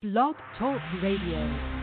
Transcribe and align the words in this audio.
Blog 0.00 0.36
Talk 0.56 0.80
Radio. 1.02 1.77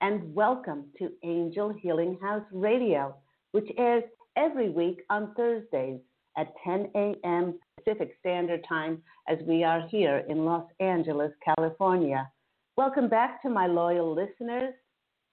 And 0.00 0.32
welcome 0.32 0.84
to 0.96 1.10
Angel 1.24 1.70
Healing 1.70 2.18
House 2.22 2.44
Radio, 2.52 3.16
which 3.50 3.68
airs 3.76 4.04
every 4.36 4.70
week 4.70 5.02
on 5.10 5.34
Thursdays 5.34 5.98
at 6.36 6.52
10 6.64 6.90
a.m. 6.94 7.58
Pacific 7.76 8.12
Standard 8.20 8.64
Time 8.68 9.02
as 9.28 9.38
we 9.44 9.64
are 9.64 9.88
here 9.88 10.24
in 10.28 10.44
Los 10.44 10.64
Angeles, 10.78 11.32
California. 11.44 12.30
Welcome 12.76 13.08
back 13.08 13.42
to 13.42 13.50
my 13.50 13.66
loyal 13.66 14.14
listeners, 14.14 14.72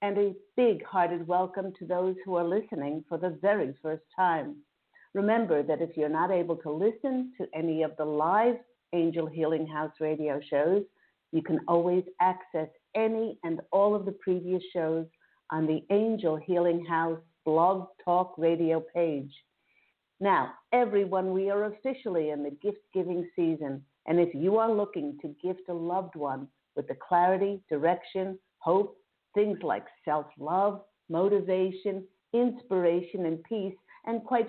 and 0.01 0.17
a 0.17 0.33
big 0.57 0.83
hearted 0.83 1.27
welcome 1.27 1.71
to 1.77 1.85
those 1.85 2.15
who 2.25 2.35
are 2.35 2.47
listening 2.47 3.03
for 3.07 3.19
the 3.19 3.37
very 3.41 3.75
first 3.83 4.03
time. 4.15 4.55
Remember 5.13 5.61
that 5.61 5.81
if 5.81 5.95
you're 5.95 6.09
not 6.09 6.31
able 6.31 6.55
to 6.57 6.71
listen 6.71 7.31
to 7.37 7.45
any 7.53 7.83
of 7.83 7.91
the 7.97 8.05
live 8.05 8.55
Angel 8.93 9.27
Healing 9.27 9.67
House 9.67 9.93
radio 9.99 10.39
shows, 10.49 10.83
you 11.31 11.43
can 11.43 11.59
always 11.67 12.03
access 12.19 12.69
any 12.95 13.37
and 13.43 13.61
all 13.71 13.95
of 13.95 14.05
the 14.05 14.11
previous 14.11 14.63
shows 14.73 15.05
on 15.51 15.67
the 15.67 15.83
Angel 15.91 16.35
Healing 16.35 16.85
House 16.85 17.19
blog 17.45 17.87
talk 18.03 18.33
radio 18.37 18.83
page. 18.93 19.31
Now, 20.19 20.53
everyone, 20.71 21.33
we 21.33 21.49
are 21.49 21.65
officially 21.65 22.29
in 22.29 22.43
the 22.43 22.57
gift 22.61 22.79
giving 22.93 23.29
season, 23.35 23.83
and 24.07 24.19
if 24.19 24.33
you 24.33 24.57
are 24.57 24.71
looking 24.71 25.17
to 25.21 25.35
gift 25.43 25.69
a 25.69 25.73
loved 25.73 26.15
one 26.15 26.47
with 26.75 26.87
the 26.87 26.95
clarity, 27.07 27.61
direction, 27.69 28.39
hope, 28.59 28.97
things 29.33 29.59
like 29.61 29.85
self 30.05 30.25
love, 30.39 30.81
motivation, 31.09 32.03
inspiration, 32.33 33.25
and 33.25 33.43
peace, 33.43 33.75
and 34.05 34.23
quite 34.23 34.47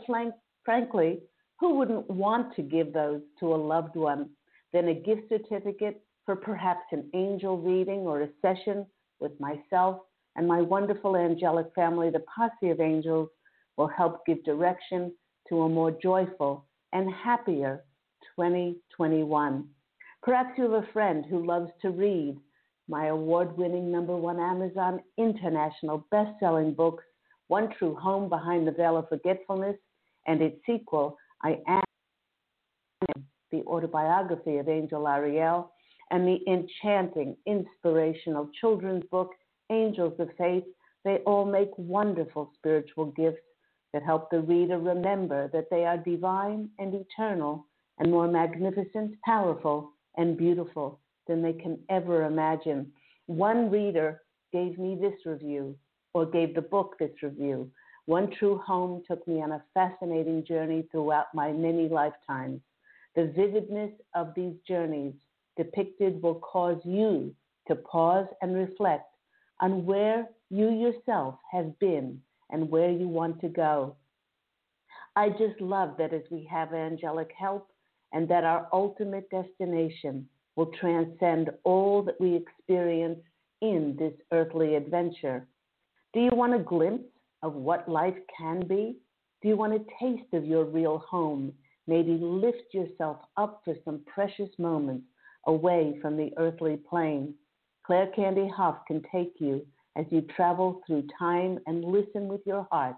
frankly, 0.64 1.20
who 1.58 1.74
wouldn't 1.74 2.08
want 2.10 2.54
to 2.56 2.62
give 2.62 2.92
those 2.92 3.20
to 3.40 3.54
a 3.54 3.56
loved 3.56 3.96
one? 3.96 4.30
Then 4.72 4.88
a 4.88 4.94
gift 4.94 5.28
certificate 5.28 6.02
for 6.26 6.36
perhaps 6.36 6.84
an 6.90 7.08
angel 7.14 7.58
reading 7.58 8.00
or 8.00 8.22
a 8.22 8.28
session 8.42 8.84
with 9.20 9.32
myself 9.40 10.00
and 10.34 10.46
my 10.46 10.60
wonderful 10.60 11.16
angelic 11.16 11.68
family, 11.74 12.10
the 12.10 12.24
Posse 12.36 12.70
of 12.70 12.80
Angels, 12.80 13.30
will 13.76 13.88
help 13.88 14.26
give 14.26 14.44
direction 14.44 15.12
to 15.48 15.62
a 15.62 15.68
more 15.68 15.90
joyful 16.02 16.66
and 16.92 17.10
happier 17.12 17.84
2021. 18.36 19.66
Perhaps 20.22 20.50
you 20.58 20.64
have 20.64 20.82
a 20.82 20.92
friend 20.92 21.24
who 21.28 21.46
loves 21.46 21.70
to 21.82 21.90
read. 21.90 22.36
My 22.88 23.06
award 23.06 23.56
winning 23.56 23.90
number 23.90 24.16
one 24.16 24.38
Amazon 24.38 25.00
international 25.18 26.06
best 26.10 26.30
selling 26.40 26.74
books, 26.74 27.04
One 27.48 27.70
True 27.78 27.94
Home 27.96 28.28
Behind 28.28 28.66
the 28.66 28.72
Veil 28.72 28.96
of 28.96 29.08
Forgetfulness, 29.08 29.76
and 30.26 30.42
its 30.42 30.56
sequel, 30.66 31.16
I 31.42 31.58
Am, 31.68 31.82
the 33.50 33.62
autobiography 33.62 34.58
of 34.58 34.68
Angel 34.68 35.06
Ariel, 35.06 35.72
and 36.10 36.26
the 36.26 36.38
enchanting, 36.48 37.36
inspirational 37.46 38.48
children's 38.60 39.04
book, 39.10 39.30
Angels 39.70 40.14
of 40.18 40.28
Faith, 40.38 40.64
they 41.04 41.18
all 41.26 41.44
make 41.44 41.70
wonderful 41.76 42.50
spiritual 42.54 43.06
gifts 43.06 43.42
that 43.92 44.02
help 44.02 44.30
the 44.30 44.40
reader 44.40 44.78
remember 44.78 45.48
that 45.52 45.70
they 45.70 45.84
are 45.84 45.96
divine 45.96 46.68
and 46.78 46.94
eternal 46.94 47.66
and 47.98 48.10
more 48.10 48.28
magnificent, 48.28 49.14
powerful, 49.24 49.92
and 50.16 50.36
beautiful 50.36 51.00
than 51.26 51.42
they 51.42 51.52
can 51.52 51.78
ever 51.88 52.24
imagine. 52.24 52.92
One 53.26 53.70
reader 53.70 54.22
gave 54.52 54.78
me 54.78 54.96
this 55.00 55.14
review, 55.24 55.76
or 56.14 56.26
gave 56.26 56.54
the 56.54 56.62
book 56.62 56.96
this 56.98 57.22
review. 57.22 57.70
One 58.06 58.30
True 58.30 58.58
Home 58.66 59.02
took 59.06 59.26
me 59.26 59.42
on 59.42 59.52
a 59.52 59.64
fascinating 59.74 60.44
journey 60.44 60.86
throughout 60.90 61.26
my 61.34 61.52
many 61.52 61.88
lifetimes. 61.88 62.60
The 63.16 63.32
vividness 63.34 63.90
of 64.14 64.32
these 64.36 64.54
journeys 64.66 65.14
depicted 65.56 66.22
will 66.22 66.36
cause 66.36 66.80
you 66.84 67.34
to 67.68 67.74
pause 67.74 68.26
and 68.42 68.54
reflect 68.54 69.06
on 69.60 69.84
where 69.86 70.28
you 70.50 70.70
yourself 70.70 71.36
have 71.50 71.78
been 71.78 72.20
and 72.50 72.70
where 72.70 72.90
you 72.90 73.08
want 73.08 73.40
to 73.40 73.48
go. 73.48 73.96
I 75.16 75.30
just 75.30 75.60
love 75.60 75.96
that 75.98 76.12
as 76.12 76.22
we 76.30 76.46
have 76.50 76.74
angelic 76.74 77.30
help 77.36 77.70
and 78.12 78.28
that 78.28 78.44
our 78.44 78.68
ultimate 78.72 79.28
destination 79.30 80.28
will 80.54 80.70
transcend 80.78 81.50
all 81.64 82.02
that 82.02 82.20
we 82.20 82.34
experience 82.36 83.18
in 83.62 83.96
this 83.98 84.12
earthly 84.32 84.74
adventure. 84.74 85.46
Do 86.12 86.20
you 86.20 86.30
want 86.32 86.54
a 86.54 86.58
glimpse 86.58 87.08
of 87.42 87.54
what 87.54 87.88
life 87.88 88.16
can 88.36 88.66
be? 88.66 88.96
Do 89.42 89.48
you 89.48 89.56
want 89.56 89.74
a 89.74 89.84
taste 90.00 90.32
of 90.32 90.44
your 90.44 90.64
real 90.64 90.98
home? 90.98 91.52
Maybe 91.86 92.12
lift 92.12 92.72
yourself 92.72 93.18
up 93.36 93.62
for 93.64 93.74
some 93.84 94.00
precious 94.06 94.50
moments 94.58 95.04
away 95.46 95.98
from 96.00 96.16
the 96.16 96.32
earthly 96.36 96.76
plane. 96.76 97.34
Claire 97.84 98.08
Candy 98.08 98.48
Hough 98.54 98.84
can 98.86 99.02
take 99.12 99.34
you 99.38 99.64
as 99.96 100.04
you 100.10 100.22
travel 100.34 100.82
through 100.86 101.06
time 101.18 101.58
and 101.66 101.84
listen 101.84 102.28
with 102.28 102.40
your 102.44 102.66
heart 102.70 102.96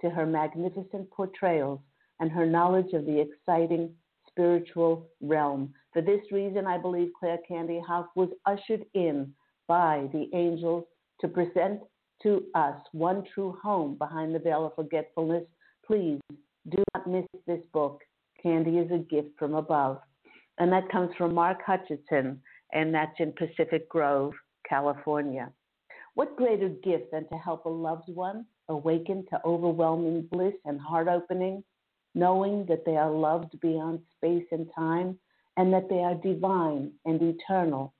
to 0.00 0.10
her 0.10 0.26
magnificent 0.26 1.10
portrayals 1.10 1.80
and 2.20 2.30
her 2.30 2.46
knowledge 2.46 2.92
of 2.92 3.04
the 3.04 3.20
exciting 3.20 3.90
spiritual 4.28 5.08
realm. 5.20 5.72
For 5.92 6.02
this 6.02 6.20
reason, 6.30 6.66
I 6.66 6.78
believe 6.78 7.10
Claire 7.18 7.38
Candy 7.46 7.80
Hough 7.86 8.06
was 8.14 8.28
ushered 8.46 8.84
in 8.94 9.32
by 9.66 10.08
the 10.12 10.28
angels 10.32 10.84
to 11.20 11.28
present 11.28 11.80
to 12.22 12.44
us 12.54 12.76
one 12.92 13.24
true 13.34 13.56
home 13.62 13.96
behind 13.96 14.34
the 14.34 14.38
veil 14.38 14.66
of 14.66 14.74
forgetfulness. 14.74 15.44
Please 15.86 16.20
do 16.68 16.82
not 16.94 17.06
miss 17.06 17.26
this 17.46 17.60
book. 17.72 18.00
Candy 18.42 18.78
is 18.78 18.90
a 18.92 18.98
gift 18.98 19.30
from 19.38 19.54
above. 19.54 19.98
And 20.58 20.72
that 20.72 20.90
comes 20.90 21.10
from 21.16 21.34
Mark 21.34 21.58
Hutchinson, 21.64 22.40
and 22.72 22.92
that's 22.92 23.18
in 23.18 23.32
Pacific 23.32 23.88
Grove, 23.88 24.32
California. 24.68 25.50
What 26.14 26.36
greater 26.36 26.68
gift 26.68 27.12
than 27.12 27.28
to 27.28 27.36
help 27.36 27.64
a 27.64 27.68
loved 27.68 28.08
one 28.12 28.44
awaken 28.68 29.24
to 29.30 29.40
overwhelming 29.44 30.28
bliss 30.32 30.54
and 30.64 30.80
heart 30.80 31.06
opening, 31.06 31.62
knowing 32.14 32.66
that 32.66 32.84
they 32.84 32.96
are 32.96 33.10
loved 33.10 33.58
beyond 33.60 34.00
space 34.16 34.46
and 34.50 34.68
time 34.74 35.18
and 35.56 35.72
that 35.72 35.88
they 35.88 36.00
are 36.00 36.14
divine 36.16 36.92
and 37.04 37.22
eternal? 37.22 37.94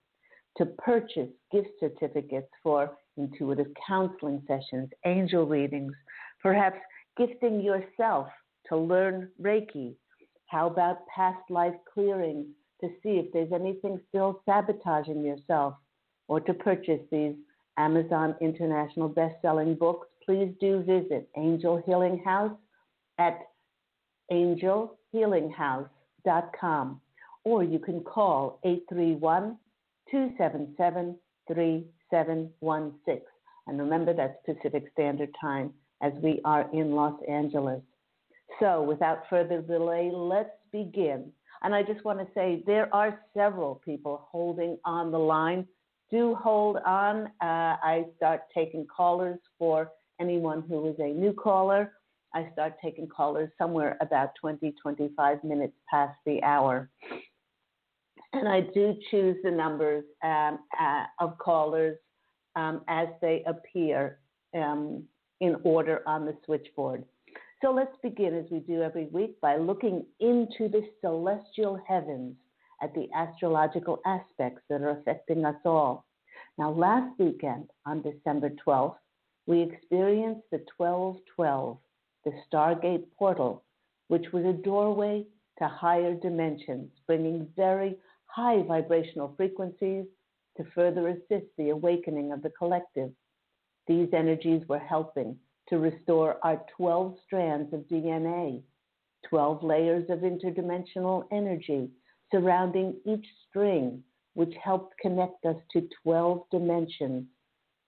To 0.57 0.65
purchase 0.65 1.29
gift 1.51 1.69
certificates 1.79 2.49
for 2.61 2.97
intuitive 3.15 3.67
counseling 3.87 4.43
sessions, 4.47 4.89
angel 5.05 5.45
readings, 5.45 5.93
perhaps 6.41 6.79
gifting 7.17 7.61
yourself 7.61 8.27
to 8.67 8.75
learn 8.75 9.29
Reiki. 9.41 9.95
How 10.49 10.67
about 10.67 11.07
past 11.07 11.49
life 11.49 11.75
clearing 11.93 12.47
to 12.81 12.89
see 13.01 13.19
if 13.19 13.31
there's 13.31 13.53
anything 13.53 14.01
still 14.09 14.41
sabotaging 14.45 15.23
yourself? 15.23 15.75
Or 16.27 16.41
to 16.41 16.53
purchase 16.53 16.99
these 17.11 17.35
Amazon 17.77 18.35
International 18.41 19.07
best-selling 19.07 19.75
books, 19.75 20.09
please 20.25 20.53
do 20.59 20.83
visit 20.83 21.29
Angel 21.37 21.81
Healing 21.85 22.21
House 22.25 22.57
at 23.17 23.39
angelhealinghouse.com 24.31 27.01
or 27.45 27.63
you 27.63 27.79
can 27.79 28.01
call 28.01 28.59
831 28.63 29.57
277 30.11 31.15
3716. 31.47 33.21
And 33.67 33.79
remember, 33.79 34.13
that's 34.13 34.37
Pacific 34.45 34.85
Standard 34.93 35.29
Time 35.39 35.73
as 36.01 36.13
we 36.21 36.41
are 36.45 36.69
in 36.73 36.91
Los 36.91 37.19
Angeles. 37.27 37.81
So, 38.59 38.81
without 38.81 39.23
further 39.29 39.61
delay, 39.61 40.11
let's 40.13 40.49
begin. 40.71 41.31
And 41.63 41.75
I 41.75 41.83
just 41.83 42.03
want 42.05 42.19
to 42.19 42.27
say 42.33 42.63
there 42.65 42.93
are 42.93 43.19
several 43.33 43.75
people 43.83 44.27
holding 44.31 44.77
on 44.85 45.11
the 45.11 45.19
line 45.19 45.65
do 46.11 46.35
hold 46.35 46.77
on. 46.85 47.27
Uh, 47.41 47.77
I 47.83 48.05
start 48.17 48.41
taking 48.53 48.85
callers 48.85 49.39
for 49.57 49.91
anyone 50.19 50.63
who 50.67 50.87
is 50.89 50.95
a 50.99 51.07
new 51.07 51.33
caller. 51.33 51.93
I 52.33 52.49
start 52.53 52.75
taking 52.83 53.07
callers 53.07 53.49
somewhere 53.57 53.97
about 54.01 54.31
20, 54.39 54.73
25 54.81 55.43
minutes 55.43 55.73
past 55.89 56.17
the 56.25 56.41
hour. 56.43 56.89
And 58.33 58.47
I 58.47 58.61
do 58.61 58.95
choose 59.09 59.37
the 59.43 59.51
numbers 59.51 60.03
um, 60.23 60.59
uh, 60.79 61.05
of 61.19 61.37
callers 61.39 61.97
um, 62.55 62.81
as 62.87 63.07
they 63.21 63.43
appear 63.47 64.19
um, 64.55 65.03
in 65.41 65.57
order 65.63 66.01
on 66.05 66.25
the 66.25 66.35
switchboard. 66.45 67.03
So 67.61 67.71
let's 67.71 67.95
begin, 68.01 68.33
as 68.35 68.45
we 68.49 68.59
do 68.59 68.81
every 68.83 69.07
week, 69.07 69.39
by 69.41 69.57
looking 69.57 70.05
into 70.21 70.69
the 70.69 70.87
celestial 71.01 71.77
heavens 71.85 72.35
at 72.81 72.93
the 72.93 73.09
astrological 73.13 73.99
aspects 74.05 74.61
that 74.69 74.81
are 74.81 74.91
affecting 74.91 75.43
us 75.43 75.57
all. 75.65 76.05
Now, 76.57 76.71
last 76.71 77.19
weekend 77.19 77.69
on 77.85 78.01
December 78.01 78.51
12th, 78.65 78.95
we 79.45 79.61
experienced 79.61 80.49
the 80.51 80.63
1212, 80.77 81.77
the 82.23 82.31
Stargate 82.49 83.05
portal, 83.17 83.63
which 84.07 84.31
was 84.31 84.45
a 84.45 84.53
doorway 84.53 85.25
to 85.57 85.67
higher 85.67 86.13
dimensions, 86.13 86.91
bringing 87.07 87.45
very 87.57 87.97
high 88.27 88.61
vibrational 88.61 89.33
frequencies 89.35 90.05
to 90.55 90.63
further 90.73 91.09
assist 91.09 91.47
the 91.57 91.69
awakening 91.69 92.31
of 92.31 92.41
the 92.41 92.51
collective. 92.51 93.11
These 93.85 94.09
energies 94.13 94.61
were 94.69 94.79
helping 94.79 95.37
to 95.69 95.79
restore 95.79 96.37
our 96.43 96.61
12 96.77 97.15
strands 97.25 97.73
of 97.73 97.81
DNA, 97.81 98.61
12 99.29 99.63
layers 99.63 100.09
of 100.09 100.19
interdimensional 100.19 101.25
energy 101.31 101.89
surrounding 102.31 102.95
each 103.05 103.25
string, 103.47 104.03
which 104.33 104.53
helped 104.63 104.93
connect 104.99 105.45
us 105.45 105.57
to 105.73 105.87
12 106.03 106.43
dimensions. 106.51 107.25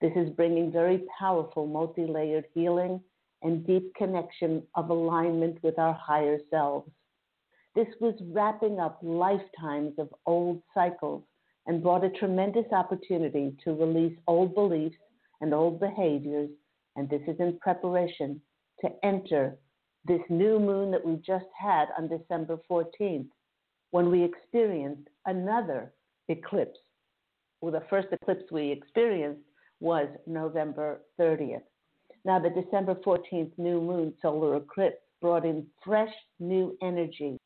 This 0.01 0.13
is 0.16 0.30
bringing 0.31 0.72
very 0.72 1.04
powerful 1.19 1.68
multi 1.68 2.06
layered 2.06 2.45
healing 2.54 3.01
and 3.44 3.66
deep 3.66 3.94
connection 3.95 4.63
of 4.75 4.89
alignment 4.89 5.62
with 5.63 5.77
our 5.80 5.94
higher 5.94 6.39
selves. 6.50 6.89
This 7.75 7.88
was 8.00 8.16
wrapping 8.31 8.80
up 8.80 9.00
lifetimes 9.01 9.94
of 9.98 10.13
old 10.25 10.62
cycles 10.74 11.24
and 11.68 11.81
brought 11.81 12.04
a 12.04 12.10
tremendous 12.10 12.66
opportunity 12.72 13.56
to 13.63 13.74
release 13.74 14.18
old 14.27 14.54
beliefs 14.56 14.98
and 15.42 15.54
old 15.54 15.80
behaviors. 15.80 16.50
And 16.95 17.09
this 17.09 17.21
is 17.27 17.39
in 17.39 17.57
preparation 17.59 18.41
to 18.81 18.89
enter 19.03 19.57
this 20.05 20.21
new 20.29 20.59
moon 20.59 20.91
that 20.91 21.05
we 21.05 21.15
just 21.25 21.45
had 21.59 21.88
on 21.97 22.07
December 22.07 22.57
14th, 22.69 23.27
when 23.91 24.09
we 24.09 24.23
experienced 24.23 25.07
another 25.25 25.93
eclipse. 26.27 26.79
Well, 27.61 27.71
the 27.71 27.83
first 27.89 28.07
eclipse 28.11 28.51
we 28.51 28.71
experienced 28.71 29.41
was 29.79 30.07
November 30.25 31.01
30th. 31.19 31.61
Now, 32.25 32.39
the 32.39 32.49
December 32.49 32.95
14th 32.95 33.51
new 33.57 33.81
moon 33.81 34.13
solar 34.21 34.55
eclipse 34.55 35.01
brought 35.21 35.45
in 35.45 35.65
fresh 35.83 36.13
new 36.39 36.77
energy, 36.81 37.38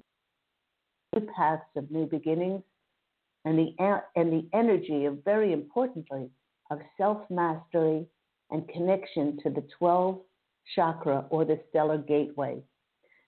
new 1.13 1.27
paths 1.35 1.63
of 1.75 1.89
new 1.91 2.05
beginnings, 2.05 2.61
and 3.43 3.57
the, 3.57 4.01
and 4.15 4.31
the 4.31 4.47
energy 4.53 5.05
of, 5.05 5.23
very 5.23 5.53
importantly, 5.53 6.29
of 6.71 6.79
self 6.97 7.19
mastery 7.29 8.05
and 8.51 8.67
connection 8.69 9.37
to 9.43 9.49
the 9.49 9.63
12 9.77 10.19
chakra 10.75 11.25
or 11.29 11.45
the 11.45 11.59
stellar 11.69 11.97
gateway. 11.97 12.61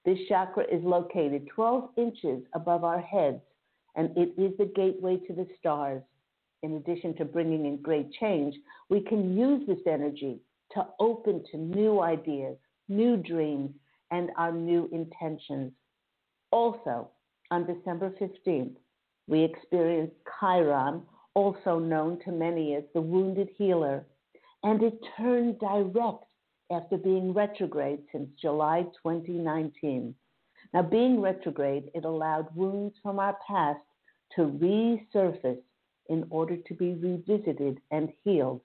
This 0.05 0.19
chakra 0.29 0.63
is 0.71 0.83
located 0.83 1.47
12 1.53 1.89
inches 1.97 2.43
above 2.53 2.83
our 2.83 3.01
heads, 3.01 3.41
and 3.95 4.15
it 4.17 4.33
is 4.37 4.57
the 4.57 4.71
gateway 4.75 5.17
to 5.27 5.33
the 5.33 5.47
stars. 5.59 6.01
In 6.63 6.75
addition 6.77 7.15
to 7.17 7.25
bringing 7.25 7.65
in 7.65 7.81
great 7.81 8.11
change, 8.13 8.55
we 8.89 9.01
can 9.01 9.37
use 9.37 9.67
this 9.67 9.85
energy 9.85 10.39
to 10.73 10.87
open 10.99 11.43
to 11.51 11.57
new 11.57 12.01
ideas, 12.01 12.57
new 12.87 13.17
dreams, 13.17 13.71
and 14.11 14.31
our 14.37 14.51
new 14.51 14.89
intentions. 14.91 15.71
Also, 16.51 17.09
on 17.51 17.65
December 17.65 18.13
15th, 18.19 18.75
we 19.27 19.43
experienced 19.43 20.15
Chiron, 20.39 21.01
also 21.33 21.79
known 21.79 22.19
to 22.23 22.31
many 22.31 22.75
as 22.75 22.83
the 22.93 23.01
wounded 23.01 23.49
healer, 23.57 24.05
and 24.63 24.81
it 24.83 24.97
turned 25.17 25.59
direct 25.59 26.23
after 26.71 26.97
being 26.97 27.33
retrograde 27.33 27.99
since 28.11 28.29
July 28.41 28.83
2019. 29.03 30.13
Now, 30.73 30.81
being 30.81 31.21
retrograde, 31.21 31.91
it 31.93 32.03
allowed 32.03 32.53
wounds 32.55 32.95
from 33.01 33.19
our 33.19 33.37
past 33.47 33.79
to 34.35 34.41
resurface 34.41 35.61
in 36.09 36.25
order 36.29 36.57
to 36.57 36.73
be 36.73 36.93
revisited 36.93 37.79
and 37.91 38.09
healed. 38.23 38.61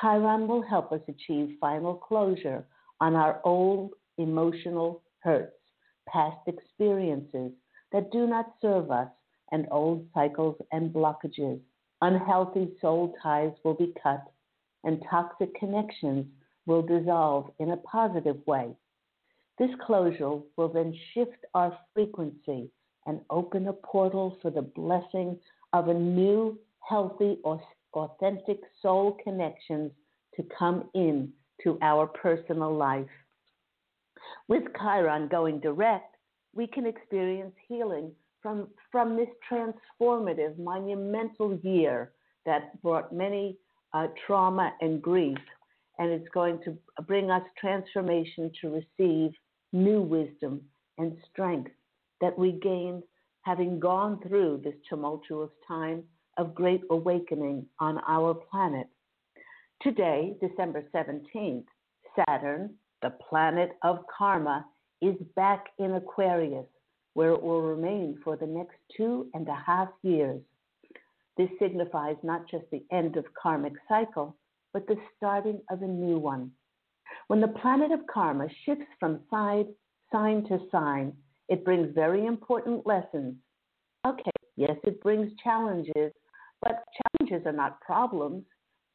Chiron 0.00 0.46
will 0.46 0.62
help 0.62 0.92
us 0.92 1.00
achieve 1.08 1.56
final 1.60 1.94
closure 1.94 2.66
on 3.00 3.14
our 3.14 3.40
old 3.44 3.92
emotional 4.18 5.02
hurts, 5.20 5.56
past 6.08 6.38
experiences 6.46 7.52
that 7.92 8.12
do 8.12 8.26
not 8.26 8.54
serve 8.60 8.90
us, 8.90 9.08
and 9.52 9.66
old 9.70 10.06
cycles 10.12 10.56
and 10.72 10.92
blockages. 10.92 11.60
Unhealthy 12.02 12.68
soul 12.80 13.14
ties 13.22 13.52
will 13.64 13.74
be 13.74 13.94
cut, 14.02 14.24
and 14.86 15.04
toxic 15.10 15.54
connections 15.56 16.24
will 16.64 16.80
dissolve 16.80 17.50
in 17.58 17.72
a 17.72 17.76
positive 17.78 18.38
way. 18.46 18.70
This 19.58 19.70
closure 19.84 20.38
will 20.56 20.68
then 20.72 20.94
shift 21.12 21.44
our 21.54 21.76
frequency 21.92 22.70
and 23.06 23.20
open 23.28 23.68
a 23.68 23.72
portal 23.72 24.38
for 24.40 24.50
the 24.50 24.62
blessing 24.62 25.38
of 25.72 25.88
a 25.88 25.94
new, 25.94 26.58
healthy, 26.88 27.38
or 27.44 27.60
authentic 27.94 28.60
soul 28.80 29.16
connections 29.22 29.90
to 30.36 30.44
come 30.58 30.88
in 30.94 31.32
to 31.62 31.78
our 31.82 32.06
personal 32.06 32.74
life. 32.74 33.06
With 34.48 34.64
Chiron 34.80 35.28
going 35.28 35.60
direct, 35.60 36.16
we 36.54 36.66
can 36.66 36.86
experience 36.86 37.54
healing 37.68 38.12
from, 38.42 38.68
from 38.92 39.16
this 39.16 39.28
transformative, 39.50 40.58
monumental 40.58 41.58
year 41.62 42.12
that 42.44 42.80
brought 42.82 43.12
many 43.12 43.56
uh, 43.96 44.08
trauma 44.26 44.72
and 44.80 45.00
grief 45.00 45.38
and 45.98 46.10
it's 46.10 46.28
going 46.34 46.58
to 46.62 46.76
bring 47.06 47.30
us 47.30 47.42
transformation 47.58 48.50
to 48.60 48.68
receive 48.68 49.30
new 49.72 50.02
wisdom 50.02 50.60
and 50.98 51.16
strength 51.30 51.70
that 52.20 52.38
we 52.38 52.52
gained 52.52 53.02
having 53.42 53.80
gone 53.80 54.20
through 54.26 54.60
this 54.62 54.74
tumultuous 54.88 55.50
time 55.66 56.02
of 56.36 56.54
great 56.54 56.82
awakening 56.90 57.64
on 57.78 57.98
our 58.06 58.34
planet. 58.34 58.86
Today, 59.80 60.34
December 60.40 60.84
17th, 60.94 61.64
Saturn, 62.16 62.74
the 63.02 63.14
planet 63.30 63.70
of 63.82 64.00
karma, 64.18 64.66
is 65.00 65.16
back 65.36 65.66
in 65.78 65.94
Aquarius, 65.94 66.66
where 67.14 67.32
it 67.32 67.42
will 67.42 67.62
remain 67.62 68.18
for 68.22 68.36
the 68.36 68.46
next 68.46 68.76
two 68.94 69.28
and 69.32 69.48
a 69.48 69.54
half 69.54 69.88
years. 70.02 70.40
This 71.36 71.50
signifies 71.58 72.16
not 72.22 72.48
just 72.48 72.64
the 72.70 72.84
end 72.90 73.16
of 73.16 73.24
karmic 73.40 73.74
cycle, 73.88 74.36
but 74.72 74.86
the 74.86 74.96
starting 75.16 75.60
of 75.70 75.82
a 75.82 75.86
new 75.86 76.18
one. 76.18 76.50
When 77.28 77.40
the 77.40 77.48
planet 77.48 77.92
of 77.92 78.06
karma 78.06 78.48
shifts 78.64 78.86
from 78.98 79.20
side, 79.30 79.66
sign 80.12 80.44
to 80.48 80.58
sign, 80.70 81.12
it 81.48 81.64
brings 81.64 81.94
very 81.94 82.26
important 82.26 82.86
lessons. 82.86 83.34
Okay, 84.06 84.30
yes, 84.56 84.76
it 84.84 85.02
brings 85.02 85.30
challenges, 85.42 86.12
but 86.62 86.84
challenges 87.18 87.46
are 87.46 87.52
not 87.52 87.80
problems 87.80 88.44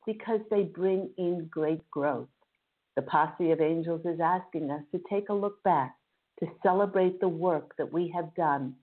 because 0.05 0.39
they 0.49 0.63
bring 0.63 1.09
in 1.17 1.47
great 1.51 1.87
growth. 1.91 2.27
The 2.95 3.03
posse 3.03 3.51
of 3.51 3.61
angels 3.61 4.01
is 4.05 4.19
asking 4.19 4.71
us 4.71 4.83
to 4.91 5.01
take 5.09 5.29
a 5.29 5.33
look 5.33 5.61
back, 5.63 5.95
to 6.39 6.47
celebrate 6.63 7.19
the 7.19 7.29
work 7.29 7.75
that 7.77 7.91
we 7.91 8.11
have 8.15 8.33
done. 8.35 8.75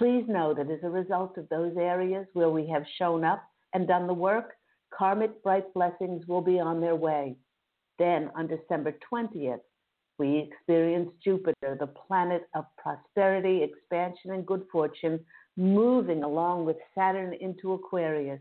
Please 0.00 0.24
know 0.28 0.54
that 0.54 0.70
as 0.70 0.78
a 0.82 0.88
result 0.88 1.36
of 1.36 1.46
those 1.50 1.76
areas 1.76 2.26
where 2.32 2.48
we 2.48 2.66
have 2.66 2.84
shown 2.96 3.22
up 3.22 3.44
and 3.74 3.86
done 3.86 4.06
the 4.06 4.14
work, 4.14 4.54
karmic 4.96 5.42
bright 5.42 5.74
blessings 5.74 6.26
will 6.26 6.40
be 6.40 6.58
on 6.58 6.80
their 6.80 6.96
way. 6.96 7.36
Then 7.98 8.30
on 8.34 8.46
December 8.46 8.94
20th, 9.12 9.60
we 10.18 10.38
experience 10.38 11.10
Jupiter, 11.22 11.76
the 11.78 11.86
planet 11.86 12.48
of 12.54 12.64
prosperity, 12.78 13.62
expansion, 13.62 14.30
and 14.30 14.46
good 14.46 14.64
fortune, 14.72 15.20
moving 15.58 16.22
along 16.22 16.64
with 16.64 16.78
Saturn 16.94 17.34
into 17.34 17.74
Aquarius, 17.74 18.40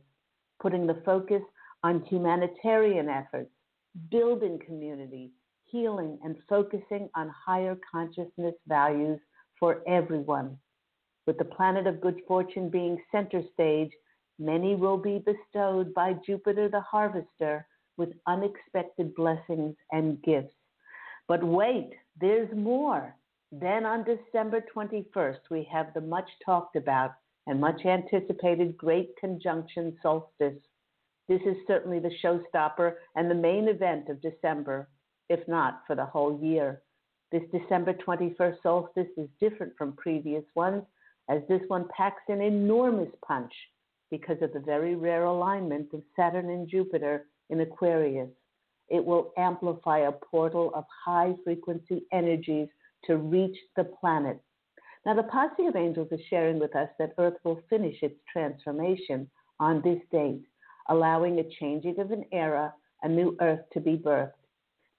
putting 0.61 0.87
the 0.87 1.01
focus 1.03 1.41
on 1.83 2.05
humanitarian 2.05 3.09
efforts, 3.09 3.51
building 4.09 4.59
community, 4.65 5.31
healing, 5.65 6.17
and 6.23 6.37
focusing 6.47 7.09
on 7.17 7.29
higher 7.29 7.77
consciousness 7.91 8.55
values 8.65 9.19
for 9.59 9.81
everyone. 9.85 10.57
With 11.27 11.37
the 11.37 11.45
planet 11.45 11.87
of 11.87 12.01
good 12.01 12.21
fortune 12.27 12.69
being 12.69 13.01
center 13.11 13.41
stage, 13.53 13.91
many 14.39 14.75
will 14.75 14.97
be 14.97 15.19
bestowed 15.19 15.93
by 15.93 16.13
Jupiter 16.25 16.69
the 16.69 16.81
harvester 16.81 17.67
with 17.97 18.13
unexpected 18.27 19.13
blessings 19.13 19.75
and 19.91 20.21
gifts. 20.23 20.55
But 21.27 21.43
wait, 21.43 21.91
there's 22.19 22.49
more. 22.55 23.15
Then 23.51 23.85
on 23.85 24.05
December 24.05 24.63
21st, 24.75 25.39
we 25.51 25.67
have 25.71 25.93
the 25.93 26.01
much 26.01 26.29
talked 26.45 26.75
about 26.75 27.11
and 27.47 27.59
much 27.59 27.85
anticipated 27.85 28.77
Great 28.77 29.15
Conjunction 29.19 29.97
Solstice. 30.01 30.61
This 31.27 31.41
is 31.45 31.57
certainly 31.67 31.99
the 31.99 32.15
showstopper 32.23 32.95
and 33.15 33.29
the 33.29 33.35
main 33.35 33.67
event 33.67 34.09
of 34.09 34.21
December, 34.21 34.89
if 35.29 35.47
not 35.47 35.81
for 35.85 35.95
the 35.95 36.05
whole 36.05 36.39
year. 36.41 36.81
This 37.31 37.43
December 37.51 37.93
21st 37.93 38.57
solstice 38.63 39.07
is 39.17 39.29
different 39.39 39.73
from 39.77 39.93
previous 39.93 40.43
ones, 40.55 40.83
as 41.29 41.41
this 41.47 41.61
one 41.67 41.87
packs 41.95 42.23
an 42.27 42.41
enormous 42.41 43.09
punch 43.25 43.53
because 44.11 44.37
of 44.41 44.51
the 44.53 44.59
very 44.59 44.95
rare 44.95 45.25
alignment 45.25 45.87
of 45.93 46.01
Saturn 46.15 46.49
and 46.49 46.67
Jupiter 46.67 47.27
in 47.49 47.61
Aquarius. 47.61 48.29
It 48.89 49.05
will 49.05 49.31
amplify 49.37 49.99
a 49.99 50.11
portal 50.11 50.71
of 50.73 50.85
high 51.05 51.35
frequency 51.43 52.03
energies 52.11 52.67
to 53.05 53.17
reach 53.17 53.55
the 53.75 53.83
planet. 53.83 54.41
Now, 55.05 55.13
the 55.13 55.23
posse 55.23 55.67
of 55.67 55.75
angels 55.75 56.09
is 56.11 56.19
sharing 56.29 56.59
with 56.59 56.75
us 56.75 56.89
that 56.97 57.13
Earth 57.19 57.37
will 57.43 57.61
finish 57.69 58.01
its 58.01 58.19
transformation 58.31 59.29
on 59.59 59.81
this 59.83 60.01
date, 60.11 60.41
allowing 60.89 61.39
a 61.39 61.49
changing 61.59 61.99
of 61.99 62.11
an 62.11 62.25
era, 62.31 62.73
a 63.03 63.07
new 63.07 63.37
Earth 63.39 63.61
to 63.73 63.79
be 63.79 63.95
birthed. 63.95 64.31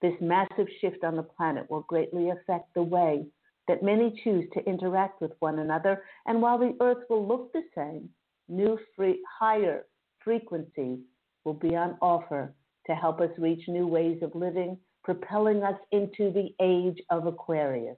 This 0.00 0.14
massive 0.20 0.68
shift 0.80 1.04
on 1.04 1.16
the 1.16 1.22
planet 1.22 1.68
will 1.68 1.82
greatly 1.82 2.30
affect 2.30 2.72
the 2.74 2.82
way 2.82 3.26
that 3.70 3.84
many 3.84 4.20
choose 4.24 4.44
to 4.52 4.68
interact 4.68 5.20
with 5.20 5.30
one 5.38 5.60
another, 5.60 6.02
and 6.26 6.42
while 6.42 6.58
the 6.58 6.76
Earth 6.80 7.04
will 7.08 7.24
look 7.24 7.52
the 7.52 7.62
same, 7.72 8.08
new 8.48 8.76
free, 8.96 9.22
higher 9.38 9.86
frequencies 10.24 10.98
will 11.44 11.54
be 11.54 11.76
on 11.76 11.96
offer 12.02 12.52
to 12.88 12.96
help 12.96 13.20
us 13.20 13.30
reach 13.38 13.68
new 13.68 13.86
ways 13.86 14.18
of 14.22 14.34
living, 14.34 14.76
propelling 15.04 15.62
us 15.62 15.78
into 15.92 16.32
the 16.32 16.52
age 16.60 17.00
of 17.10 17.28
Aquarius. 17.28 17.96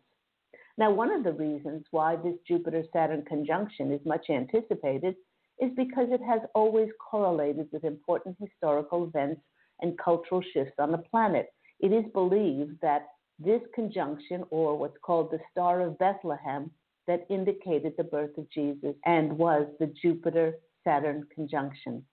Now, 0.76 0.91
one 0.91 1.11
of 1.11 1.25
the 1.25 1.33
reasons 1.33 1.87
why 1.91 2.17
this 2.17 2.37
Jupiter 2.47 2.85
Saturn 2.93 3.25
conjunction 3.25 3.93
is 3.93 4.00
much 4.05 4.29
anticipated 4.29 5.17
is 5.59 5.71
because 5.75 6.09
it 6.11 6.21
has 6.23 6.43
always 6.55 6.91
correlated 6.99 7.69
with 7.73 7.85
important 7.85 8.37
historical 8.38 9.05
events 9.07 9.41
and 9.81 9.99
cultural 9.99 10.43
shifts 10.52 10.75
on 10.79 10.93
the 10.93 10.99
planet. 10.99 11.47
It 11.81 11.95
is 11.95 12.05
believed 12.12 12.76
that 12.83 13.09
this 13.44 13.62
conjunction, 13.75 14.44
or 14.50 14.76
what's 14.76 14.96
called 15.02 15.30
the 15.30 15.40
Star 15.50 15.80
of 15.80 15.99
Bethlehem, 15.99 16.70
that 17.06 17.26
indicated 17.28 17.94
the 17.96 18.04
birth 18.04 18.37
of 18.38 18.50
Jesus 18.50 18.94
and 19.04 19.37
was 19.37 19.66
the 19.80 19.92
Jupiter 20.00 20.54
Saturn 20.84 21.26
conjunction. 21.34 22.04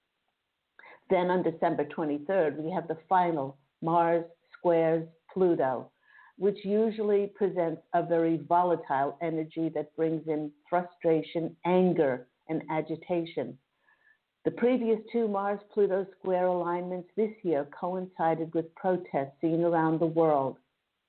Then 1.10 1.30
on 1.30 1.44
December 1.44 1.86
23rd, 1.86 2.58
we 2.58 2.72
have 2.72 2.88
the 2.88 2.98
final 3.08 3.58
Mars 3.82 4.26
squares 4.58 5.08
Pluto, 5.34 5.92
which 6.38 6.64
usually 6.64 7.28
presents 7.36 7.82
a 7.94 8.04
very 8.04 8.38
volatile 8.48 9.18
energy 9.22 9.70
that 9.76 9.96
brings 9.96 10.28
in 10.28 10.52
frustration, 10.70 11.56
anger, 11.66 12.28
and 12.48 12.64
agitation. 12.70 13.58
The 14.46 14.52
previous 14.52 15.00
two 15.12 15.28
Mars 15.28 15.60
Pluto 15.74 16.06
square 16.18 16.46
alignments 16.46 17.10
this 17.16 17.32
year 17.44 17.68
coincided 17.78 18.54
with 18.54 18.74
protests 18.76 19.36
seen 19.42 19.64
around 19.64 20.00
the 20.00 20.06
world. 20.06 20.58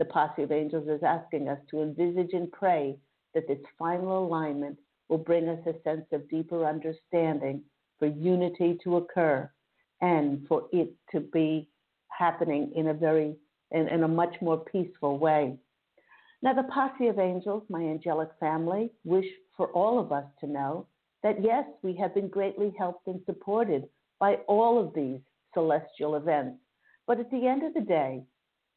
The 0.01 0.07
posse 0.07 0.43
of 0.43 0.51
angels 0.51 0.89
is 0.89 1.03
asking 1.03 1.49
us 1.51 1.59
to 1.71 1.83
envisage 1.83 2.33
and 2.33 2.51
pray 2.51 2.97
that 3.35 3.47
this 3.47 3.59
final 3.79 4.25
alignment 4.25 4.79
will 5.11 5.19
bring 5.19 5.47
us 5.47 5.61
a 5.67 5.75
sense 5.85 6.07
of 6.11 6.27
deeper 6.31 6.65
understanding 6.65 7.63
for 7.99 8.07
unity 8.07 8.79
to 8.83 8.97
occur 8.97 9.51
and 10.01 10.47
for 10.49 10.69
it 10.73 10.95
to 11.13 11.21
be 11.21 11.69
happening 12.09 12.73
in 12.75 12.89
a 12.89 12.95
very 12.95 13.37
in, 13.73 13.89
in 13.89 14.03
a 14.03 14.09
much 14.09 14.35
more 14.41 14.65
peaceful 14.65 15.19
way. 15.19 15.59
Now 16.41 16.55
the 16.55 16.71
posse 16.73 17.09
of 17.09 17.19
angels, 17.19 17.65
my 17.69 17.83
angelic 17.83 18.31
family, 18.41 18.91
wish 19.05 19.27
for 19.55 19.67
all 19.73 19.99
of 19.99 20.13
us 20.13 20.25
to 20.41 20.47
know 20.47 20.87
that 21.23 21.45
yes, 21.45 21.65
we 21.83 21.95
have 21.97 22.15
been 22.15 22.29
greatly 22.29 22.73
helped 22.79 23.07
and 23.07 23.21
supported 23.27 23.85
by 24.19 24.37
all 24.49 24.83
of 24.83 24.95
these 24.95 25.21
celestial 25.53 26.17
events. 26.17 26.57
But 27.07 27.21
at 27.21 27.31
the 27.31 27.47
end 27.47 27.65
of 27.65 27.75
the 27.75 27.83
day, 27.83 28.23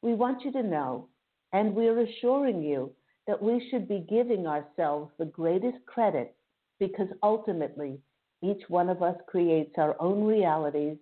we 0.01 0.13
want 0.15 0.43
you 0.43 0.51
to 0.51 0.61
know, 0.61 1.07
and 1.53 1.73
we're 1.73 1.99
assuring 1.99 2.61
you 2.61 2.91
that 3.27 3.41
we 3.41 3.65
should 3.69 3.87
be 3.87 4.05
giving 4.09 4.47
ourselves 4.47 5.11
the 5.17 5.25
greatest 5.25 5.77
credit 5.85 6.35
because 6.79 7.07
ultimately 7.21 7.99
each 8.41 8.63
one 8.67 8.89
of 8.89 9.01
us 9.01 9.15
creates 9.27 9.71
our 9.77 9.95
own 10.01 10.25
realities, 10.25 10.97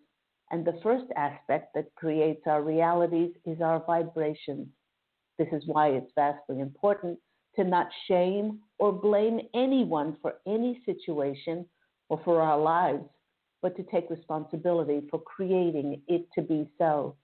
and 0.52 0.64
the 0.64 0.80
first 0.84 1.06
aspect 1.16 1.74
that 1.74 1.96
creates 1.96 2.42
our 2.46 2.62
realities 2.62 3.32
is 3.46 3.62
our 3.62 3.84
vibrations. 3.86 4.68
This 5.40 5.48
is 5.52 5.64
why 5.66 5.88
it's 5.90 6.12
vastly 6.14 6.60
important 6.60 7.18
to 7.56 7.64
not 7.64 7.88
shame 8.08 8.60
or 8.78 8.92
blame 8.92 9.40
anyone 9.56 10.18
for 10.22 10.36
any 10.46 10.82
situation 10.86 11.66
or 12.10 12.22
for 12.24 12.42
our 12.42 12.60
lives, 12.60 13.06
but 13.62 13.76
to 13.78 13.84
take 13.84 14.10
responsibility 14.10 15.08
for 15.10 15.20
creating 15.20 16.02
it 16.08 16.28
to 16.36 16.44
be 16.44 16.70
so. 16.78 17.16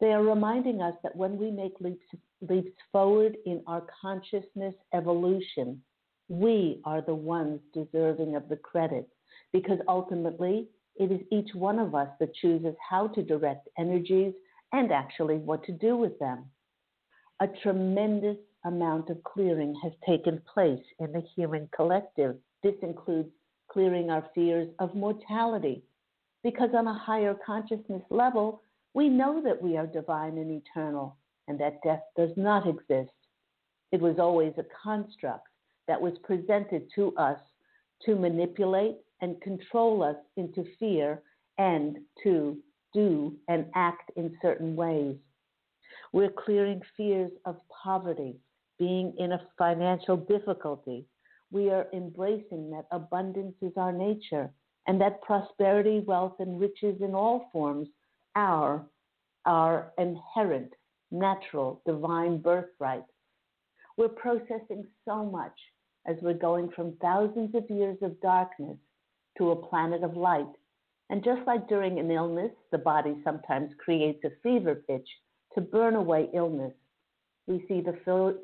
They 0.00 0.12
are 0.12 0.22
reminding 0.22 0.80
us 0.80 0.94
that 1.02 1.14
when 1.14 1.36
we 1.36 1.50
make 1.50 1.74
leaps, 1.80 2.06
leaps 2.40 2.72
forward 2.90 3.36
in 3.44 3.62
our 3.66 3.86
consciousness 4.00 4.74
evolution, 4.94 5.82
we 6.28 6.80
are 6.84 7.02
the 7.02 7.14
ones 7.14 7.60
deserving 7.74 8.34
of 8.34 8.48
the 8.48 8.56
credit 8.56 9.08
because 9.52 9.78
ultimately 9.88 10.68
it 10.96 11.12
is 11.12 11.20
each 11.30 11.54
one 11.54 11.78
of 11.78 11.94
us 11.94 12.08
that 12.18 12.34
chooses 12.34 12.74
how 12.88 13.08
to 13.08 13.22
direct 13.22 13.68
energies 13.78 14.32
and 14.72 14.92
actually 14.92 15.36
what 15.36 15.64
to 15.64 15.72
do 15.72 15.96
with 15.96 16.18
them. 16.18 16.44
A 17.40 17.48
tremendous 17.62 18.36
amount 18.64 19.10
of 19.10 19.22
clearing 19.24 19.74
has 19.82 19.92
taken 20.06 20.40
place 20.52 20.82
in 20.98 21.12
the 21.12 21.22
human 21.34 21.68
collective. 21.74 22.36
This 22.62 22.74
includes 22.82 23.30
clearing 23.70 24.10
our 24.10 24.26
fears 24.34 24.68
of 24.78 24.94
mortality, 24.94 25.82
because 26.42 26.70
on 26.74 26.86
a 26.86 26.98
higher 26.98 27.34
consciousness 27.44 28.02
level, 28.10 28.62
we 28.94 29.08
know 29.08 29.40
that 29.42 29.60
we 29.60 29.76
are 29.76 29.86
divine 29.86 30.38
and 30.38 30.50
eternal 30.50 31.16
and 31.48 31.58
that 31.60 31.82
death 31.82 32.02
does 32.16 32.30
not 32.36 32.66
exist. 32.66 33.12
It 33.92 34.00
was 34.00 34.18
always 34.18 34.52
a 34.58 34.64
construct 34.82 35.48
that 35.88 36.00
was 36.00 36.14
presented 36.22 36.88
to 36.94 37.14
us 37.16 37.38
to 38.06 38.14
manipulate 38.14 38.96
and 39.20 39.40
control 39.40 40.02
us 40.02 40.16
into 40.36 40.64
fear 40.78 41.22
and 41.58 41.98
to 42.22 42.56
do 42.94 43.34
and 43.48 43.66
act 43.74 44.10
in 44.16 44.36
certain 44.40 44.74
ways. 44.74 45.16
We're 46.12 46.30
clearing 46.30 46.80
fears 46.96 47.30
of 47.44 47.56
poverty, 47.82 48.36
being 48.78 49.14
in 49.18 49.32
a 49.32 49.42
financial 49.58 50.16
difficulty. 50.16 51.04
We 51.52 51.70
are 51.70 51.86
embracing 51.92 52.70
that 52.70 52.86
abundance 52.90 53.54
is 53.60 53.72
our 53.76 53.92
nature 53.92 54.50
and 54.86 55.00
that 55.00 55.22
prosperity, 55.22 56.02
wealth, 56.06 56.36
and 56.38 56.58
riches 56.58 57.00
in 57.00 57.14
all 57.14 57.48
forms 57.52 57.88
our, 59.46 59.92
inherent, 59.98 60.72
natural, 61.10 61.82
divine 61.86 62.38
birthright. 62.38 63.04
We're 63.96 64.08
processing 64.08 64.86
so 65.04 65.24
much 65.24 65.58
as 66.06 66.16
we're 66.22 66.34
going 66.34 66.70
from 66.74 66.96
thousands 67.02 67.54
of 67.54 67.68
years 67.68 67.98
of 68.02 68.20
darkness 68.20 68.78
to 69.36 69.50
a 69.50 69.56
planet 69.68 70.02
of 70.02 70.16
light. 70.16 70.46
And 71.10 71.24
just 71.24 71.42
like 71.46 71.68
during 71.68 71.98
an 71.98 72.10
illness, 72.10 72.52
the 72.70 72.78
body 72.78 73.16
sometimes 73.24 73.72
creates 73.84 74.24
a 74.24 74.30
fever 74.42 74.76
pitch 74.88 75.08
to 75.54 75.60
burn 75.60 75.96
away 75.96 76.28
illness. 76.32 76.72
We 77.46 77.64
see 77.68 77.80
the 77.80 77.98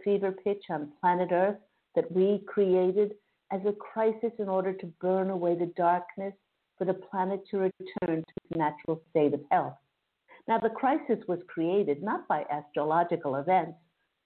fever 0.04 0.32
pitch 0.32 0.64
on 0.68 0.92
planet 1.00 1.30
Earth 1.32 1.58
that 1.94 2.10
we 2.10 2.42
created 2.46 3.12
as 3.52 3.60
a 3.64 3.72
crisis 3.72 4.32
in 4.38 4.48
order 4.48 4.72
to 4.72 4.92
burn 5.00 5.30
away 5.30 5.54
the 5.54 5.72
darkness 5.76 6.34
for 6.76 6.84
the 6.84 6.94
planet 6.94 7.40
to 7.50 7.58
return 7.58 8.16
to 8.16 8.34
its 8.44 8.56
natural 8.56 9.00
state 9.10 9.32
of 9.32 9.40
health. 9.50 9.78
Now, 10.48 10.58
the 10.58 10.70
crisis 10.70 11.18
was 11.26 11.40
created 11.48 12.02
not 12.02 12.28
by 12.28 12.44
astrological 12.50 13.36
events, 13.36 13.78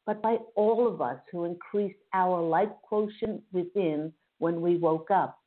but 0.07 0.21
by 0.23 0.39
all 0.55 0.87
of 0.87 1.00
us 1.00 1.19
who 1.33 1.45
increased 1.45 1.99
our 2.12 2.43
light 2.43 2.73
quotient 2.83 3.43
within 3.53 4.12
when 4.39 4.61
we 4.61 4.77
woke 4.77 5.11
up. 5.11 5.39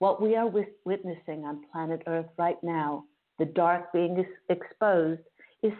What 0.00 0.22
we 0.22 0.36
are 0.36 0.50
witnessing 0.84 1.44
on 1.44 1.64
planet 1.72 2.02
Earth 2.06 2.28
right 2.36 2.62
now, 2.62 3.04
the 3.38 3.46
dark 3.46 3.92
being 3.92 4.24
exposed, 4.48 5.22
is, 5.62 5.72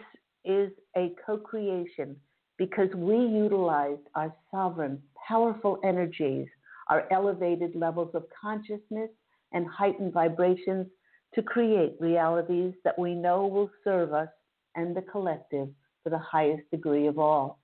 is 0.43 0.71
a 0.97 1.13
co 1.25 1.37
creation 1.37 2.15
because 2.57 2.89
we 2.95 3.15
utilized 3.17 4.01
our 4.15 4.33
sovereign, 4.51 5.01
powerful 5.27 5.79
energies, 5.83 6.47
our 6.89 7.05
elevated 7.11 7.75
levels 7.75 8.13
of 8.13 8.25
consciousness, 8.41 9.09
and 9.53 9.65
heightened 9.67 10.13
vibrations 10.13 10.87
to 11.35 11.43
create 11.43 11.95
realities 11.99 12.73
that 12.83 12.97
we 12.97 13.13
know 13.13 13.45
will 13.47 13.69
serve 13.83 14.13
us 14.13 14.29
and 14.75 14.95
the 14.95 15.01
collective 15.01 15.69
for 16.03 16.09
the 16.09 16.17
highest 16.17 16.69
degree 16.71 17.07
of 17.07 17.19
all. 17.19 17.59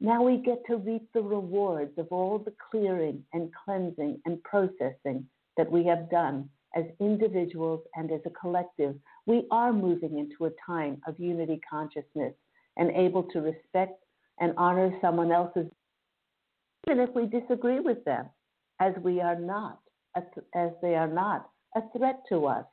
Now 0.00 0.22
we 0.22 0.36
get 0.36 0.64
to 0.66 0.76
reap 0.76 1.08
the 1.12 1.22
rewards 1.22 1.98
of 1.98 2.08
all 2.10 2.38
the 2.38 2.54
clearing 2.70 3.24
and 3.32 3.50
cleansing 3.64 4.20
and 4.26 4.42
processing 4.44 5.26
that 5.56 5.70
we 5.70 5.84
have 5.86 6.10
done 6.10 6.48
as 6.76 6.84
individuals 7.00 7.80
and 7.96 8.12
as 8.12 8.20
a 8.26 8.30
collective. 8.30 8.94
We 9.26 9.46
are 9.50 9.72
moving 9.72 10.18
into 10.18 10.44
a 10.44 10.56
time 10.64 11.00
of 11.06 11.18
unity 11.18 11.60
consciousness 11.68 12.34
and 12.76 12.90
able 12.92 13.24
to 13.24 13.40
respect 13.40 14.04
and 14.38 14.54
honor 14.56 14.96
someone 15.00 15.32
else's, 15.32 15.66
even 16.86 17.00
if 17.00 17.10
we 17.14 17.26
disagree 17.26 17.80
with 17.80 18.04
them, 18.04 18.26
as 18.80 18.94
we 19.02 19.20
are 19.20 19.38
not, 19.38 19.80
as 20.14 20.70
they 20.80 20.94
are 20.94 21.08
not 21.08 21.48
a 21.74 21.80
threat 21.96 22.20
to 22.28 22.46
us. 22.46 22.64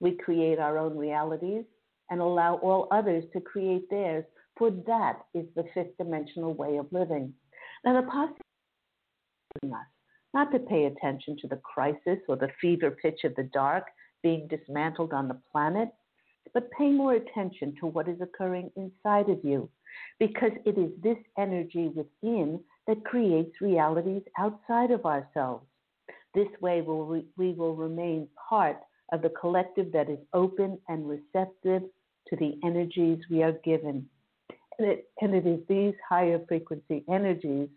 We 0.00 0.12
create 0.16 0.58
our 0.58 0.78
own 0.78 0.96
realities 0.96 1.64
and 2.10 2.20
allow 2.20 2.56
all 2.56 2.88
others 2.90 3.24
to 3.32 3.40
create 3.40 3.88
theirs, 3.90 4.24
for 4.56 4.70
that 4.70 5.20
is 5.34 5.46
the 5.54 5.64
fifth 5.74 5.96
dimensional 5.98 6.54
way 6.54 6.76
of 6.78 6.86
living. 6.90 7.32
Now, 7.84 8.00
the 8.00 8.06
possibility 8.06 8.40
us 9.64 9.86
not 10.32 10.52
to 10.52 10.58
pay 10.58 10.86
attention 10.86 11.36
to 11.40 11.48
the 11.48 11.56
crisis 11.56 12.18
or 12.28 12.36
the 12.36 12.50
fever 12.60 12.90
pitch 12.90 13.24
of 13.24 13.34
the 13.36 13.48
dark 13.52 13.84
being 14.22 14.48
dismantled 14.48 15.12
on 15.12 15.28
the 15.28 15.40
planet, 15.50 15.88
but 16.54 16.70
pay 16.72 16.90
more 16.90 17.14
attention 17.14 17.74
to 17.80 17.86
what 17.86 18.08
is 18.08 18.20
occurring 18.20 18.70
inside 18.76 19.28
of 19.28 19.38
you, 19.44 19.68
because 20.18 20.52
it 20.64 20.78
is 20.78 20.90
this 21.02 21.18
energy 21.38 21.88
within 21.88 22.60
that 22.86 23.04
creates 23.04 23.60
realities 23.60 24.22
outside 24.38 24.90
of 24.90 25.04
ourselves. 25.04 25.64
This 26.34 26.48
way, 26.60 26.80
we 26.80 27.52
will 27.52 27.74
remain 27.74 28.28
part 28.48 28.78
of 29.12 29.22
the 29.22 29.30
collective 29.30 29.92
that 29.92 30.08
is 30.08 30.18
open 30.32 30.78
and 30.88 31.08
receptive 31.08 31.82
to 32.28 32.36
the 32.36 32.58
energies 32.64 33.18
we 33.30 33.42
are 33.42 33.58
given. 33.64 34.08
And 34.78 34.88
it, 34.88 35.08
and 35.20 35.34
it 35.34 35.46
is 35.46 35.60
these 35.68 35.94
higher 36.08 36.40
frequency 36.48 37.04
energies 37.10 37.68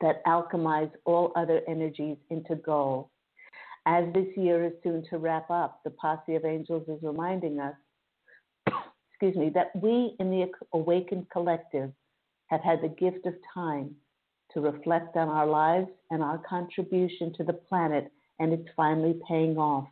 that 0.00 0.24
alchemize 0.26 0.90
all 1.04 1.32
other 1.36 1.62
energies 1.68 2.16
into 2.30 2.56
gold. 2.56 3.08
As 3.86 4.04
this 4.12 4.26
year 4.36 4.64
is 4.64 4.72
soon 4.82 5.04
to 5.10 5.18
wrap 5.18 5.48
up, 5.50 5.80
the 5.84 5.90
Posse 5.90 6.34
of 6.34 6.44
Angels 6.44 6.82
is 6.88 6.98
reminding 7.02 7.60
us, 7.60 7.74
excuse 9.10 9.36
me, 9.36 9.50
that 9.54 9.70
we 9.80 10.16
in 10.18 10.30
the 10.30 10.50
awakened 10.72 11.26
collective 11.30 11.92
have 12.48 12.60
had 12.62 12.82
the 12.82 12.88
gift 12.88 13.26
of 13.26 13.34
time 13.54 13.94
to 14.52 14.60
reflect 14.60 15.16
on 15.16 15.28
our 15.28 15.46
lives 15.46 15.88
and 16.10 16.22
our 16.22 16.38
contribution 16.38 17.32
to 17.34 17.44
the 17.44 17.52
planet, 17.52 18.10
and 18.38 18.52
it's 18.52 18.68
finally 18.76 19.20
paying 19.28 19.56
off. 19.56 19.88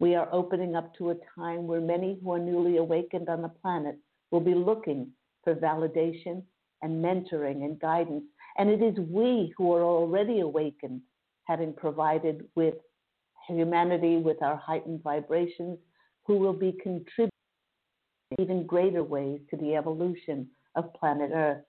We 0.00 0.14
are 0.14 0.28
opening 0.32 0.76
up 0.76 0.94
to 0.98 1.10
a 1.10 1.16
time 1.34 1.66
where 1.66 1.80
many 1.80 2.18
who 2.22 2.32
are 2.32 2.38
newly 2.38 2.76
awakened 2.76 3.28
on 3.28 3.42
the 3.42 3.48
planet 3.48 3.96
will 4.30 4.40
be 4.40 4.54
looking 4.54 5.08
for 5.42 5.54
validation 5.54 6.42
and 6.82 7.04
mentoring 7.04 7.64
and 7.64 7.80
guidance. 7.80 8.24
And 8.58 8.70
it 8.70 8.82
is 8.82 8.98
we 8.98 9.52
who 9.56 9.72
are 9.72 9.82
already 9.82 10.40
awakened, 10.40 11.00
having 11.44 11.72
provided 11.72 12.44
with 12.54 12.74
humanity 13.48 14.18
with 14.18 14.42
our 14.42 14.56
heightened 14.56 15.02
vibrations, 15.02 15.78
who 16.26 16.38
will 16.38 16.52
be 16.52 16.72
contributing 16.82 17.30
in 18.32 18.44
even 18.44 18.66
greater 18.66 19.02
ways 19.02 19.40
to 19.50 19.56
the 19.56 19.74
evolution 19.74 20.46
of 20.76 20.92
planet 20.94 21.30
Earth. 21.34 21.64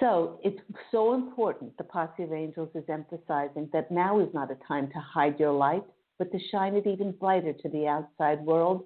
So 0.00 0.40
it's 0.42 0.60
so 0.90 1.14
important, 1.14 1.76
the 1.78 1.84
Posse 1.84 2.24
of 2.24 2.32
Angels 2.32 2.70
is 2.74 2.82
emphasizing 2.88 3.68
that 3.72 3.90
now 3.90 4.18
is 4.18 4.34
not 4.34 4.50
a 4.50 4.56
time 4.66 4.88
to 4.88 4.98
hide 4.98 5.38
your 5.38 5.52
light, 5.52 5.84
but 6.18 6.30
to 6.32 6.38
shine 6.50 6.74
it 6.74 6.86
even 6.86 7.12
brighter 7.12 7.52
to 7.52 7.68
the 7.68 7.86
outside 7.86 8.40
world, 8.40 8.84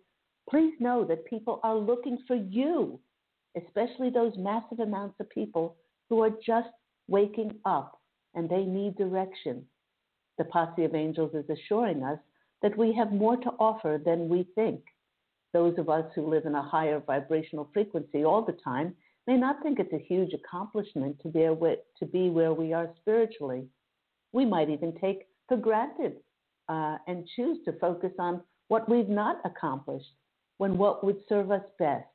please 0.48 0.74
know 0.80 1.04
that 1.04 1.26
people 1.26 1.60
are 1.62 1.76
looking 1.76 2.18
for 2.26 2.36
you, 2.36 2.98
especially 3.56 4.10
those 4.10 4.32
massive 4.36 4.80
amounts 4.80 5.18
of 5.20 5.28
people 5.30 5.76
who 6.08 6.22
are 6.22 6.30
just 6.44 6.68
waking 7.08 7.54
up 7.64 8.00
and 8.34 8.48
they 8.48 8.64
need 8.64 8.96
direction. 8.96 9.64
The 10.38 10.44
Posse 10.44 10.84
of 10.84 10.94
Angels 10.94 11.34
is 11.34 11.48
assuring 11.48 12.02
us 12.02 12.18
that 12.62 12.76
we 12.76 12.92
have 12.92 13.12
more 13.12 13.36
to 13.36 13.50
offer 13.58 14.00
than 14.04 14.28
we 14.28 14.46
think. 14.54 14.80
Those 15.52 15.78
of 15.78 15.88
us 15.88 16.04
who 16.14 16.28
live 16.28 16.44
in 16.44 16.54
a 16.54 16.62
higher 16.62 17.00
vibrational 17.00 17.70
frequency 17.72 18.24
all 18.24 18.42
the 18.42 18.56
time 18.64 18.94
may 19.26 19.36
not 19.36 19.62
think 19.62 19.78
it's 19.78 19.92
a 19.92 19.98
huge 19.98 20.32
accomplishment 20.32 21.18
to 21.22 21.28
be, 21.28 21.40
to 21.40 22.06
be 22.06 22.28
where 22.28 22.52
we 22.52 22.72
are 22.72 22.90
spiritually. 23.00 23.66
We 24.32 24.44
might 24.44 24.70
even 24.70 24.98
take 25.00 25.26
for 25.48 25.56
granted 25.56 26.16
uh, 26.68 26.98
and 27.06 27.28
choose 27.36 27.58
to 27.64 27.72
focus 27.74 28.12
on 28.18 28.42
what 28.68 28.88
we've 28.88 29.08
not 29.08 29.40
accomplished 29.44 30.14
when 30.58 30.78
what 30.78 31.04
would 31.04 31.20
serve 31.28 31.50
us 31.50 31.62
best 31.78 32.06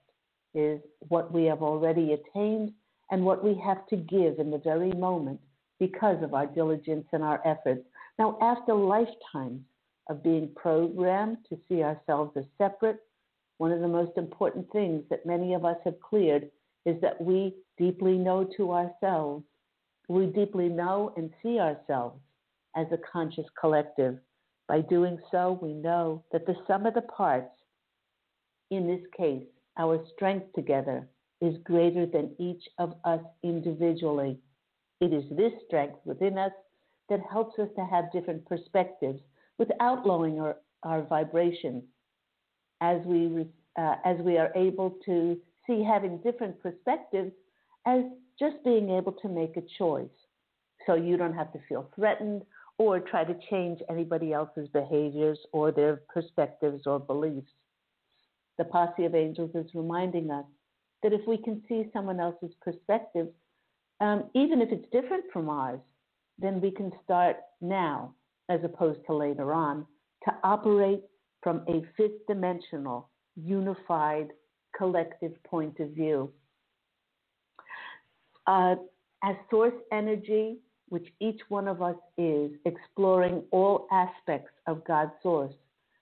is 0.53 0.81
what 1.07 1.31
we 1.31 1.45
have 1.45 1.61
already 1.61 2.13
attained 2.13 2.71
and 3.11 3.23
what 3.23 3.43
we 3.43 3.53
have 3.63 3.85
to 3.87 3.95
give 3.95 4.39
in 4.39 4.51
the 4.51 4.57
very 4.57 4.91
moment 4.93 5.39
because 5.79 6.21
of 6.23 6.33
our 6.33 6.45
diligence 6.45 7.05
and 7.13 7.23
our 7.23 7.41
efforts. 7.45 7.83
Now, 8.19 8.37
after 8.41 8.73
lifetimes 8.73 9.61
of 10.09 10.23
being 10.23 10.49
programmed 10.55 11.37
to 11.49 11.57
see 11.67 11.83
ourselves 11.83 12.31
as 12.35 12.43
separate, 12.57 12.99
one 13.57 13.71
of 13.71 13.79
the 13.79 13.87
most 13.87 14.17
important 14.17 14.71
things 14.71 15.03
that 15.09 15.25
many 15.25 15.53
of 15.53 15.65
us 15.65 15.77
have 15.85 15.99
cleared 16.01 16.49
is 16.85 16.99
that 17.01 17.21
we 17.21 17.55
deeply 17.77 18.17
know 18.17 18.47
to 18.57 18.71
ourselves, 18.71 19.43
we 20.07 20.25
deeply 20.25 20.67
know 20.67 21.13
and 21.15 21.31
see 21.43 21.59
ourselves 21.59 22.19
as 22.75 22.87
a 22.91 22.97
conscious 22.97 23.45
collective 23.59 24.17
by 24.71 24.79
doing 24.79 25.19
so, 25.31 25.59
we 25.61 25.73
know 25.73 26.23
that 26.31 26.45
the 26.45 26.55
sum 26.65 26.85
of 26.85 26.93
the 26.93 27.01
parts, 27.01 27.51
in 28.69 28.87
this 28.87 29.01
case, 29.17 29.43
our 29.77 30.01
strength 30.15 30.45
together, 30.55 31.09
is 31.41 31.57
greater 31.65 32.05
than 32.05 32.33
each 32.39 32.63
of 32.79 32.93
us 33.03 33.19
individually. 33.43 34.39
It 35.01 35.11
is 35.11 35.25
this 35.31 35.51
strength 35.67 35.97
within 36.05 36.37
us 36.37 36.53
that 37.09 37.19
helps 37.29 37.59
us 37.59 37.67
to 37.75 37.83
have 37.83 38.13
different 38.13 38.45
perspectives 38.45 39.19
without 39.57 40.05
lowering 40.05 40.39
our, 40.39 40.55
our 40.83 41.01
vibrations. 41.01 41.83
As 42.79 43.01
we, 43.05 43.45
uh, 43.77 43.95
as 44.05 44.19
we 44.19 44.37
are 44.37 44.53
able 44.55 44.95
to 45.05 45.37
see 45.67 45.83
having 45.83 46.17
different 46.19 46.63
perspectives 46.63 47.33
as 47.85 48.03
just 48.39 48.55
being 48.63 48.89
able 48.91 49.11
to 49.21 49.27
make 49.27 49.57
a 49.57 49.63
choice. 49.77 50.07
So 50.87 50.93
you 50.93 51.17
don't 51.17 51.35
have 51.35 51.51
to 51.51 51.59
feel 51.67 51.89
threatened 51.93 52.43
or 52.81 52.99
try 52.99 53.23
to 53.23 53.35
change 53.51 53.79
anybody 53.91 54.33
else's 54.33 54.67
behaviors 54.69 55.37
or 55.51 55.71
their 55.71 56.01
perspectives 56.11 56.87
or 56.87 56.99
beliefs. 56.99 57.51
The 58.57 58.63
posse 58.65 59.05
of 59.05 59.13
angels 59.13 59.51
is 59.53 59.67
reminding 59.75 60.31
us 60.31 60.45
that 61.03 61.13
if 61.13 61.21
we 61.27 61.37
can 61.37 61.61
see 61.69 61.85
someone 61.93 62.19
else's 62.19 62.55
perspective, 62.59 63.27
um, 63.99 64.31
even 64.33 64.61
if 64.61 64.71
it's 64.71 64.91
different 64.91 65.25
from 65.31 65.47
ours, 65.47 65.79
then 66.39 66.59
we 66.59 66.71
can 66.71 66.91
start 67.03 67.37
now, 67.61 68.15
as 68.49 68.61
opposed 68.63 69.01
to 69.05 69.13
later 69.15 69.53
on, 69.53 69.85
to 70.25 70.33
operate 70.43 71.03
from 71.43 71.63
a 71.67 71.83
fifth 71.95 72.25
dimensional, 72.27 73.11
unified, 73.35 74.29
collective 74.75 75.33
point 75.43 75.79
of 75.79 75.89
view. 75.89 76.31
Uh, 78.47 78.73
as 79.23 79.35
source 79.51 79.75
energy, 79.91 80.57
which 80.91 81.07
each 81.21 81.39
one 81.47 81.69
of 81.69 81.81
us 81.81 81.95
is, 82.17 82.51
exploring 82.65 83.41
all 83.51 83.87
aspects 83.93 84.51
of 84.67 84.83
God's 84.83 85.13
source, 85.23 85.53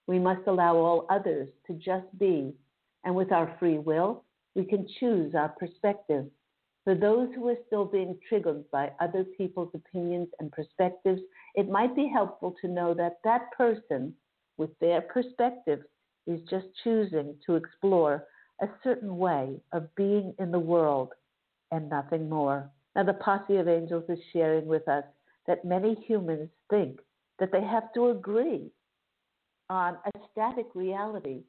we 0.08 0.18
must 0.18 0.48
allow 0.48 0.76
all 0.76 1.06
others 1.12 1.48
to 1.68 1.74
just 1.74 2.08
be. 2.18 2.56
And 3.04 3.14
with 3.14 3.32
our 3.32 3.56
free 3.60 3.78
will, 3.78 4.24
we 4.56 4.66
can 4.66 4.88
choose 5.00 5.36
our 5.36 5.50
perspective. 5.50 6.26
For 6.86 6.96
those 6.96 7.30
who 7.36 7.48
are 7.50 7.66
still 7.68 7.86
being 7.86 8.18
triggered 8.28 8.64
by 8.72 8.92
other 9.00 9.24
people's 9.24 9.70
opinions 9.76 10.30
and 10.40 10.52
perspectives, 10.52 11.22
it 11.54 11.70
might 11.70 11.96
be 11.96 12.10
helpful 12.12 12.56
to 12.60 12.68
know 12.68 12.96
that 12.96 13.20
that 13.24 13.52
person 13.56 14.16
with 14.58 14.72
their 14.80 15.02
perspective 15.02 15.82
is 16.26 16.40
just 16.50 16.66
choosing 16.84 17.36
to 17.46 17.56
explore 17.56 18.26
a 18.60 18.68
certain 18.84 19.20
way 19.20 19.62
of 19.72 19.94
being 19.96 20.34
in 20.40 20.50
the 20.50 20.58
world 20.58 21.14
and 21.72 21.92
nothing 21.92 22.28
more. 22.28 22.72
Now, 22.96 23.04
the 23.04 23.14
posse 23.14 23.58
of 23.58 23.68
angels 23.68 24.04
is 24.10 24.20
sharing 24.34 24.66
with 24.66 24.88
us 24.88 25.04
that 25.48 25.66
many 25.66 25.96
humans 26.08 26.50
think 26.70 27.00
that 27.40 27.52
they 27.52 27.62
have 27.64 27.94
to 27.94 28.10
agree 28.10 28.72
on 29.70 29.98
a 30.06 30.20
static 30.32 30.68
reality 30.74 31.44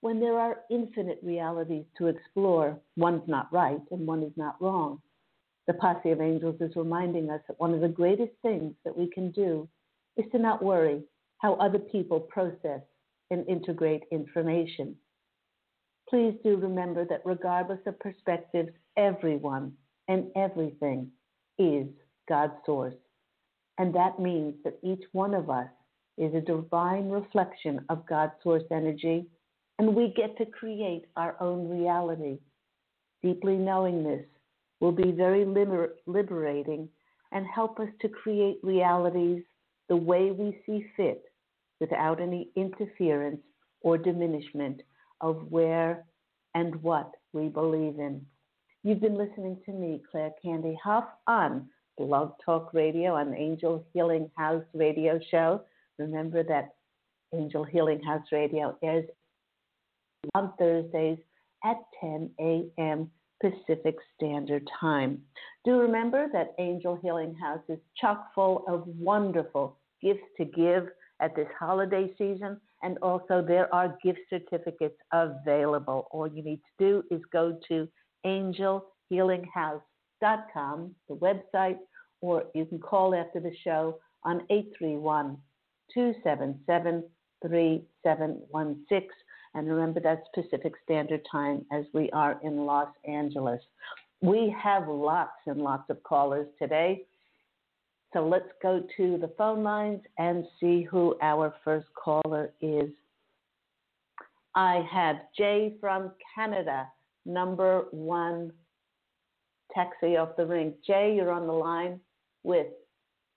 when 0.00 0.18
there 0.18 0.38
are 0.38 0.60
infinite 0.70 1.20
realities 1.22 1.84
to 1.98 2.06
explore. 2.06 2.78
One's 2.96 3.26
not 3.28 3.52
right 3.52 3.80
and 3.90 4.06
one 4.06 4.22
is 4.22 4.32
not 4.36 4.60
wrong. 4.60 5.00
The 5.66 5.74
posse 5.74 6.10
of 6.10 6.20
angels 6.20 6.60
is 6.60 6.74
reminding 6.74 7.30
us 7.30 7.40
that 7.46 7.60
one 7.60 7.74
of 7.74 7.80
the 7.80 7.88
greatest 7.88 8.32
things 8.42 8.74
that 8.84 8.96
we 8.96 9.08
can 9.08 9.30
do 9.30 9.68
is 10.16 10.24
to 10.32 10.38
not 10.38 10.64
worry 10.64 11.02
how 11.38 11.54
other 11.54 11.78
people 11.78 12.20
process 12.20 12.80
and 13.30 13.46
integrate 13.46 14.02
information. 14.10 14.96
Please 16.08 16.34
do 16.42 16.56
remember 16.56 17.04
that 17.04 17.22
regardless 17.24 17.78
of 17.86 17.98
perspectives, 18.00 18.70
everyone 18.96 19.72
and 20.10 20.26
everything 20.34 21.08
is 21.56 21.86
God's 22.28 22.52
source. 22.66 22.96
And 23.78 23.94
that 23.94 24.18
means 24.18 24.54
that 24.64 24.78
each 24.82 25.04
one 25.12 25.34
of 25.34 25.48
us 25.48 25.68
is 26.18 26.34
a 26.34 26.40
divine 26.40 27.08
reflection 27.08 27.80
of 27.88 28.04
God's 28.06 28.32
source 28.42 28.64
energy, 28.72 29.26
and 29.78 29.94
we 29.94 30.12
get 30.14 30.36
to 30.38 30.46
create 30.46 31.06
our 31.16 31.36
own 31.40 31.68
reality. 31.68 32.38
Deeply 33.22 33.56
knowing 33.56 34.02
this 34.02 34.24
will 34.80 34.92
be 34.92 35.12
very 35.12 35.44
liber- 35.44 35.94
liberating 36.06 36.88
and 37.30 37.46
help 37.46 37.78
us 37.78 37.88
to 38.00 38.08
create 38.08 38.58
realities 38.64 39.44
the 39.88 39.96
way 39.96 40.32
we 40.32 40.60
see 40.66 40.84
fit 40.96 41.22
without 41.78 42.20
any 42.20 42.50
interference 42.56 43.40
or 43.82 43.96
diminishment 43.96 44.82
of 45.20 45.50
where 45.50 46.04
and 46.56 46.74
what 46.82 47.12
we 47.32 47.48
believe 47.48 48.00
in. 48.00 48.26
You've 48.82 49.00
been 49.02 49.18
listening 49.18 49.58
to 49.66 49.72
me, 49.72 50.00
Claire 50.10 50.32
Candy 50.42 50.78
Hough, 50.82 51.04
on 51.26 51.68
Blog 51.98 52.32
Talk 52.42 52.72
Radio 52.72 53.14
on 53.14 53.34
Angel 53.34 53.84
Healing 53.92 54.30
House 54.38 54.64
Radio 54.72 55.20
Show. 55.30 55.60
Remember 55.98 56.42
that 56.44 56.76
Angel 57.34 57.62
Healing 57.62 58.00
House 58.02 58.24
Radio 58.32 58.78
airs 58.82 59.04
on 60.34 60.54
Thursdays 60.58 61.18
at 61.62 61.76
10 62.00 62.30
a.m. 62.40 63.10
Pacific 63.42 63.96
Standard 64.16 64.66
Time. 64.80 65.20
Do 65.66 65.78
remember 65.78 66.28
that 66.32 66.54
Angel 66.58 66.98
Healing 67.02 67.34
House 67.34 67.62
is 67.68 67.78
chock 68.00 68.32
full 68.34 68.64
of 68.66 68.86
wonderful 68.86 69.76
gifts 70.00 70.24
to 70.38 70.46
give 70.46 70.88
at 71.20 71.36
this 71.36 71.48
holiday 71.58 72.14
season, 72.16 72.58
and 72.82 72.96
also 73.02 73.44
there 73.46 73.72
are 73.74 73.98
gift 74.02 74.20
certificates 74.30 74.96
available. 75.12 76.08
All 76.12 76.26
you 76.26 76.42
need 76.42 76.62
to 76.78 76.86
do 76.86 77.02
is 77.14 77.20
go 77.30 77.58
to 77.68 77.86
angelhealinghouse.com, 78.24 80.94
the 81.08 81.16
website, 81.16 81.78
or 82.20 82.44
you 82.54 82.64
can 82.66 82.78
call 82.78 83.14
after 83.14 83.40
the 83.40 83.52
show 83.64 83.98
on 84.24 84.42
831 84.50 85.38
277 85.94 87.04
3716. 87.42 89.08
And 89.54 89.68
remember, 89.68 90.00
that's 90.00 90.26
Pacific 90.34 90.74
Standard 90.84 91.26
Time 91.30 91.64
as 91.72 91.84
we 91.92 92.10
are 92.10 92.38
in 92.42 92.66
Los 92.66 92.88
Angeles. 93.04 93.60
We 94.20 94.54
have 94.62 94.86
lots 94.86 95.40
and 95.46 95.60
lots 95.60 95.90
of 95.90 96.02
callers 96.02 96.46
today. 96.58 97.04
So 98.12 98.26
let's 98.26 98.50
go 98.62 98.84
to 98.96 99.18
the 99.18 99.32
phone 99.38 99.62
lines 99.62 100.00
and 100.18 100.44
see 100.60 100.82
who 100.82 101.16
our 101.22 101.54
first 101.64 101.86
caller 101.94 102.52
is. 102.60 102.90
I 104.54 104.86
have 104.90 105.16
Jay 105.36 105.74
from 105.80 106.10
Canada, 106.34 106.88
number 107.24 107.86
one 107.90 108.52
taxi 109.74 110.16
off 110.16 110.36
the 110.36 110.46
ring. 110.46 110.74
Jay, 110.86 111.14
you're 111.14 111.32
on 111.32 111.46
the 111.46 111.52
line 111.52 112.00
with 112.42 112.66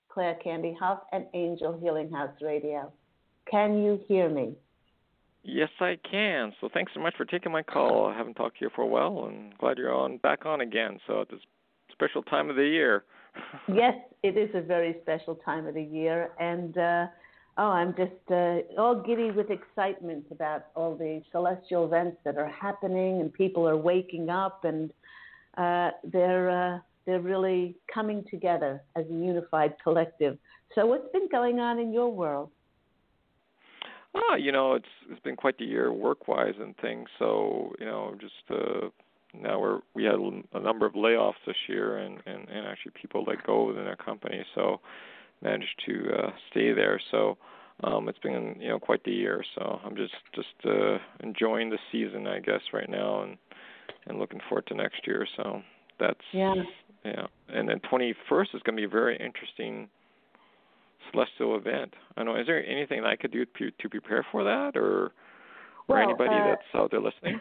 Claire 0.09 0.35
Candy 0.43 0.75
Hough 0.79 1.01
and 1.11 1.25
Angel 1.33 1.77
Healing 1.81 2.11
House 2.11 2.35
Radio. 2.41 2.91
Can 3.49 3.83
you 3.83 3.99
hear 4.07 4.29
me? 4.29 4.53
Yes, 5.43 5.69
I 5.81 5.97
can. 6.09 6.53
So 6.61 6.69
thanks 6.73 6.93
so 6.93 7.01
much 7.01 7.15
for 7.17 7.25
taking 7.25 7.51
my 7.51 7.63
call. 7.63 8.05
I 8.05 8.15
haven't 8.15 8.35
talked 8.35 8.59
to 8.59 8.65
you 8.65 8.71
for 8.73 8.81
a 8.81 8.87
while, 8.87 9.25
and 9.25 9.57
glad 9.57 9.77
you're 9.77 9.93
on 9.93 10.17
back 10.17 10.45
on 10.45 10.61
again. 10.61 10.99
So 11.05 11.21
at 11.21 11.29
this 11.29 11.41
special 11.91 12.23
time 12.23 12.49
of 12.49 12.55
the 12.55 12.65
year. 12.65 13.03
yes, 13.67 13.95
it 14.21 14.37
is 14.37 14.49
a 14.53 14.61
very 14.61 14.95
special 15.01 15.35
time 15.35 15.67
of 15.67 15.73
the 15.73 15.83
year, 15.83 16.31
and 16.39 16.77
uh, 16.77 17.07
oh, 17.57 17.69
I'm 17.69 17.95
just 17.95 18.11
uh, 18.31 18.59
all 18.77 19.03
giddy 19.05 19.31
with 19.31 19.49
excitement 19.49 20.25
about 20.31 20.65
all 20.75 20.95
the 20.95 21.21
celestial 21.31 21.85
events 21.85 22.17
that 22.25 22.37
are 22.37 22.49
happening, 22.49 23.21
and 23.21 23.33
people 23.33 23.67
are 23.67 23.77
waking 23.77 24.29
up, 24.29 24.63
and 24.65 24.91
uh, 25.57 25.91
they're 26.03 26.49
uh, 26.49 26.79
they're 27.05 27.21
really 27.21 27.75
coming 27.93 28.25
together 28.29 28.81
as 28.95 29.05
a 29.05 29.13
unified 29.13 29.75
collective. 29.83 30.37
So, 30.75 30.85
what's 30.85 31.11
been 31.11 31.29
going 31.29 31.59
on 31.59 31.79
in 31.79 31.93
your 31.93 32.11
world? 32.11 32.49
Ah, 34.15 34.35
you 34.35 34.51
know, 34.51 34.73
it's 34.73 34.85
it's 35.09 35.21
been 35.21 35.35
quite 35.35 35.57
the 35.57 35.65
year 35.65 35.91
work-wise 35.91 36.55
and 36.59 36.75
things. 36.77 37.09
So, 37.19 37.75
you 37.79 37.85
know, 37.85 38.15
just 38.19 38.33
uh, 38.49 38.89
now 39.33 39.59
we're 39.59 39.79
we 39.93 40.03
had 40.03 40.15
a 40.53 40.59
number 40.59 40.85
of 40.85 40.93
layoffs 40.93 41.41
this 41.45 41.55
year 41.67 41.97
and 41.97 42.19
and 42.25 42.47
and 42.49 42.67
actually 42.67 42.91
people 42.99 43.23
let 43.27 43.45
go 43.45 43.65
within 43.65 43.87
our 43.87 43.95
company 43.95 44.45
so 44.53 44.79
managed 45.41 45.81
to 45.85 46.09
uh 46.17 46.31
stay 46.51 46.73
there. 46.73 46.99
So 47.11 47.37
um 47.83 48.07
it's 48.09 48.19
been 48.19 48.55
you 48.59 48.69
know 48.69 48.79
quite 48.79 49.03
the 49.03 49.11
year. 49.11 49.43
So 49.55 49.79
i'm 49.85 49.95
just 49.95 50.13
just 50.35 50.47
uh 50.65 50.97
enjoying 51.21 51.69
the 51.69 51.79
season 51.91 52.27
i 52.27 52.39
guess 52.39 52.61
right 52.73 52.89
now 52.89 53.23
and 53.23 53.37
and 54.07 54.19
looking 54.19 54.39
forward 54.49 54.67
to 54.67 54.75
next 54.75 55.07
year. 55.07 55.27
So 55.37 55.61
that's 55.99 56.19
yeah. 56.31 56.53
yeah. 57.05 57.25
And 57.49 57.67
then 57.69 57.79
21st 57.91 58.53
is 58.53 58.61
going 58.63 58.75
to 58.75 58.81
be 58.81 58.83
a 58.83 58.89
very 58.89 59.15
interesting 59.17 59.87
celestial 61.11 61.55
event. 61.57 61.93
I 62.17 62.23
know 62.23 62.35
is 62.35 62.47
there 62.47 62.65
anything 62.65 63.03
i 63.03 63.15
could 63.15 63.31
do 63.31 63.45
to 63.45 63.71
to 63.71 63.89
prepare 63.89 64.25
for 64.31 64.43
that 64.43 64.75
or 64.75 65.11
or 65.87 65.97
well, 65.97 66.03
anybody 66.03 66.35
uh, 66.35 66.47
that's 66.47 66.61
out 66.75 66.91
there 66.91 67.01
listening? 67.01 67.39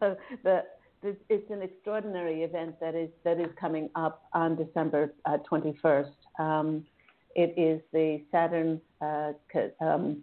The 0.42 0.62
it's 1.02 1.50
an 1.50 1.62
extraordinary 1.62 2.44
event 2.44 2.78
that 2.80 2.94
is 2.94 3.10
that 3.24 3.40
is 3.40 3.48
coming 3.60 3.90
up 3.96 4.22
on 4.32 4.56
December 4.56 5.14
uh, 5.26 5.38
21st. 5.50 6.12
Um, 6.38 6.84
it 7.34 7.54
is 7.56 7.80
the 7.92 8.22
Saturn 8.30 8.80
uh, 9.00 9.32
um, 9.80 10.22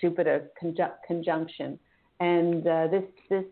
Jupiter 0.00 0.50
conju- 0.62 0.94
conjunction, 1.06 1.78
and 2.20 2.66
uh, 2.66 2.86
this 2.88 3.04
this 3.28 3.44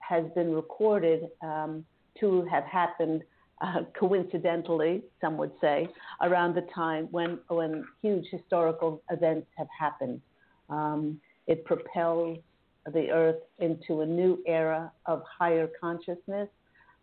has 0.00 0.24
been 0.34 0.54
recorded 0.54 1.28
um, 1.42 1.84
to 2.20 2.46
have 2.50 2.64
happened 2.64 3.22
uh, 3.60 3.82
coincidentally, 3.98 5.02
some 5.20 5.36
would 5.38 5.52
say, 5.60 5.88
around 6.22 6.54
the 6.54 6.66
time 6.74 7.08
when 7.10 7.38
when 7.48 7.84
huge 8.02 8.26
historical 8.30 9.02
events 9.10 9.46
have 9.56 9.68
happened. 9.78 10.20
Um, 10.68 11.20
it 11.46 11.64
propels 11.64 12.38
the 12.92 13.10
earth 13.10 13.42
into 13.58 14.00
a 14.00 14.06
new 14.06 14.42
era 14.46 14.92
of 15.06 15.22
higher 15.38 15.68
consciousness, 15.80 16.48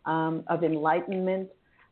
um, 0.05 0.43
of 0.47 0.63
enlightenment, 0.63 1.49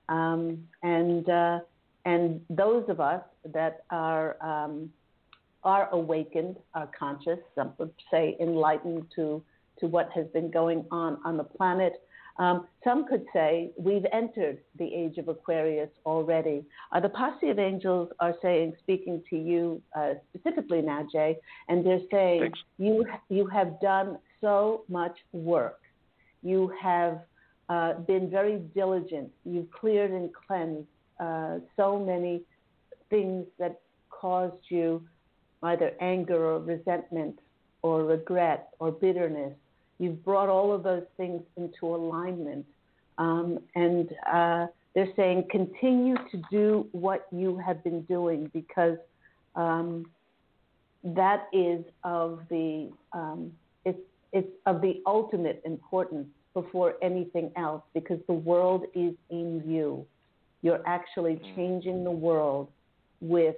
um, 0.10 0.68
and 0.84 1.28
uh, 1.30 1.60
and 2.06 2.42
those 2.50 2.86
of 2.90 3.00
us 3.00 3.22
that 3.54 3.84
are 3.90 4.38
um, 4.42 4.90
are 5.64 5.90
awakened, 5.92 6.58
are 6.74 6.90
conscious, 6.98 7.40
some 7.56 7.74
would 7.78 7.94
say 8.10 8.36
enlightened 8.40 9.06
to 9.16 9.44
to 9.80 9.88
what 9.88 10.10
has 10.14 10.28
been 10.28 10.50
going 10.52 10.86
on 10.92 11.18
on 11.26 11.38
the 11.38 11.44
planet. 11.44 11.94
Um, 12.40 12.68
some 12.84 13.08
could 13.08 13.26
say 13.34 13.72
we've 13.78 14.06
entered 14.14 14.60
the 14.78 14.86
age 14.86 15.18
of 15.18 15.28
Aquarius 15.28 15.90
already. 16.06 16.64
Uh, 16.92 17.00
the 17.00 17.10
posse 17.10 17.50
of 17.50 17.60
angels 17.60 18.10
are 18.20 18.34
saying, 18.42 18.74
speaking 18.80 19.22
to 19.30 19.36
you 19.36 19.82
uh, 19.96 20.14
specifically 20.30 20.82
now, 20.82 21.06
Jay, 21.12 21.38
and 21.68 21.86
they're 21.86 22.00
saying 22.10 22.42
Thanks. 22.42 22.60
you 22.78 23.06
you 23.30 23.46
have 23.48 23.80
done 23.82 24.18
so 24.40 24.84
much 24.88 25.18
work. 25.34 25.82
You 26.42 26.74
have 26.82 27.22
uh, 27.70 27.94
been 27.94 28.30
very 28.30 28.60
diligent. 28.74 29.30
You've 29.46 29.70
cleared 29.72 30.12
and 30.12 30.30
cleansed 30.48 30.88
uh, 31.22 31.60
so 31.78 31.98
many 31.98 32.42
things 33.10 33.46
that 33.60 33.80
caused 34.10 34.64
you 34.70 35.02
either 35.64 35.94
anger 36.02 36.44
or 36.44 36.60
resentment 36.60 37.40
or 37.84 38.04
regret 38.04 38.70
or 38.80 38.92
bitterness 38.92 39.54
You've 40.02 40.26
brought 40.26 40.50
all 40.50 40.74
of 40.74 40.82
those 40.82 41.04
things 41.16 41.44
into 41.58 41.86
alignment. 41.86 42.66
Um, 43.20 43.60
and 43.76 44.10
uh, 44.34 44.66
they're 44.96 45.14
saying 45.16 45.44
continue 45.52 46.16
to 46.32 46.42
do 46.50 46.88
what 46.92 47.28
you 47.32 47.56
have 47.64 47.84
been 47.84 48.02
doing 48.06 48.50
because 48.52 48.98
um, 49.56 50.08
that 51.04 51.50
is 51.54 51.86
of 52.04 52.40
the 52.50 52.90
um, 53.14 53.52
it's, 53.86 54.00
it's 54.34 54.50
of 54.66 54.82
the 54.82 55.04
ultimate 55.06 55.62
importance 55.66 56.30
before 56.56 56.96
anything 57.04 57.52
else 57.56 57.84
because 57.94 58.18
the 58.26 58.34
world 58.34 58.86
is 58.96 59.14
in 59.30 59.62
you. 59.68 60.04
You're 60.62 60.82
actually 60.86 61.36
mm. 61.36 61.56
changing 61.56 62.04
the 62.04 62.12
world 62.12 62.70
with 63.20 63.56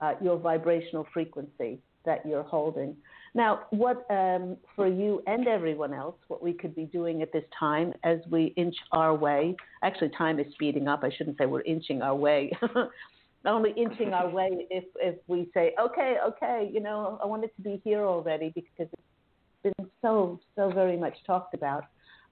uh, 0.00 0.14
your 0.20 0.36
vibrational 0.36 1.06
frequency 1.12 1.78
that 2.04 2.26
you're 2.26 2.42
holding. 2.42 2.96
Now, 3.34 3.60
what 3.70 4.04
um, 4.10 4.56
for 4.76 4.86
you 4.86 5.22
and 5.26 5.48
everyone 5.48 5.94
else, 5.94 6.16
what 6.28 6.42
we 6.42 6.52
could 6.52 6.74
be 6.74 6.84
doing 6.84 7.22
at 7.22 7.32
this 7.32 7.44
time 7.58 7.94
as 8.04 8.18
we 8.30 8.46
inch 8.56 8.74
our 8.92 9.14
way, 9.14 9.56
actually, 9.82 10.10
time 10.10 10.38
is 10.38 10.46
speeding 10.52 10.86
up. 10.86 11.02
I 11.02 11.10
shouldn't 11.16 11.38
say 11.38 11.46
we're 11.46 11.62
inching 11.62 12.02
our 12.02 12.14
way. 12.14 12.52
Only 13.46 13.72
inching 13.76 14.12
our 14.12 14.28
way 14.38 14.66
if, 14.70 14.84
if 14.96 15.16
we 15.28 15.48
say, 15.54 15.74
okay, 15.80 16.16
okay, 16.26 16.70
you 16.72 16.80
know, 16.80 17.18
I 17.22 17.26
wanted 17.26 17.50
to 17.56 17.62
be 17.62 17.80
here 17.84 18.02
already 18.02 18.52
because 18.54 18.88
it's 18.92 19.76
been 19.76 19.90
so, 20.02 20.38
so 20.54 20.70
very 20.70 20.96
much 20.96 21.14
talked 21.26 21.54
about. 21.54 21.84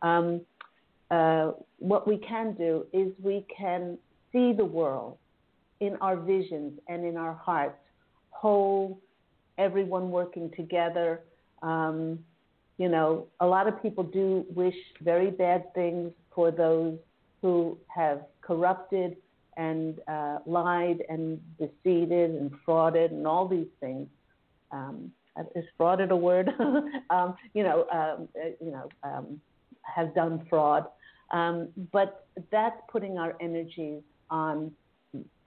Um, 0.03 0.43
uh, 1.11 1.53
what 1.79 2.07
we 2.07 2.19
can 2.19 2.55
do 2.55 2.87
is 2.93 3.13
we 3.23 3.45
can 3.57 3.99
see 4.33 4.53
the 4.53 4.65
world 4.65 5.17
in 5.81 5.97
our 6.01 6.17
visions 6.17 6.79
and 6.89 7.05
in 7.05 7.17
our 7.17 7.35
hearts, 7.35 7.79
whole, 8.31 9.01
everyone 9.59 10.11
working 10.11 10.51
together. 10.57 11.21
Um, 11.63 12.19
you 12.79 12.89
know, 12.89 13.27
a 13.41 13.47
lot 13.47 13.67
of 13.67 13.83
people 13.83 14.05
do 14.05 14.45
wish 14.55 14.75
very 15.03 15.31
bad 15.31 15.73
things 15.75 16.13
for 16.35 16.51
those 16.51 16.97
who 17.43 17.77
have 17.89 18.23
corrupted 18.41 19.17
and 19.57 19.99
uh, 20.09 20.39
lied 20.47 21.03
and 21.09 21.41
deceived 21.59 22.13
and 22.13 22.51
frauded 22.67 23.11
and 23.11 23.27
all 23.27 23.49
these 23.49 23.69
things. 23.81 24.07
Um, 24.71 25.13
is 25.55 25.65
frauded 25.79 26.11
a 26.11 26.17
word? 26.17 26.51
um, 27.11 27.35
you 27.55 27.63
know, 27.63 27.87
um, 27.93 28.29
uh, 28.37 28.49
you 28.61 28.71
know, 28.71 28.89
um, 29.03 29.41
have 29.83 30.15
done 30.15 30.47
fraud. 30.49 30.87
Um, 31.31 31.69
but 31.93 32.27
that's 32.51 32.81
putting 32.91 33.19
our 33.19 33.37
energies 33.41 34.03
on 34.31 34.73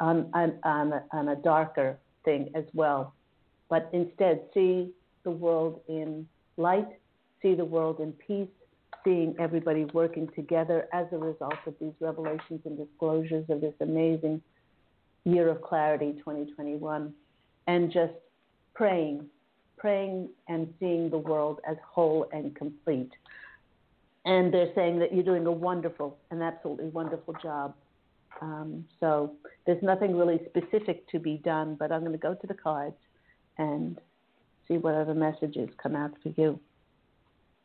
on, 0.02 0.30
on, 0.34 0.60
on, 0.64 0.92
a, 0.92 1.04
on 1.14 1.30
a 1.30 1.36
darker 1.38 1.98
thing 2.26 2.50
as 2.54 2.66
well. 2.74 3.14
But 3.70 3.90
instead 3.94 4.42
see 4.54 4.92
the 5.24 5.32
world 5.32 5.80
in 5.88 6.28
light, 6.58 6.90
see 7.42 7.56
the 7.56 7.64
world 7.64 8.02
in 8.02 8.12
peace, 8.14 8.50
seeing 9.06 9.36
everybody 9.40 9.86
working 9.86 10.28
together 10.36 10.88
as 10.92 11.08
a 11.14 11.18
result 11.18 11.56
of 11.66 11.76
these 11.80 11.94
revelations 12.02 12.60
and 12.66 12.78
disclosures 12.78 13.46
of 13.50 13.62
this 13.62 13.74
amazing 13.80 14.42
year 15.24 15.50
of 15.50 15.62
clarity 15.62 16.14
2021 16.20 17.14
and 17.68 17.92
just 17.92 18.14
praying 18.74 19.26
praying 19.78 20.30
and 20.48 20.74
seeing 20.80 21.10
the 21.10 21.18
world 21.18 21.60
as 21.70 21.76
whole 21.86 22.28
and 22.32 22.56
complete 22.56 23.12
and 24.26 24.54
they're 24.54 24.72
saying 24.76 25.00
that 25.00 25.14
you're 25.14 25.24
doing 25.24 25.46
a 25.46 25.52
wonderful 25.52 26.18
an 26.32 26.42
absolutely 26.42 26.88
wonderful 26.88 27.34
job 27.42 27.74
um, 28.42 28.86
so 29.00 29.34
there's 29.66 29.82
nothing 29.84 30.18
really 30.18 30.42
specific 30.50 31.08
to 31.10 31.20
be 31.20 31.38
done 31.38 31.76
but 31.76 31.92
i'm 31.92 32.02
going 32.02 32.12
to 32.12 32.18
go 32.18 32.34
to 32.34 32.48
the 32.48 32.54
cards 32.54 32.96
and 33.58 34.00
see 34.68 34.78
what 34.78 34.96
other 34.96 35.14
messages 35.14 35.70
come 35.82 35.96
out 35.96 36.12
for 36.22 36.30
you. 36.38 36.60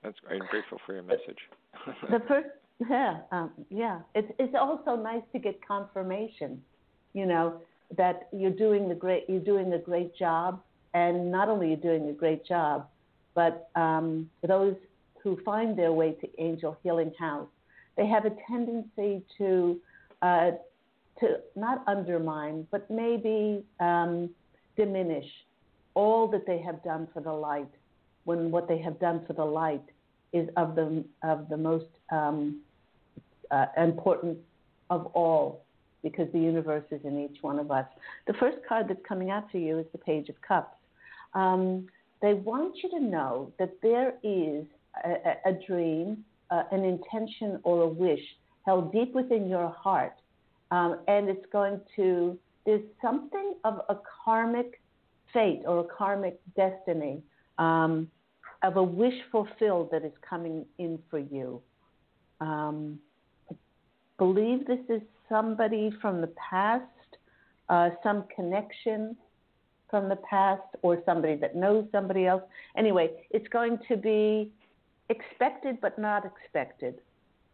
That's 0.02 0.18
great. 0.20 0.40
I'm 0.40 0.48
grateful 0.48 0.78
for 0.86 0.94
your 0.94 1.02
message. 1.02 1.38
the 2.10 2.22
first, 2.28 2.48
yeah, 2.88 3.18
um, 3.32 3.50
yeah. 3.70 4.00
It's 4.14 4.30
it's 4.38 4.54
also 4.54 4.96
nice 4.96 5.22
to 5.32 5.38
get 5.38 5.66
confirmation, 5.66 6.62
you 7.14 7.26
know, 7.26 7.60
that 7.96 8.28
you're 8.32 8.50
doing 8.50 8.88
the 8.88 8.94
great 8.94 9.24
you're 9.28 9.40
doing 9.40 9.72
a 9.72 9.78
great 9.78 10.16
job, 10.16 10.60
and 10.94 11.30
not 11.30 11.48
only 11.48 11.68
you're 11.68 11.76
doing 11.76 12.08
a 12.08 12.12
great 12.12 12.46
job, 12.46 12.86
but 13.34 13.68
um, 13.74 14.30
those 14.46 14.76
who 15.22 15.38
find 15.44 15.78
their 15.78 15.92
way 15.92 16.12
to 16.12 16.28
Angel 16.40 16.76
Healing 16.82 17.12
House, 17.18 17.48
they 17.96 18.06
have 18.06 18.24
a 18.24 18.32
tendency 18.48 19.22
to 19.38 19.80
uh, 20.22 20.50
to 21.20 21.40
not 21.56 21.82
undermine, 21.86 22.66
but 22.70 22.88
maybe 22.90 23.64
um, 23.80 24.30
diminish 24.76 25.26
all 25.94 26.28
that 26.28 26.46
they 26.46 26.58
have 26.58 26.82
done 26.84 27.08
for 27.12 27.20
the 27.20 27.32
light, 27.32 27.70
when 28.24 28.50
what 28.50 28.68
they 28.68 28.78
have 28.78 29.00
done 29.00 29.24
for 29.26 29.32
the 29.32 29.44
light 29.44 29.82
is 30.32 30.48
of 30.56 30.74
the 30.74 31.04
of 31.22 31.48
the 31.48 31.56
most 31.56 31.86
um, 32.12 32.60
uh, 33.50 33.66
important 33.76 34.38
of 34.90 35.06
all, 35.06 35.64
because 36.02 36.28
the 36.32 36.38
universe 36.38 36.84
is 36.90 37.00
in 37.04 37.18
each 37.18 37.42
one 37.42 37.58
of 37.58 37.70
us. 37.70 37.86
The 38.26 38.34
first 38.34 38.58
card 38.68 38.86
that's 38.88 39.00
coming 39.06 39.30
out 39.30 39.50
for 39.50 39.58
you 39.58 39.78
is 39.78 39.86
the 39.92 39.98
Page 39.98 40.28
of 40.28 40.40
Cups. 40.40 40.76
Um, 41.34 41.88
they 42.22 42.34
want 42.34 42.76
you 42.82 42.90
to 42.90 43.00
know 43.00 43.52
that 43.58 43.72
there 43.82 44.14
is 44.22 44.64
a, 45.04 45.50
a 45.50 45.52
dream, 45.66 46.24
uh, 46.50 46.62
an 46.72 46.84
intention, 46.84 47.60
or 47.62 47.82
a 47.82 47.88
wish 47.88 48.20
held 48.64 48.92
deep 48.92 49.14
within 49.14 49.48
your 49.48 49.68
heart, 49.70 50.14
um, 50.70 50.98
and 51.08 51.28
it's 51.28 51.46
going 51.52 51.80
to. 51.96 52.38
There's 52.66 52.84
something 53.00 53.54
of 53.64 53.80
a 53.88 53.96
karmic 54.24 54.80
fate 55.32 55.62
or 55.66 55.80
a 55.80 55.84
karmic 55.84 56.38
destiny 56.54 57.22
um, 57.58 58.10
of 58.62 58.76
a 58.76 58.82
wish 58.82 59.14
fulfilled 59.32 59.88
that 59.92 60.04
is 60.04 60.12
coming 60.28 60.66
in 60.78 60.98
for 61.10 61.18
you. 61.18 61.62
Um, 62.40 62.98
believe 64.18 64.66
this 64.66 64.80
is 64.88 65.00
somebody 65.28 65.90
from 66.00 66.20
the 66.20 66.30
past, 66.50 66.84
uh, 67.68 67.90
some 68.02 68.24
connection 68.34 69.16
from 69.88 70.08
the 70.08 70.16
past, 70.16 70.62
or 70.82 71.02
somebody 71.06 71.36
that 71.36 71.56
knows 71.56 71.86
somebody 71.90 72.26
else. 72.26 72.42
Anyway, 72.76 73.08
it's 73.30 73.48
going 73.48 73.78
to 73.88 73.96
be 73.96 74.52
expected 75.08 75.80
but 75.80 75.98
not 75.98 76.24
expected. 76.24 77.00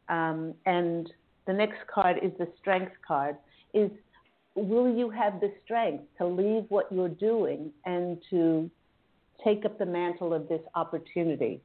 Um, 0.08 0.54
and 0.66 1.12
the 1.46 1.52
next 1.52 1.86
card 1.92 2.18
is 2.22 2.32
the 2.38 2.48
strength 2.60 2.92
card. 3.06 3.36
Is 3.72 3.90
will 4.54 4.94
you 4.94 5.10
have 5.10 5.40
the 5.40 5.52
strength 5.64 6.04
to 6.18 6.26
leave 6.26 6.64
what 6.68 6.90
you're 6.90 7.08
doing 7.08 7.72
and 7.84 8.18
to 8.30 8.70
take 9.42 9.64
up 9.64 9.78
the 9.78 9.86
mantle 9.86 10.32
of 10.32 10.48
this 10.48 10.60
opportunity? 10.74 11.60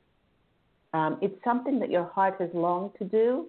Um, 0.93 1.17
it's 1.21 1.36
something 1.43 1.80
that 1.80 1.91
your 1.91 2.06
heart 2.06 2.36
has 2.39 2.49
longed 2.54 2.91
to 2.97 3.06
do, 3.06 3.45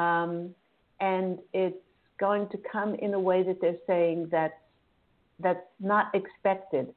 um, 0.00 0.54
and 1.00 1.38
it's 1.52 1.76
going 2.20 2.48
to 2.50 2.58
come 2.70 2.94
in 2.94 3.14
a 3.14 3.20
way 3.20 3.42
that 3.42 3.60
they're 3.60 3.78
saying 3.86 4.28
that 4.30 4.60
that's 5.40 5.66
not 5.80 6.14
expected. 6.14 6.94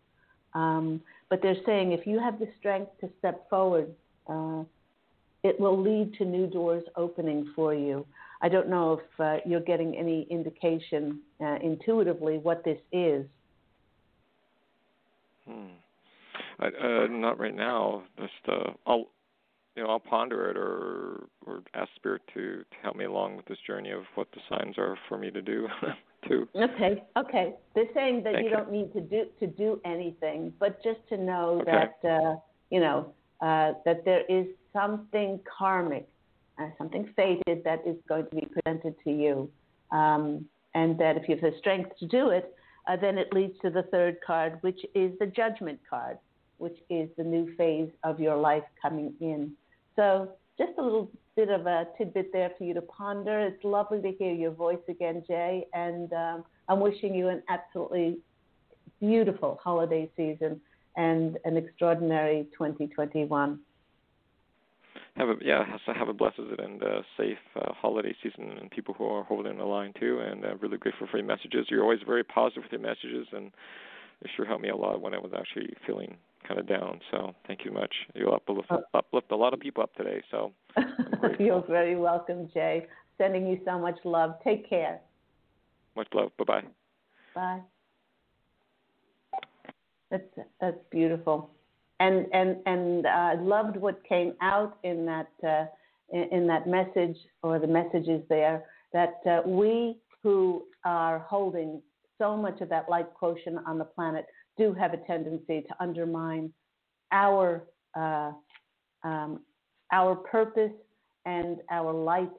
Um, 0.53 1.01
but 1.29 1.41
they're 1.41 1.63
saying 1.65 1.93
if 1.93 2.05
you 2.05 2.19
have 2.19 2.39
the 2.39 2.47
strength 2.59 2.91
to 2.99 3.09
step 3.19 3.49
forward, 3.49 3.89
uh, 4.31 4.63
it 5.43 5.59
will 5.59 5.79
lead 5.79 6.13
to 6.15 6.25
new 6.25 6.47
doors 6.47 6.83
opening 6.95 7.51
for 7.55 7.73
you. 7.73 8.05
I 8.41 8.49
don't 8.49 8.69
know 8.69 8.93
if 8.93 9.19
uh, 9.19 9.37
you're 9.45 9.59
getting 9.59 9.95
any 9.95 10.27
indication 10.29 11.19
uh, 11.39 11.57
intuitively 11.61 12.37
what 12.37 12.63
this 12.63 12.79
is. 12.91 13.25
Hmm. 15.47 15.67
I, 16.59 16.67
uh, 16.67 17.07
not 17.07 17.39
right 17.39 17.55
now. 17.55 18.03
Just 18.17 18.31
uh, 18.47 18.71
I'll, 18.85 19.07
you 19.75 19.83
know, 19.83 19.89
I'll 19.89 19.99
ponder 19.99 20.49
it 20.49 20.57
or 20.57 21.27
or 21.45 21.63
ask 21.73 21.89
Spirit 21.95 22.21
to 22.33 22.57
to 22.57 22.77
help 22.83 22.95
me 22.95 23.05
along 23.05 23.37
with 23.37 23.45
this 23.45 23.57
journey 23.65 23.91
of 23.91 24.03
what 24.15 24.27
the 24.31 24.39
signs 24.49 24.77
are 24.77 24.97
for 25.07 25.17
me 25.17 25.31
to 25.31 25.41
do. 25.41 25.67
too. 26.27 26.47
Okay, 26.55 27.03
okay. 27.17 27.55
They're 27.73 27.85
saying 27.93 28.23
that 28.23 28.37
you, 28.39 28.45
you, 28.45 28.49
don't 28.49 28.71
need 28.71 28.93
to 28.93 29.01
do 29.01 29.25
to 29.39 29.47
do 29.47 29.81
anything, 29.85 30.53
but 30.59 30.81
just 30.83 30.99
to 31.09 31.17
know 31.17 31.61
okay. 31.61 31.71
that 32.03 32.09
uh, 32.09 32.35
you 32.69 32.79
know 32.79 33.13
uh, 33.41 33.73
that 33.85 34.05
there 34.05 34.23
is 34.29 34.45
something 34.73 35.39
karmic 35.57 36.07
uh, 36.61 36.69
something 36.77 37.09
fated 37.15 37.63
that 37.63 37.81
is 37.85 37.95
going 38.07 38.25
to 38.25 38.35
be 38.35 38.45
presented 38.45 38.95
to 39.03 39.11
you. 39.11 39.49
Um, 39.91 40.45
and 40.73 40.97
that 40.99 41.17
if 41.17 41.27
you 41.27 41.35
have 41.35 41.41
the 41.41 41.57
strength 41.57 41.97
to 41.99 42.07
do 42.07 42.29
it, 42.29 42.55
uh, 42.87 42.95
then 42.95 43.17
it 43.17 43.33
leads 43.33 43.59
to 43.61 43.69
the 43.69 43.83
third 43.83 44.17
card, 44.25 44.57
which 44.61 44.79
is 44.95 45.11
the 45.19 45.25
judgment 45.25 45.79
card, 45.89 46.17
which 46.57 46.77
is 46.89 47.09
the 47.17 47.23
new 47.23 47.53
phase 47.55 47.89
of 48.03 48.19
your 48.19 48.37
life 48.37 48.63
coming 48.81 49.13
in. 49.19 49.51
So, 49.95 50.31
just 50.57 50.71
a 50.77 50.81
little 50.81 51.11
bit 51.35 51.49
of 51.49 51.65
a 51.65 51.87
tidbit 51.97 52.31
there 52.31 52.51
for 52.57 52.63
you 52.63 52.73
to 52.73 52.81
ponder. 52.81 53.39
It's 53.39 53.63
lovely 53.63 54.01
to 54.01 54.11
hear 54.11 54.33
your 54.33 54.51
voice 54.51 54.79
again, 54.87 55.23
Jay, 55.27 55.65
and 55.73 56.11
um, 56.13 56.45
I'm 56.67 56.79
wishing 56.79 57.15
you 57.15 57.29
an 57.29 57.41
absolutely 57.49 58.19
beautiful 58.99 59.59
holiday 59.63 60.09
season 60.15 60.61
and 60.95 61.37
an 61.45 61.57
extraordinary 61.57 62.47
2021 62.53 63.59
have 65.17 65.29
a 65.29 65.35
yeah 65.41 65.63
so 65.85 65.93
have 65.93 66.07
a 66.07 66.13
blessed 66.13 66.39
and 66.59 66.83
uh, 66.83 67.01
safe 67.17 67.37
uh, 67.55 67.73
holiday 67.73 68.15
season 68.23 68.57
and 68.59 68.71
people 68.71 68.93
who 68.93 69.05
are 69.05 69.23
holding 69.23 69.57
the 69.57 69.63
line 69.63 69.93
too 69.99 70.19
and 70.19 70.45
uh, 70.45 70.55
really 70.57 70.77
grateful 70.77 71.07
for 71.09 71.17
your 71.17 71.25
messages. 71.25 71.67
You're 71.69 71.83
always 71.83 71.99
very 72.05 72.23
positive 72.23 72.63
with 72.63 72.71
your 72.71 72.81
messages 72.81 73.27
and 73.33 73.51
it 74.21 74.29
sure 74.35 74.45
helped 74.45 74.63
me 74.63 74.69
a 74.69 74.75
lot 74.75 75.01
when 75.01 75.13
I 75.13 75.17
was 75.17 75.31
actually 75.37 75.73
feeling 75.85 76.15
kind 76.47 76.59
of 76.59 76.67
down. 76.67 76.99
So 77.11 77.33
thank 77.47 77.65
you 77.65 77.71
much. 77.71 77.93
You 78.15 78.29
uplift, 78.29 78.71
uh, 78.71 78.77
uplift 78.93 79.31
a 79.31 79.35
lot 79.35 79.53
of 79.53 79.59
people 79.59 79.83
up 79.83 79.93
today 79.95 80.21
so 80.31 80.53
you're 81.39 81.65
very 81.67 81.95
welcome 81.95 82.49
Jay. 82.53 82.87
Sending 83.17 83.47
you 83.47 83.59
so 83.65 83.77
much 83.77 83.99
love. 84.03 84.35
Take 84.43 84.69
care. 84.69 84.99
Much 85.95 86.07
love. 86.13 86.31
Bye 86.37 86.45
bye 86.45 86.61
bye 87.35 87.61
that's 90.11 90.47
that's 90.59 90.77
beautiful. 90.91 91.49
And 91.99 92.27
and 92.33 92.57
and 92.65 93.05
uh, 93.05 93.35
loved 93.39 93.77
what 93.77 94.03
came 94.07 94.33
out 94.41 94.77
in 94.83 95.05
that 95.05 95.31
uh, 95.43 95.65
in, 96.09 96.23
in 96.31 96.47
that 96.47 96.67
message 96.67 97.17
or 97.41 97.57
the 97.57 97.67
messages 97.67 98.21
there 98.29 98.65
that 98.93 99.21
uh, 99.25 99.41
we 99.45 99.97
who 100.21 100.63
are 100.85 101.19
holding 101.19 101.81
so 102.17 102.37
much 102.37 102.61
of 102.61 102.69
that 102.69 102.89
light 102.89 103.11
quotient 103.15 103.57
on 103.65 103.77
the 103.77 103.85
planet 103.85 104.25
do 104.57 104.73
have 104.73 104.93
a 104.93 104.97
tendency 104.97 105.61
to 105.61 105.75
undermine 105.79 106.51
our 107.11 107.63
uh, 107.97 108.31
um, 109.03 109.39
our 109.91 110.15
purpose 110.15 110.71
and 111.25 111.57
our 111.71 111.93
light 111.93 112.31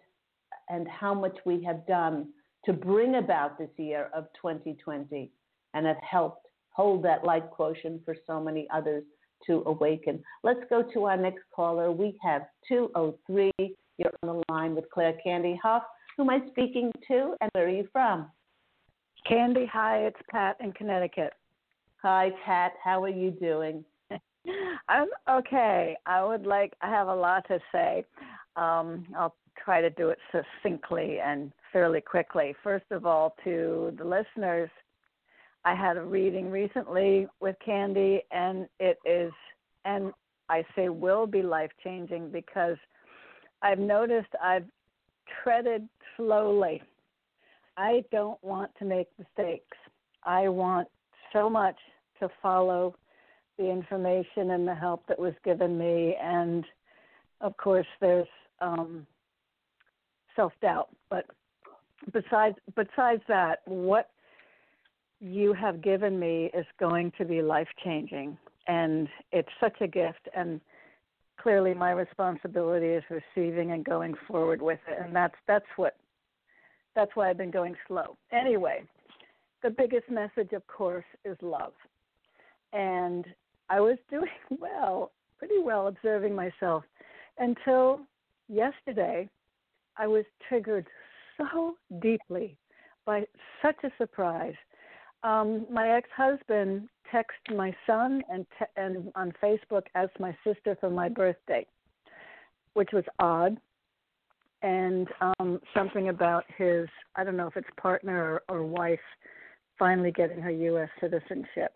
and 0.68 0.86
how 0.88 1.14
much 1.14 1.36
we 1.44 1.62
have 1.62 1.86
done 1.86 2.28
to 2.64 2.72
bring 2.72 3.16
about 3.16 3.58
this 3.58 3.68
year 3.76 4.08
of 4.14 4.24
2020 4.40 5.30
and 5.74 5.86
have 5.86 5.96
helped 5.98 6.46
hold 6.72 7.04
that 7.04 7.24
light 7.24 7.50
quotient 7.50 8.04
for 8.04 8.16
so 8.26 8.40
many 8.40 8.66
others 8.72 9.04
to 9.46 9.62
awaken. 9.66 10.22
Let's 10.42 10.60
go 10.70 10.82
to 10.94 11.04
our 11.04 11.16
next 11.16 11.42
caller. 11.54 11.90
We 11.90 12.18
have 12.22 12.42
203. 12.68 13.50
You're 13.98 14.12
on 14.22 14.42
the 14.48 14.52
line 14.52 14.74
with 14.74 14.90
Claire 14.90 15.14
Candy 15.22 15.58
Hough. 15.62 15.82
Who 16.16 16.24
am 16.24 16.30
I 16.30 16.40
speaking 16.50 16.92
to 17.08 17.34
and 17.40 17.50
where 17.52 17.66
are 17.66 17.70
you 17.70 17.88
from? 17.92 18.30
Candy, 19.26 19.66
hi, 19.72 19.98
it's 19.98 20.20
Pat 20.30 20.56
in 20.60 20.72
Connecticut. 20.72 21.32
Hi, 22.02 22.30
Pat. 22.44 22.72
How 22.82 23.02
are 23.02 23.08
you 23.08 23.30
doing? 23.30 23.84
I'm 24.88 25.08
okay. 25.30 25.96
I 26.06 26.24
would 26.24 26.44
like, 26.44 26.72
I 26.80 26.88
have 26.88 27.08
a 27.08 27.14
lot 27.14 27.46
to 27.48 27.60
say. 27.70 28.04
Um, 28.56 29.06
I'll 29.16 29.36
try 29.64 29.80
to 29.80 29.90
do 29.90 30.08
it 30.08 30.18
succinctly 30.32 31.18
and 31.24 31.52
fairly 31.72 32.00
quickly. 32.00 32.54
First 32.62 32.86
of 32.90 33.06
all, 33.06 33.36
to 33.44 33.94
the 33.96 34.04
listeners, 34.04 34.70
I 35.64 35.74
had 35.74 35.96
a 35.96 36.02
reading 36.02 36.50
recently 36.50 37.28
with 37.40 37.56
Candy, 37.64 38.22
and 38.32 38.68
it 38.80 38.98
is, 39.04 39.32
and 39.84 40.12
I 40.48 40.64
say 40.74 40.88
will 40.88 41.26
be 41.26 41.42
life 41.42 41.70
changing 41.84 42.30
because 42.30 42.76
I've 43.62 43.78
noticed 43.78 44.28
I've 44.42 44.66
treaded 45.42 45.88
slowly. 46.16 46.82
I 47.76 48.04
don't 48.10 48.42
want 48.42 48.72
to 48.80 48.84
make 48.84 49.08
mistakes. 49.18 49.76
I 50.24 50.48
want 50.48 50.88
so 51.32 51.48
much 51.48 51.76
to 52.18 52.28
follow 52.42 52.96
the 53.56 53.70
information 53.70 54.50
and 54.50 54.66
the 54.66 54.74
help 54.74 55.06
that 55.06 55.18
was 55.18 55.34
given 55.44 55.78
me, 55.78 56.16
and 56.20 56.64
of 57.40 57.56
course, 57.56 57.86
there's 58.00 58.26
um, 58.60 59.06
self 60.34 60.52
doubt. 60.60 60.88
But 61.08 61.26
besides 62.12 62.56
besides 62.74 63.22
that, 63.28 63.60
what 63.66 64.10
you 65.22 65.52
have 65.52 65.80
given 65.80 66.18
me 66.18 66.50
is 66.52 66.66
going 66.80 67.12
to 67.16 67.24
be 67.24 67.40
life 67.40 67.68
changing 67.84 68.36
and 68.66 69.08
it's 69.30 69.48
such 69.60 69.76
a 69.80 69.86
gift 69.86 70.28
and 70.34 70.60
clearly 71.40 71.72
my 71.74 71.92
responsibility 71.92 72.86
is 72.86 73.04
receiving 73.08 73.70
and 73.70 73.84
going 73.84 74.14
forward 74.26 74.60
with 74.60 74.80
it 74.88 74.98
and 75.04 75.14
that's 75.14 75.34
that's 75.46 75.66
what 75.76 75.96
that's 76.94 77.12
why 77.14 77.30
I've 77.30 77.38
been 77.38 77.50
going 77.50 77.74
slow. 77.88 78.16
Anyway, 78.32 78.82
the 79.62 79.70
biggest 79.70 80.10
message 80.10 80.52
of 80.52 80.66
course 80.66 81.04
is 81.24 81.36
love. 81.40 81.72
And 82.72 83.24
I 83.70 83.80
was 83.80 83.96
doing 84.10 84.28
well, 84.50 85.12
pretty 85.38 85.60
well 85.62 85.86
observing 85.86 86.34
myself 86.34 86.84
until 87.38 88.00
yesterday 88.48 89.28
I 89.96 90.06
was 90.06 90.24
triggered 90.48 90.86
so 91.38 91.76
deeply 92.00 92.56
by 93.06 93.24
such 93.62 93.76
a 93.84 93.90
surprise 93.98 94.54
um, 95.24 95.66
my 95.70 95.96
ex-husband 95.96 96.88
texted 97.12 97.56
my 97.56 97.74
son 97.86 98.22
and 98.30 98.46
te- 98.58 98.64
and 98.76 99.12
on 99.14 99.32
Facebook 99.42 99.84
as 99.94 100.08
my 100.18 100.36
sister 100.44 100.76
for 100.80 100.90
my 100.90 101.08
birthday, 101.08 101.66
which 102.74 102.90
was 102.92 103.04
odd, 103.18 103.58
and 104.62 105.08
um, 105.20 105.60
something 105.74 106.08
about 106.08 106.44
his 106.56 106.88
I 107.16 107.24
don't 107.24 107.36
know 107.36 107.46
if 107.46 107.56
it's 107.56 107.68
partner 107.80 108.42
or, 108.48 108.56
or 108.56 108.66
wife 108.66 108.98
finally 109.78 110.12
getting 110.12 110.40
her 110.40 110.50
U.S. 110.50 110.88
citizenship, 111.00 111.72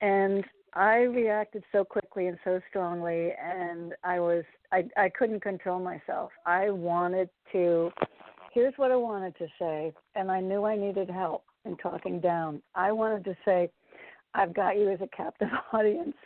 and 0.00 0.44
I 0.74 1.02
reacted 1.02 1.64
so 1.70 1.84
quickly 1.84 2.26
and 2.26 2.38
so 2.44 2.60
strongly, 2.68 3.30
and 3.42 3.94
I 4.04 4.20
was 4.20 4.44
I 4.72 4.84
I 4.96 5.08
couldn't 5.08 5.40
control 5.40 5.78
myself. 5.78 6.32
I 6.44 6.70
wanted 6.70 7.30
to. 7.52 7.90
Here's 8.52 8.74
what 8.76 8.90
I 8.90 8.96
wanted 8.96 9.34
to 9.38 9.46
say, 9.58 9.94
and 10.14 10.30
I 10.30 10.40
knew 10.40 10.64
I 10.64 10.76
needed 10.76 11.08
help 11.08 11.44
and 11.64 11.78
talking 11.78 12.20
down. 12.20 12.62
I 12.74 12.92
wanted 12.92 13.24
to 13.24 13.36
say, 13.44 13.70
I've 14.34 14.54
got 14.54 14.76
you 14.76 14.90
as 14.90 15.00
a 15.00 15.16
captive 15.16 15.48
audience. 15.72 16.16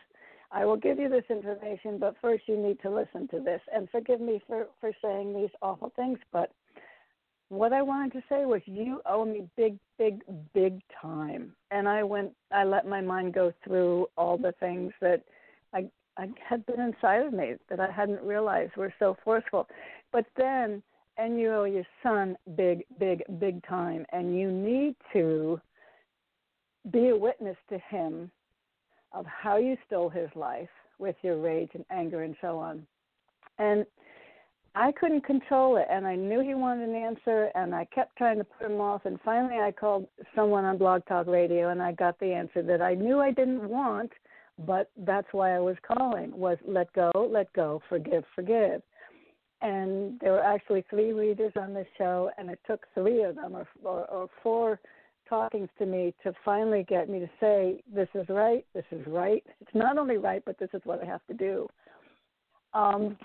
I 0.53 0.65
will 0.65 0.77
give 0.77 0.99
you 0.99 1.09
this 1.09 1.25
information, 1.29 1.99
but 1.99 2.17
first 2.23 2.45
you 2.47 2.57
need 2.57 2.81
to 2.83 2.91
listen 2.91 3.29
to 3.29 3.41
this. 3.41 3.61
And 3.75 3.89
forgive 3.91 4.21
me 4.21 4.41
for, 4.47 4.67
for 4.81 4.93
saying 5.03 5.35
these 5.35 5.51
awful 5.61 5.93
things, 5.97 6.19
but 6.33 6.53
what 7.49 7.73
I 7.73 7.83
wanted 7.83 8.13
to 8.13 8.23
say 8.29 8.45
was 8.45 8.61
you 8.65 9.01
owe 9.07 9.25
me 9.25 9.49
big, 9.57 9.79
big, 9.99 10.23
big 10.53 10.81
time. 11.01 11.53
And 11.71 11.89
I 11.89 12.03
went 12.03 12.33
I 12.51 12.65
let 12.65 12.87
my 12.87 13.01
mind 13.01 13.35
go 13.35 13.53
through 13.65 14.09
all 14.17 14.37
the 14.37 14.53
things 14.59 14.93
that 15.01 15.23
I 15.73 15.89
I 16.19 16.29
had 16.49 16.67
been 16.67 16.81
inside 16.81 17.25
of 17.27 17.33
me 17.33 17.55
that 17.69 17.79
I 17.79 17.91
hadn't 17.91 18.23
realized 18.23 18.77
were 18.77 18.93
so 18.99 19.17
forceful. 19.23 19.69
But 20.13 20.27
then 20.37 20.83
and 21.19 21.39
you 21.39 21.53
owe 21.53 21.65
your 21.65 21.87
son 22.03 22.37
big, 22.57 22.85
big, 22.99 23.23
big 23.39 23.65
time, 23.67 24.05
and 24.13 24.39
you 24.39 24.51
need 24.51 24.95
to 25.13 25.61
be 26.93 27.09
a 27.09 27.17
witness 27.17 27.57
to 27.69 27.79
him 27.91 28.31
of 29.13 29.25
how 29.27 29.57
you 29.57 29.77
stole 29.87 30.09
his 30.09 30.29
life 30.35 30.69
with 30.99 31.17
your 31.23 31.39
rage 31.39 31.71
and 31.75 31.85
anger 31.91 32.23
and 32.23 32.37
so 32.41 32.59
on. 32.59 32.87
And 33.59 33.87
I 34.75 34.93
couldn't 34.93 35.25
control 35.25 35.79
it, 35.79 35.87
and 35.91 36.07
I 36.07 36.17
knew 36.17 36.41
he 36.41 36.55
wanted 36.55 36.91
an 36.91 36.95
answer, 36.95 37.51
and 37.55 37.75
I 37.75 37.87
kept 37.87 38.17
trying 38.17 38.37
to 38.37 38.45
put 38.45 38.71
him 38.71 38.81
off. 38.81 39.07
And 39.07 39.19
finally, 39.25 39.59
I 39.59 39.73
called 39.73 40.07
someone 40.35 40.67
on 40.67 40.77
Blog 40.77 41.07
Talk 41.07 41.27
Radio, 41.27 41.71
and 41.71 41.83
I 41.83 41.93
got 41.93 42.21
the 42.21 42.33
answer 42.33 42.63
that 42.63 42.83
I 42.83 42.95
knew 42.95 43.21
I 43.21 43.31
didn't 43.31 43.67
want, 43.67 44.13
but 44.67 44.91
that's 44.99 45.29
why 45.33 45.57
I 45.57 45.61
was 45.61 45.77
calling: 45.87 46.31
was 46.37 46.59
let 46.67 46.93
go, 46.93 47.11
let 47.31 47.51
go, 47.55 47.81
forgive, 47.89 48.25
forgive 48.35 48.83
and 49.63 50.19
there 50.21 50.33
were 50.33 50.43
actually 50.43 50.85
three 50.91 51.13
readers 51.13 51.53
on 51.57 51.73
the 51.73 51.87
show, 51.97 52.31
and 52.39 52.51
it 52.51 52.61
took 52.67 52.87
three 52.95 53.23
of 53.23 53.37
them 53.37 53.57
or, 53.57 53.67
or, 53.83 54.05
or 54.11 54.29
four 54.43 54.81
talkings 55.29 55.69
to 55.79 55.87
me 55.87 56.15
to 56.23 56.33
finally 56.45 56.85
get 56.89 57.09
me 57.09 57.19
to 57.19 57.31
say, 57.41 57.83
"This 57.93 58.09
is 58.15 58.29
right. 58.29 58.65
This 58.75 58.85
is 58.91 59.07
right. 59.07 59.45
It's 59.61 59.75
not 59.75 59.99
only 59.99 60.19
right, 60.19 60.43
but 60.45 60.59
this 60.59 60.71
is 60.73 60.83
what 60.85 61.03
I 61.03 61.07
have 61.07 61.27
to 61.29 61.35
do." 61.35 61.69
Um, 62.75 63.17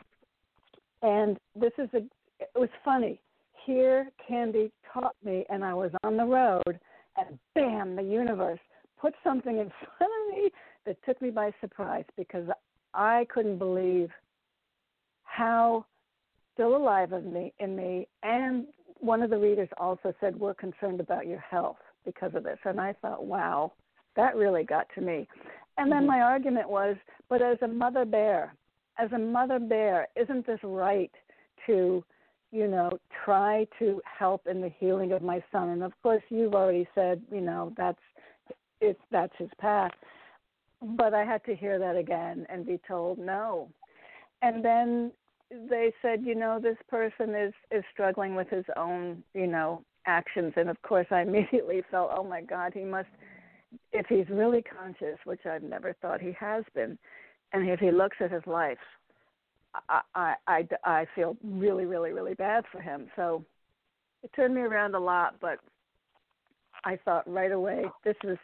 and 1.01 1.37
this 1.55 1.73
is 1.77 1.89
a. 1.93 1.97
It 2.39 2.49
was 2.55 2.69
funny. 2.83 3.19
Here, 3.65 4.09
Candy 4.27 4.71
taught 4.91 5.15
me, 5.23 5.45
and 5.49 5.63
I 5.63 5.73
was 5.73 5.91
on 6.03 6.17
the 6.17 6.25
road, 6.25 6.79
and 7.17 7.37
bam, 7.53 7.95
the 7.95 8.01
universe 8.01 8.59
put 8.99 9.13
something 9.23 9.57
in 9.57 9.71
front 9.97 10.11
of 10.13 10.35
me 10.35 10.49
that 10.85 10.97
took 11.05 11.21
me 11.21 11.29
by 11.29 11.51
surprise 11.61 12.05
because 12.17 12.47
I 12.93 13.25
couldn't 13.29 13.57
believe 13.57 14.09
how 15.23 15.85
still 16.61 16.75
alive 16.75 17.11
in 17.11 17.33
me 17.33 17.51
in 17.59 17.75
me 17.75 18.07
and 18.21 18.67
one 18.99 19.23
of 19.23 19.31
the 19.31 19.37
readers 19.37 19.69
also 19.79 20.13
said 20.19 20.39
we're 20.39 20.53
concerned 20.53 20.99
about 20.99 21.25
your 21.25 21.39
health 21.39 21.77
because 22.05 22.31
of 22.35 22.43
this. 22.43 22.59
And 22.65 22.79
i 22.79 22.93
thought 23.01 23.25
wow 23.25 23.71
that 24.15 24.35
really 24.35 24.65
got 24.65 24.87
to 24.95 25.01
me. 25.01 25.27
And 25.77 25.89
then 25.89 25.99
mm-hmm. 25.99 26.07
my 26.07 26.21
argument 26.21 26.69
was 26.69 26.95
but 27.29 27.41
as 27.41 27.57
a 27.63 27.67
mother 27.67 28.05
bear 28.05 28.53
as 28.99 29.11
a 29.11 29.17
mother 29.17 29.57
bear 29.57 30.07
isn't 30.15 30.45
this 30.45 30.59
right 30.63 31.11
to 31.65 32.03
you 32.51 32.67
know 32.67 32.91
try 33.25 33.65
to 33.79 33.99
help 34.05 34.45
in 34.45 34.61
the 34.61 34.71
healing 34.79 35.13
of 35.13 35.23
my 35.23 35.43
son? 35.51 35.69
And 35.69 35.81
of 35.81 35.93
course 36.03 36.23
you've 36.29 36.53
already 36.53 36.87
said 36.93 37.23
you 37.31 37.41
know 37.41 37.73
that's 37.75 38.05
it's 38.81 39.01
that's 39.11 39.33
his 39.39 39.49
path 39.59 39.91
but 40.81 41.13
i 41.13 41.23
had 41.23 41.43
to 41.45 41.55
hear 41.55 41.77
that 41.79 41.95
again 41.95 42.45
and 42.49 42.67
be 42.67 42.79
told 42.87 43.17
no. 43.17 43.69
And 44.43 44.65
then 44.65 45.11
they 45.69 45.91
said, 46.01 46.23
you 46.23 46.35
know, 46.35 46.59
this 46.61 46.77
person 46.89 47.35
is 47.35 47.53
is 47.71 47.83
struggling 47.91 48.35
with 48.35 48.49
his 48.49 48.65
own, 48.77 49.23
you 49.33 49.47
know, 49.47 49.83
actions, 50.05 50.53
and 50.55 50.69
of 50.69 50.81
course, 50.81 51.07
I 51.11 51.21
immediately 51.27 51.83
felt, 51.91 52.11
oh 52.15 52.23
my 52.23 52.41
God, 52.41 52.73
he 52.73 52.83
must, 52.83 53.09
if 53.91 54.05
he's 54.07 54.27
really 54.29 54.61
conscious, 54.63 55.17
which 55.25 55.45
I've 55.45 55.63
never 55.63 55.93
thought 56.01 56.21
he 56.21 56.33
has 56.39 56.63
been, 56.73 56.97
and 57.53 57.69
if 57.69 57.79
he 57.79 57.91
looks 57.91 58.17
at 58.19 58.31
his 58.31 58.45
life, 58.45 58.77
I 59.89 60.01
I 60.15 60.35
I, 60.47 60.67
I 60.83 61.05
feel 61.15 61.37
really, 61.43 61.85
really, 61.85 62.11
really 62.11 62.33
bad 62.33 62.63
for 62.71 62.81
him. 62.81 63.07
So 63.15 63.43
it 64.23 64.31
turned 64.35 64.55
me 64.55 64.61
around 64.61 64.95
a 64.95 64.99
lot, 64.99 65.35
but 65.41 65.59
I 66.85 66.97
thought 67.03 67.29
right 67.31 67.51
away, 67.51 67.85
this 68.03 68.15
is 68.23 68.37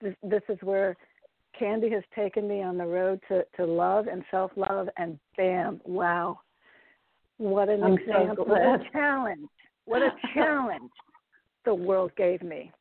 this, 0.00 0.14
this 0.22 0.42
is 0.48 0.58
where 0.62 0.96
Candy 1.58 1.90
has 1.90 2.02
taken 2.14 2.46
me 2.46 2.62
on 2.62 2.76
the 2.76 2.86
road 2.86 3.20
to, 3.28 3.44
to 3.56 3.64
love 3.64 4.06
and 4.08 4.22
self 4.30 4.50
love, 4.56 4.88
and 4.96 5.18
bam, 5.36 5.80
wow. 5.84 6.40
What 7.38 7.68
an 7.68 7.82
I'm 7.82 7.94
example. 7.94 8.44
So 8.46 8.52
what 8.52 8.62
a 8.62 8.78
challenge. 8.92 9.48
What 9.84 10.02
a 10.02 10.10
challenge 10.34 10.90
the 11.64 11.74
world 11.74 12.12
gave 12.16 12.42
me. 12.42 12.72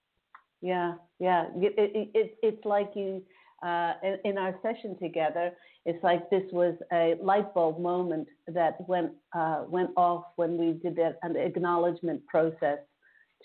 Yeah, 0.62 0.96
yeah. 1.20 1.46
It, 1.56 1.74
it, 1.78 2.10
it, 2.14 2.38
it's 2.42 2.66
like 2.66 2.92
you 2.96 3.22
uh, 3.64 3.94
in, 4.04 4.18
in, 4.32 4.38
our 4.38 4.56
session 4.62 4.98
together, 5.00 5.52
it's 5.86 6.04
like 6.04 6.30
this 6.30 6.44
was 6.52 6.76
a 6.92 7.16
light 7.22 7.54
bulb 7.54 7.80
moment 7.80 8.28
that 8.48 8.78
went 8.88 9.12
uh, 9.34 9.64
went 9.68 9.90
off 9.98 10.26
when 10.36 10.58
we 10.58 10.74
did 10.74 10.96
that 10.96 11.18
an 11.24 11.36
acknowledgement 11.36 12.26
process 12.28 12.80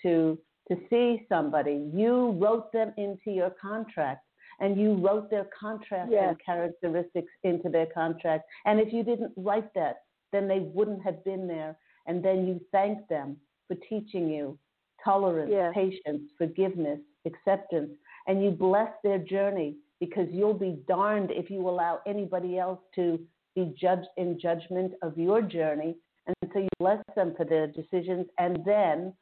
to 0.03 0.39
to 0.69 0.77
see 0.89 1.27
somebody. 1.29 1.89
You 1.93 2.33
wrote 2.33 2.73
them 2.73 2.93
into 2.97 3.31
your 3.31 3.51
contract 3.61 4.25
and 4.61 4.79
you 4.79 4.95
wrote 4.95 5.31
their 5.31 5.49
contract 5.59 6.11
yes. 6.13 6.25
and 6.29 6.37
characteristics 6.45 7.33
into 7.43 7.69
their 7.69 7.87
contract. 7.87 8.45
And 8.67 8.79
if 8.79 8.93
you 8.93 9.03
didn't 9.03 9.33
write 9.37 9.73
that, 9.75 10.03
then 10.33 10.47
they 10.47 10.61
wouldn't 10.61 11.03
have 11.03 11.25
been 11.25 11.49
there. 11.49 11.77
And 12.07 12.25
then 12.25 12.47
you 12.47 12.61
thank 12.73 13.07
them 13.09 13.37
for 13.69 13.77
teaching 13.89 14.29
you 14.29 14.59
tolerance, 15.05 15.51
yes. 15.53 15.73
patience, 15.75 16.23
forgiveness, 16.37 16.99
acceptance, 17.27 17.91
and 18.27 18.43
you 18.43 18.51
bless 18.51 18.91
their 19.03 19.19
journey 19.19 19.77
because 19.99 20.29
you'll 20.31 20.55
be 20.55 20.79
darned 20.89 21.31
if 21.31 21.51
you 21.51 21.69
allow 21.69 22.01
anybody 22.07 22.59
else 22.59 22.81
to 22.95 23.19
be 23.55 23.75
judged 23.79 24.09
in 24.17 24.39
judgment 24.41 24.93
of 25.03 25.17
your 25.19 25.43
journey. 25.43 25.97
And 26.27 26.37
so 26.53 26.61
you 26.61 26.69
bless 26.79 27.03
them 27.17 27.35
for 27.37 27.45
their 27.45 27.67
decisions, 27.67 28.27
and 28.39 28.65
then 28.65 29.13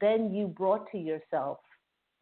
then 0.00 0.32
you 0.32 0.46
brought 0.46 0.90
to 0.92 0.98
yourself 0.98 1.58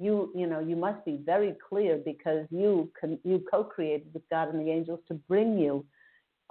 you 0.00 0.32
you 0.34 0.46
know 0.46 0.60
you 0.60 0.74
must 0.74 1.04
be 1.04 1.20
very 1.24 1.54
clear 1.68 1.98
because 2.04 2.46
you 2.50 2.90
you 3.22 3.44
co-created 3.50 4.08
with 4.14 4.22
God 4.30 4.48
and 4.48 4.66
the 4.66 4.70
angels 4.70 5.00
to 5.08 5.14
bring 5.14 5.58
you. 5.58 5.84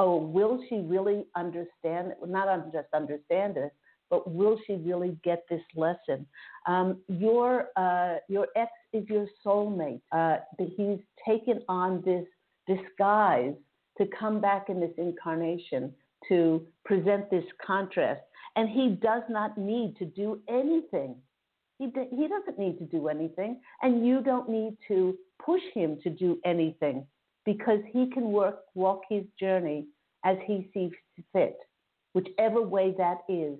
Oh, 0.02 0.18
will 0.18 0.64
she 0.70 0.78
really 0.78 1.26
understand? 1.36 2.14
Not 2.26 2.72
just 2.72 2.88
understand 2.94 3.58
it, 3.58 3.74
but 4.10 4.32
will 4.32 4.58
she 4.66 4.76
really 4.76 5.18
get 5.24 5.44
this 5.50 5.64
lesson? 5.76 6.26
Um, 6.68 7.00
your 7.08 7.70
uh, 7.76 8.18
your 8.30 8.48
ex 8.56 8.72
is 8.94 9.04
your 9.10 9.28
soulmate. 9.46 10.02
Uh, 10.12 10.38
he's 10.58 11.00
taken 11.28 11.62
on 11.68 12.04
this 12.06 12.26
disguise 12.68 13.56
to 13.98 14.06
come 14.18 14.40
back 14.40 14.70
in 14.70 14.80
this 14.80 14.94
incarnation 14.98 15.92
to 16.28 16.66
present 16.86 17.30
this 17.32 17.46
contrast, 17.66 18.22
and 18.56 18.70
he 18.70 18.90
does 19.02 19.24
not 19.28 19.58
need 19.58 19.96
to 19.98 20.06
do 20.06 20.40
anything 20.48 21.16
he, 21.80 21.88
doesn't 21.88 22.60
need 22.60 22.78
to 22.78 22.86
do 22.86 23.08
anything, 23.08 23.60
and 23.82 24.06
you 24.06 24.22
don't 24.22 24.50
need 24.50 24.78
to 24.90 25.18
push 25.44 25.62
him 25.74 25.98
to 26.04 26.10
do 26.10 26.38
anything 26.46 27.06
because 27.46 27.80
he 27.92 28.10
can 28.12 28.32
work, 28.32 28.60
walk 28.76 29.02
his 29.10 29.24
journey 29.40 29.86
as 30.26 30.38
he 30.46 30.70
sees 30.74 30.92
fit, 31.34 31.58
whichever 32.14 32.62
way 32.62 32.94
that 32.98 33.20
is. 33.30 33.58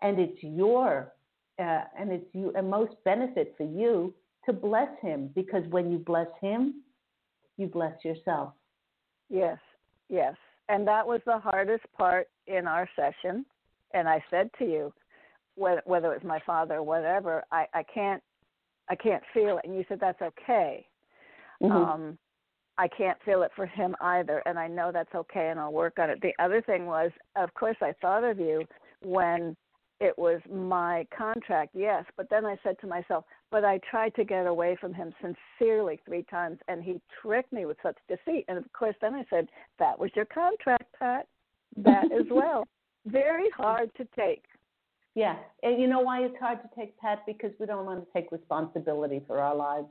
And 0.00 0.18
it's 0.18 0.42
your, 0.42 1.12
uh, 1.58 1.82
and 1.98 2.10
it's 2.10 2.26
you, 2.32 2.52
and 2.56 2.70
most 2.70 2.94
benefit 3.04 3.54
for 3.56 3.64
you 3.64 4.14
to 4.46 4.52
bless 4.52 4.88
him 5.02 5.30
because 5.34 5.62
when 5.68 5.92
you 5.92 5.98
bless 5.98 6.28
him, 6.40 6.82
you 7.58 7.66
bless 7.66 8.02
yourself. 8.02 8.54
Yes, 9.28 9.58
yes. 10.08 10.34
And 10.70 10.88
that 10.88 11.06
was 11.06 11.20
the 11.26 11.38
hardest 11.38 11.84
part 11.96 12.28
in 12.46 12.66
our 12.66 12.88
session. 12.96 13.44
And 13.92 14.08
I 14.08 14.22
said 14.30 14.48
to 14.58 14.64
you, 14.64 14.92
whether 15.58 15.82
whether 15.84 16.12
it 16.12 16.22
was 16.22 16.28
my 16.28 16.40
father 16.46 16.76
or 16.76 16.82
whatever, 16.82 17.44
I, 17.50 17.66
I 17.74 17.82
can't 17.82 18.22
I 18.88 18.94
can't 18.94 19.22
feel 19.34 19.58
it. 19.58 19.64
And 19.64 19.74
you 19.74 19.84
said 19.88 19.98
that's 20.00 20.22
okay. 20.22 20.86
Mm-hmm. 21.62 21.76
Um, 21.76 22.18
I 22.78 22.86
can't 22.86 23.18
feel 23.24 23.42
it 23.42 23.50
for 23.56 23.66
him 23.66 23.96
either, 24.00 24.40
and 24.46 24.56
I 24.56 24.68
know 24.68 24.92
that's 24.92 25.14
okay, 25.14 25.48
and 25.50 25.58
I'll 25.58 25.72
work 25.72 25.98
on 25.98 26.10
it. 26.10 26.20
The 26.22 26.32
other 26.38 26.62
thing 26.62 26.86
was, 26.86 27.10
of 27.34 27.52
course, 27.54 27.76
I 27.82 27.92
thought 28.00 28.22
of 28.22 28.38
you 28.38 28.64
when 29.02 29.56
it 30.00 30.16
was 30.16 30.40
my 30.48 31.04
contract, 31.16 31.72
yes, 31.74 32.04
but 32.16 32.30
then 32.30 32.46
I 32.46 32.56
said 32.62 32.76
to 32.80 32.86
myself, 32.86 33.24
but 33.50 33.64
I 33.64 33.80
tried 33.90 34.14
to 34.14 34.24
get 34.24 34.46
away 34.46 34.76
from 34.80 34.94
him 34.94 35.12
sincerely 35.20 36.00
three 36.06 36.24
times, 36.30 36.58
and 36.68 36.84
he 36.84 37.00
tricked 37.20 37.52
me 37.52 37.66
with 37.66 37.78
such 37.82 37.96
deceit. 38.08 38.44
And 38.46 38.58
of 38.58 38.72
course, 38.72 38.94
then 39.00 39.14
I 39.14 39.24
said, 39.28 39.48
that 39.80 39.98
was 39.98 40.10
your 40.14 40.26
contract, 40.26 40.84
Pat. 40.98 41.26
That 41.76 42.12
as 42.12 42.26
well. 42.30 42.64
Very 43.06 43.50
hard 43.56 43.90
to 43.96 44.06
take. 44.16 44.44
Yeah. 45.18 45.34
And 45.64 45.80
you 45.80 45.88
know 45.88 45.98
why 45.98 46.20
it's 46.20 46.38
hard 46.38 46.60
to 46.62 46.68
take 46.78 46.96
Pat? 47.00 47.24
Because 47.26 47.50
we 47.58 47.66
don't 47.66 47.84
want 47.84 48.06
to 48.06 48.12
take 48.12 48.30
responsibility 48.30 49.20
for 49.26 49.40
our 49.40 49.56
lives. 49.56 49.88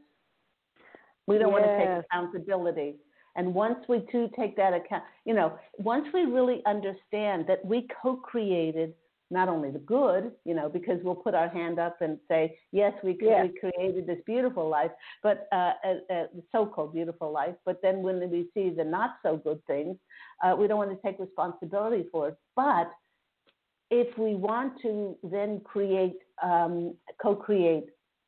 We 1.28 1.38
don't 1.38 1.52
yes. 1.52 1.60
want 1.60 1.66
to 1.66 1.78
take 1.78 2.06
accountability. 2.06 2.96
And 3.36 3.54
once 3.54 3.80
we 3.90 4.08
do 4.10 4.30
take 4.40 4.56
that 4.56 4.72
account, 4.74 5.04
you 5.26 5.34
know, 5.34 5.60
once 5.78 6.08
we 6.14 6.22
really 6.22 6.62
understand 6.66 7.44
that 7.50 7.64
we 7.66 7.88
co 8.02 8.16
created 8.16 8.94
not 9.30 9.50
only 9.50 9.70
the 9.70 9.80
good, 9.80 10.32
you 10.46 10.54
know, 10.54 10.70
because 10.70 11.02
we'll 11.04 11.14
put 11.14 11.36
our 11.36 11.50
hand 11.50 11.78
up 11.78 11.98
and 12.00 12.18
say, 12.30 12.58
yes, 12.72 12.94
we, 13.04 13.18
yes. 13.20 13.50
we 13.52 13.60
created 13.60 14.08
this 14.08 14.20
beautiful 14.26 14.70
life, 14.70 14.92
but 15.22 15.50
uh, 15.52 15.74
uh, 15.84 16.14
uh, 16.14 16.24
so-called 16.54 16.94
beautiful 16.94 17.34
life. 17.34 17.56
But 17.66 17.82
then 17.82 18.02
when 18.02 18.18
we 18.32 18.48
see 18.54 18.70
the 18.70 18.86
not 18.86 19.18
so 19.24 19.36
good 19.36 19.60
things, 19.68 19.98
uh, 20.42 20.56
we 20.58 20.68
don't 20.68 20.78
want 20.78 20.92
to 20.92 21.06
take 21.06 21.20
responsibility 21.20 22.06
for 22.14 22.30
it. 22.30 22.38
But 22.56 22.90
if 23.90 24.18
we 24.18 24.36
want 24.36 24.82
to 24.82 25.18
then 25.24 25.62
create, 25.64 26.18
um, 26.44 26.96
co-create 27.22 27.86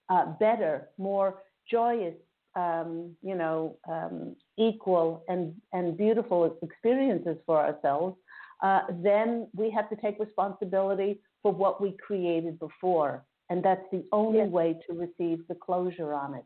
uh, 0.10 0.26
better, 0.40 0.90
more 0.98 1.44
joyous, 1.70 2.16
um, 2.56 3.16
you 3.22 3.36
know, 3.36 3.78
um, 3.90 4.36
equal 4.58 5.24
and, 5.28 5.54
and 5.74 5.98
beautiful 5.98 6.58
experiences 6.64 7.38
for 7.46 7.58
ourselves, 7.58 8.18
uh, 8.62 8.82
then 9.04 9.48
we 9.56 9.70
have 9.70 9.90
to 9.90 9.96
take 9.96 10.20
responsibility 10.20 11.20
for 11.42 11.52
what 11.52 11.82
we 11.82 11.96
created 12.06 12.60
before. 12.60 13.24
And 13.50 13.64
that's 13.64 13.86
the 13.92 14.04
only 14.12 14.40
yes. 14.40 14.50
way 14.50 14.80
to 14.88 14.94
receive 14.94 15.48
the 15.48 15.56
closure 15.56 16.14
on 16.14 16.36
it. 16.36 16.46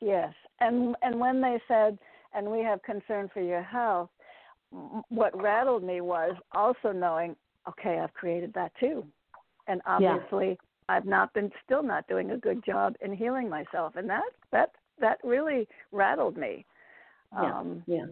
Yes. 0.00 0.32
And, 0.60 0.96
and 1.02 1.18
when 1.18 1.40
they 1.40 1.60
said, 1.68 1.98
and 2.32 2.50
we 2.50 2.60
have 2.60 2.82
concern 2.82 3.28
for 3.32 3.42
your 3.42 3.62
health, 3.62 4.08
what 5.08 5.40
rattled 5.40 5.82
me 5.82 6.00
was 6.00 6.34
also 6.52 6.92
knowing 6.92 7.34
okay, 7.68 7.98
I've 7.98 8.14
created 8.14 8.52
that 8.54 8.72
too. 8.80 9.04
And 9.68 9.80
obviously 9.86 10.48
yeah. 10.48 10.54
I've 10.88 11.04
not 11.04 11.32
been 11.34 11.50
still 11.64 11.82
not 11.82 12.06
doing 12.08 12.32
a 12.32 12.36
good 12.36 12.64
job 12.64 12.94
in 13.00 13.12
healing 13.12 13.48
myself. 13.48 13.94
And 13.96 14.08
that 14.10 14.22
that 14.52 14.72
that 15.00 15.18
really 15.22 15.68
rattled 15.92 16.36
me. 16.36 16.66
Yeah. 17.32 17.58
Um, 17.58 17.82
yeah. 17.86 18.06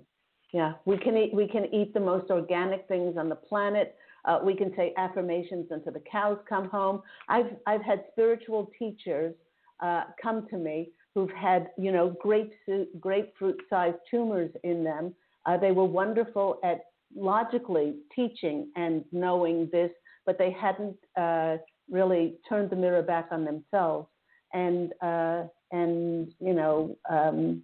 Yeah. 0.53 0.73
We 0.85 0.97
can 0.97 1.17
eat 1.17 1.35
we 1.35 1.49
can 1.49 1.73
eat 1.75 1.93
the 1.93 2.01
most 2.01 2.31
organic 2.31 2.87
things 2.89 3.17
on 3.19 3.29
the 3.29 3.35
planet. 3.35 3.97
Uh, 4.25 4.41
we 4.45 4.55
can 4.55 4.73
say 4.77 4.93
affirmations 4.97 5.67
until 5.71 5.93
the 5.93 6.03
cows 6.11 6.39
come 6.49 6.69
home. 6.69 7.03
I've 7.29 7.57
I've 7.67 7.83
had 7.83 8.05
spiritual 8.13 8.71
teachers 8.79 9.35
uh, 9.81 10.05
come 10.21 10.47
to 10.49 10.57
me 10.57 10.91
who've 11.15 11.31
had 11.33 11.71
you 11.77 11.93
know 11.93 12.17
grapefruit 12.21 13.01
grapefruit 13.01 13.61
sized 13.69 13.99
tumors 14.11 14.51
in 14.63 14.85
them. 14.85 15.15
Uh, 15.47 15.57
they 15.57 15.73
were 15.73 15.85
wonderful 15.85 16.61
at 16.63 16.88
logically 17.15 17.97
teaching 18.15 18.71
and 18.77 19.05
knowing 19.13 19.69
this, 19.73 19.91
but 20.27 20.39
they 20.39 20.51
hadn't 20.51 20.97
uh, 21.19 21.57
really 21.91 22.37
turned 22.49 22.71
the 22.71 22.77
mirror 22.77 23.03
back 23.03 23.29
on 23.31 23.45
themselves 23.45 24.09
and 24.55 24.93
uh, 25.03 25.45
and 25.73 26.33
you 26.41 26.55
know 26.55 26.97
um, 27.11 27.63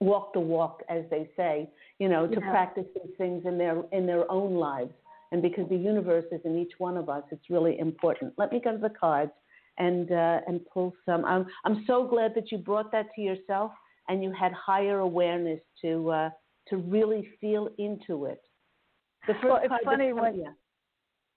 walk 0.00 0.32
the 0.32 0.40
walk, 0.40 0.82
as 0.88 1.04
they 1.10 1.28
say, 1.36 1.70
you 1.98 2.08
know, 2.08 2.26
to 2.26 2.40
yeah. 2.40 2.50
practice 2.50 2.86
these 2.94 3.14
things 3.18 3.44
in 3.44 3.58
their 3.58 3.82
in 3.92 4.06
their 4.06 4.30
own 4.30 4.54
lives. 4.54 4.92
And 5.32 5.42
because 5.42 5.68
the 5.68 5.76
universe 5.76 6.24
is 6.32 6.40
in 6.44 6.58
each 6.58 6.72
one 6.78 6.96
of 6.96 7.08
us, 7.08 7.22
it's 7.30 7.50
really 7.50 7.78
important. 7.78 8.32
Let 8.36 8.50
me 8.50 8.60
go 8.62 8.72
to 8.72 8.78
the 8.78 8.90
cards 8.90 9.30
and 9.78 10.10
uh, 10.10 10.40
and 10.46 10.60
pull 10.72 10.94
some. 11.06 11.24
I'm 11.24 11.46
I'm 11.64 11.84
so 11.86 12.06
glad 12.06 12.34
that 12.34 12.50
you 12.50 12.58
brought 12.58 12.90
that 12.92 13.06
to 13.14 13.20
yourself 13.20 13.72
and 14.08 14.22
you 14.22 14.32
had 14.32 14.52
higher 14.52 14.98
awareness 14.98 15.60
to 15.82 16.10
uh, 16.10 16.30
to 16.68 16.76
really 16.78 17.28
feel 17.40 17.68
into 17.78 18.24
it. 18.24 18.40
The 19.26 19.34
first 19.34 19.44
well, 19.44 19.60
it's 19.62 19.84
funny 19.84 20.12
when 20.12 20.40
yeah. 20.40 20.46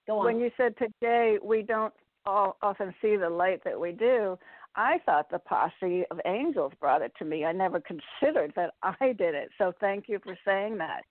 Go 0.07 0.19
on. 0.19 0.25
when 0.25 0.39
you 0.39 0.51
said 0.57 0.75
today 0.77 1.37
we 1.43 1.61
don't 1.61 1.93
all 2.25 2.57
often 2.61 2.93
see 3.01 3.15
the 3.15 3.29
light 3.29 3.63
that 3.63 3.79
we 3.79 3.91
do. 3.91 4.37
I 4.75 4.99
thought 5.05 5.29
the 5.29 5.39
posse 5.39 6.03
of 6.09 6.19
angels 6.25 6.73
brought 6.79 7.01
it 7.01 7.11
to 7.19 7.25
me. 7.25 7.45
I 7.45 7.51
never 7.51 7.81
considered 7.81 8.53
that 8.55 8.73
I 8.83 9.13
did 9.13 9.35
it. 9.35 9.49
So 9.57 9.73
thank 9.79 10.05
you 10.07 10.19
for 10.23 10.37
saying 10.45 10.77
that. 10.77 11.03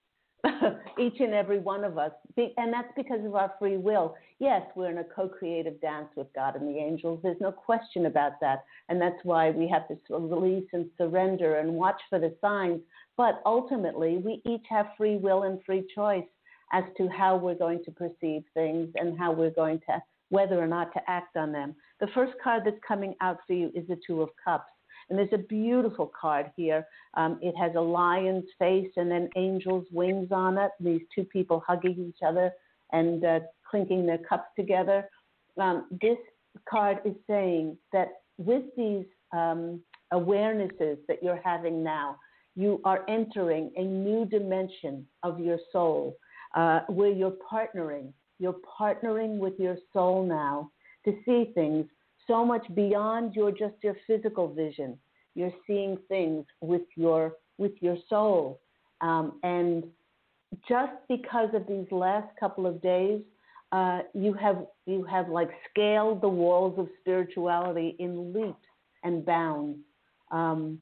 Each 0.99 1.21
and 1.21 1.33
every 1.33 1.61
one 1.61 1.85
of 1.85 1.99
us, 1.99 2.11
and 2.37 2.73
that's 2.73 2.91
because 2.97 3.25
of 3.25 3.37
our 3.37 3.53
free 3.61 3.77
will. 3.77 4.17
Yes, 4.41 4.63
we're 4.75 4.91
in 4.91 4.99
a 4.99 5.05
co-creative 5.05 5.81
dance 5.81 6.09
with 6.17 6.27
God 6.35 6.57
and 6.57 6.67
the 6.67 6.81
angels. 6.81 7.21
There's 7.23 7.41
no 7.41 7.53
question 7.53 8.07
about 8.07 8.41
that, 8.41 8.65
and 8.89 9.01
that's 9.01 9.23
why 9.23 9.51
we 9.51 9.69
have 9.69 9.87
to 9.87 9.97
release 10.11 10.67
and 10.73 10.91
surrender 10.99 11.61
and 11.61 11.75
watch 11.75 12.01
for 12.11 12.19
the 12.19 12.35
signs. 12.41 12.81
But 13.17 13.41
ultimately, 13.47 14.17
we 14.17 14.43
each 14.45 14.65
have 14.69 14.87
free 14.99 15.17
will 15.17 15.45
and 15.45 15.63
free 15.65 15.87
choice 15.95 16.25
as 16.73 16.85
to 16.97 17.09
how 17.09 17.37
we're 17.37 17.55
going 17.55 17.83
to 17.85 17.91
perceive 17.91 18.43
things 18.55 18.89
and 18.97 19.19
how 19.19 19.33
we're 19.33 19.51
going 19.51 19.79
to, 19.89 20.03
whether 20.31 20.59
or 20.59 20.67
not 20.67 20.93
to 20.95 21.01
act 21.09 21.37
on 21.37 21.53
them. 21.53 21.75
The 22.01 22.09
first 22.15 22.33
card 22.43 22.63
that's 22.65 22.77
coming 22.87 23.15
out 23.21 23.39
for 23.47 23.53
you 23.53 23.71
is 23.75 23.87
the 23.89 23.99
Two 24.07 24.23
of 24.23 24.31
Cups. 24.43 24.65
And 25.11 25.19
there's 25.19 25.29
a 25.33 25.39
beautiful 25.39 26.11
card 26.19 26.51
here. 26.57 26.87
Um, 27.15 27.39
it 27.43 27.55
has 27.57 27.73
a 27.77 27.81
lion's 27.81 28.47
face 28.59 28.91
and 28.97 29.11
then 29.11 29.29
angel's 29.37 29.87
wings 29.93 30.29
on 30.31 30.57
it. 30.57 30.71
These 30.81 31.03
two 31.15 31.25
people 31.25 31.63
hugging 31.67 32.07
each 32.09 32.23
other 32.27 32.51
and 32.93 33.25
uh, 33.25 33.41
clinking 33.69 34.07
their 34.07 34.19
cups 34.19 34.49
together. 34.57 35.09
Um, 35.59 35.87
this 36.01 36.17
card 36.69 36.99
is 37.05 37.15
saying 37.27 37.77
that 37.93 38.09
with 38.39 38.63
these 38.77 39.05
um, 39.33 39.81
awarenesses 40.13 40.99
that 41.09 41.23
you're 41.23 41.41
having 41.45 41.83
now, 41.83 42.17
you 42.55 42.81
are 42.85 43.05
entering 43.09 43.71
a 43.77 43.83
new 43.83 44.25
dimension 44.27 45.07
of 45.23 45.41
your 45.41 45.59
soul 45.73 46.17
uh, 46.55 46.81
where 46.89 47.11
you're 47.11 47.37
partnering. 47.51 48.13
You're 48.39 48.57
partnering 48.81 49.39
with 49.39 49.55
your 49.59 49.77
soul 49.93 50.25
now 50.25 50.71
to 51.05 51.17
see 51.25 51.53
things 51.55 51.87
so 52.27 52.45
much 52.45 52.67
beyond 52.75 53.35
your 53.35 53.51
just 53.51 53.75
your 53.83 53.97
physical 54.07 54.53
vision. 54.53 54.99
You're 55.35 55.53
seeing 55.67 55.99
things 56.09 56.45
with 56.61 56.83
your 56.97 57.35
with 57.59 57.73
your 57.81 57.97
soul, 58.09 58.61
um, 59.01 59.39
and 59.43 59.85
just 60.69 60.93
because 61.09 61.49
of 61.55 61.67
these 61.67 61.87
last 61.91 62.29
couple 62.39 62.67
of 62.67 62.83
days, 62.83 63.23
uh, 63.73 64.01
you 64.15 64.33
have 64.35 64.67
you 64.87 65.05
have 65.05 65.29
like 65.29 65.51
scaled 65.71 66.21
the 66.21 66.29
walls 66.29 66.79
of 66.79 66.89
spirituality 67.01 67.97
in 67.99 68.33
leaps 68.33 68.67
and 69.03 69.25
bounds, 69.25 69.79
um, 70.31 70.81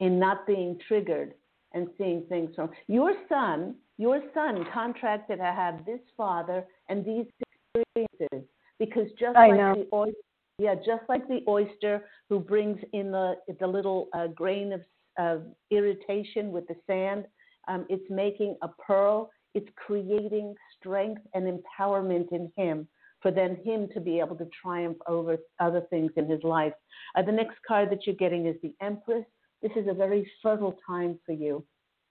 in 0.00 0.18
not 0.18 0.46
being 0.46 0.78
triggered 0.88 1.34
and 1.72 1.88
seeing 1.98 2.24
things 2.28 2.50
from 2.56 2.70
your 2.88 3.12
son. 3.28 3.74
Your 4.00 4.22
son 4.32 4.64
contracted 4.72 5.40
to 5.40 5.44
have 5.44 5.84
this 5.84 6.00
father 6.16 6.64
and 6.88 7.04
these 7.04 7.26
experiences 7.74 8.48
because 8.78 9.08
just 9.18 9.36
I 9.36 9.48
like 9.48 9.58
know. 9.58 9.74
the 9.74 9.94
oyster, 9.94 10.16
yeah, 10.56 10.74
just 10.74 11.02
like 11.10 11.28
the 11.28 11.44
oyster 11.46 12.04
who 12.30 12.40
brings 12.40 12.78
in 12.94 13.10
the 13.10 13.34
the 13.60 13.66
little 13.66 14.08
uh, 14.14 14.28
grain 14.28 14.72
of, 14.72 14.80
of 15.18 15.42
irritation 15.70 16.50
with 16.50 16.66
the 16.66 16.76
sand, 16.86 17.26
um, 17.68 17.84
it's 17.90 18.08
making 18.08 18.56
a 18.62 18.68
pearl. 18.68 19.30
It's 19.52 19.68
creating 19.76 20.54
strength 20.78 21.20
and 21.34 21.44
empowerment 21.44 22.32
in 22.32 22.50
him 22.56 22.88
for 23.20 23.30
then 23.30 23.58
him 23.66 23.86
to 23.92 24.00
be 24.00 24.18
able 24.18 24.36
to 24.36 24.48
triumph 24.62 24.96
over 25.08 25.36
other 25.58 25.82
things 25.90 26.10
in 26.16 26.26
his 26.26 26.42
life. 26.42 26.72
Uh, 27.16 27.22
the 27.22 27.32
next 27.32 27.58
card 27.68 27.90
that 27.90 28.06
you're 28.06 28.16
getting 28.16 28.46
is 28.46 28.56
the 28.62 28.74
Empress. 28.80 29.26
This 29.60 29.72
is 29.76 29.88
a 29.88 29.92
very 29.92 30.26
fertile 30.42 30.78
time 30.86 31.18
for 31.26 31.32
you. 31.32 31.62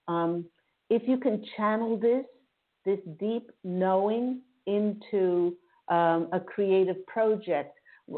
Um, 0.08 0.46
if 0.90 1.04
you 1.08 1.18
can 1.18 1.44
channel 1.56 1.98
this, 1.98 2.26
this 2.86 3.00
deep 3.20 3.52
knowing 3.64 4.42
into 4.66 5.56
um, 5.88 6.28
a 6.32 6.40
creative 6.40 7.06
project, 7.08 7.78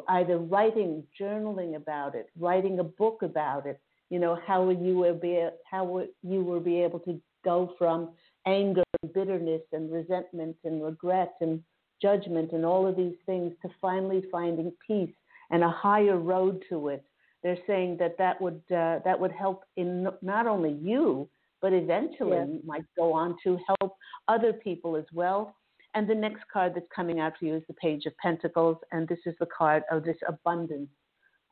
either 0.09 0.37
writing, 0.37 1.03
journaling 1.19 1.75
about 1.75 2.15
it, 2.15 2.29
writing 2.39 2.79
a 2.79 2.83
book 2.83 3.21
about 3.23 3.65
it, 3.65 3.79
you 4.09 4.19
know, 4.19 4.37
how 4.45 4.63
will 4.63 4.75
you 4.75 4.97
will 4.97 5.15
be 5.15 5.47
how 5.69 5.85
will 5.85 6.07
you 6.21 6.43
will 6.43 6.59
be 6.59 6.81
able 6.81 6.99
to 6.99 7.19
go 7.45 7.73
from 7.77 8.09
anger 8.45 8.83
and 9.01 9.13
bitterness 9.13 9.61
and 9.71 9.91
resentment 9.91 10.55
and 10.65 10.83
regret 10.83 11.35
and 11.39 11.63
judgment 12.01 12.51
and 12.51 12.65
all 12.65 12.85
of 12.85 12.97
these 12.97 13.15
things 13.25 13.53
to 13.61 13.69
finally 13.79 14.23
finding 14.31 14.71
peace 14.85 15.13
and 15.51 15.63
a 15.63 15.69
higher 15.69 16.17
road 16.17 16.61
to 16.67 16.89
it. 16.89 17.03
They're 17.43 17.57
saying 17.67 17.97
that 17.99 18.17
that 18.17 18.39
would 18.41 18.61
uh, 18.69 18.99
that 19.05 19.19
would 19.19 19.31
help 19.31 19.63
in 19.77 20.07
not 20.21 20.45
only 20.45 20.73
you 20.81 21.29
but 21.61 21.73
eventually 21.73 22.37
Yes. 22.37 22.63
might 22.65 22.85
go 22.97 23.13
on 23.13 23.37
to 23.43 23.57
help 23.67 23.95
other 24.27 24.53
people 24.53 24.95
as 24.95 25.05
well. 25.13 25.55
And 25.93 26.07
the 26.07 26.15
next 26.15 26.43
card 26.51 26.73
that's 26.73 26.87
coming 26.95 27.19
out 27.19 27.37
for 27.37 27.45
you 27.45 27.55
is 27.55 27.63
the 27.67 27.73
Page 27.73 28.05
of 28.05 28.15
Pentacles, 28.17 28.77
and 28.91 29.07
this 29.07 29.19
is 29.25 29.35
the 29.39 29.45
card 29.47 29.83
of 29.91 30.03
this 30.03 30.17
abundance, 30.27 30.89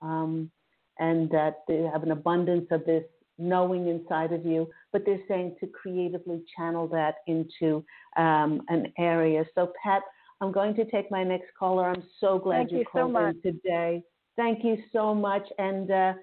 um, 0.01 0.49
and 0.97 1.29
that 1.31 1.63
they 1.67 1.81
have 1.83 2.03
an 2.03 2.11
abundance 2.11 2.67
of 2.71 2.85
this 2.85 3.03
knowing 3.37 3.87
inside 3.87 4.31
of 4.31 4.45
you. 4.45 4.69
But 4.91 5.05
they're 5.05 5.25
saying 5.27 5.57
to 5.59 5.67
creatively 5.67 6.43
channel 6.55 6.87
that 6.87 7.15
into 7.27 7.83
um, 8.17 8.61
an 8.69 8.91
area. 8.97 9.45
So, 9.55 9.73
Pat, 9.83 10.03
I'm 10.41 10.51
going 10.51 10.73
to 10.75 10.85
take 10.85 11.11
my 11.11 11.23
next 11.23 11.49
caller. 11.57 11.89
I'm 11.89 12.03
so 12.19 12.39
glad 12.39 12.69
Thank 12.69 12.71
you 12.71 12.85
so 12.93 13.01
called 13.01 13.13
much. 13.13 13.35
in 13.43 13.53
today. 13.53 14.03
Thank 14.37 14.63
you 14.63 14.77
so 14.93 15.13
much, 15.13 15.45
and 15.57 15.91
uh, 15.91 16.13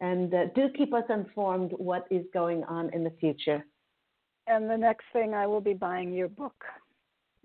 and 0.00 0.32
uh, 0.34 0.46
do 0.54 0.68
keep 0.76 0.92
us 0.92 1.04
informed 1.08 1.72
what 1.76 2.06
is 2.10 2.24
going 2.32 2.64
on 2.64 2.92
in 2.92 3.04
the 3.04 3.12
future. 3.20 3.64
And 4.46 4.68
the 4.68 4.76
next 4.76 5.04
thing, 5.12 5.34
I 5.34 5.46
will 5.46 5.60
be 5.60 5.72
buying 5.72 6.12
your 6.12 6.28
book. 6.28 6.64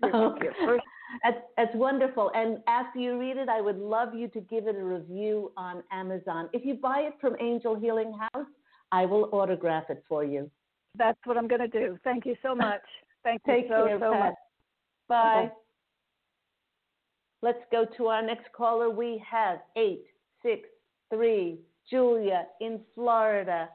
Your, 0.02 0.36
your 0.42 0.54
first, 0.64 0.84
That's, 1.24 1.38
that's 1.56 1.74
wonderful. 1.74 2.30
And 2.34 2.58
after 2.66 2.98
you 2.98 3.18
read 3.18 3.36
it, 3.36 3.48
I 3.48 3.60
would 3.60 3.78
love 3.78 4.14
you 4.14 4.28
to 4.28 4.40
give 4.40 4.66
it 4.66 4.76
a 4.76 4.84
review 4.84 5.52
on 5.56 5.82
Amazon. 5.90 6.48
If 6.52 6.64
you 6.64 6.74
buy 6.74 7.00
it 7.00 7.14
from 7.20 7.36
Angel 7.40 7.74
Healing 7.74 8.16
House, 8.32 8.46
I 8.92 9.06
will 9.06 9.28
autograph 9.32 9.90
it 9.90 10.04
for 10.08 10.24
you. 10.24 10.50
that's 10.96 11.18
what 11.24 11.36
I'm 11.36 11.48
going 11.48 11.60
to 11.60 11.68
do. 11.68 11.98
Thank 12.04 12.26
you 12.26 12.36
so 12.42 12.54
much. 12.54 12.80
Thank 13.22 13.42
you 13.46 13.54
Take 13.54 13.64
so, 13.68 13.86
care, 13.86 13.98
so 13.98 14.12
Pat. 14.12 14.20
much. 14.20 14.34
Bye. 15.08 15.42
Okay. 15.44 15.54
Let's 17.42 17.64
go 17.70 17.86
to 17.96 18.06
our 18.06 18.22
next 18.22 18.52
caller. 18.52 18.90
We 18.90 19.22
have 19.28 19.60
863 19.76 21.58
Julia 21.90 22.46
in 22.60 22.80
Florida. 22.94 23.68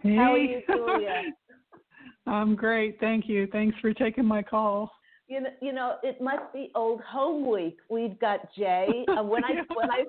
Hey. 0.00 0.16
How 0.16 0.32
are 0.32 0.38
you, 0.38 0.62
Julia? 0.66 1.22
I'm 2.26 2.54
great. 2.54 2.98
Thank 3.00 3.28
you. 3.28 3.46
Thanks 3.52 3.76
for 3.80 3.92
taking 3.92 4.24
my 4.24 4.42
call. 4.42 4.90
You 5.28 5.42
know, 5.42 5.50
you 5.60 5.72
know, 5.72 5.96
it 6.02 6.20
must 6.20 6.52
be 6.54 6.70
old 6.74 7.00
home 7.02 7.48
week. 7.50 7.78
We've 7.90 8.18
got 8.18 8.52
Jay. 8.54 8.88
Uh, 9.08 9.22
when 9.22 9.44
I 9.44 9.62
when 9.74 9.90
I 9.90 10.04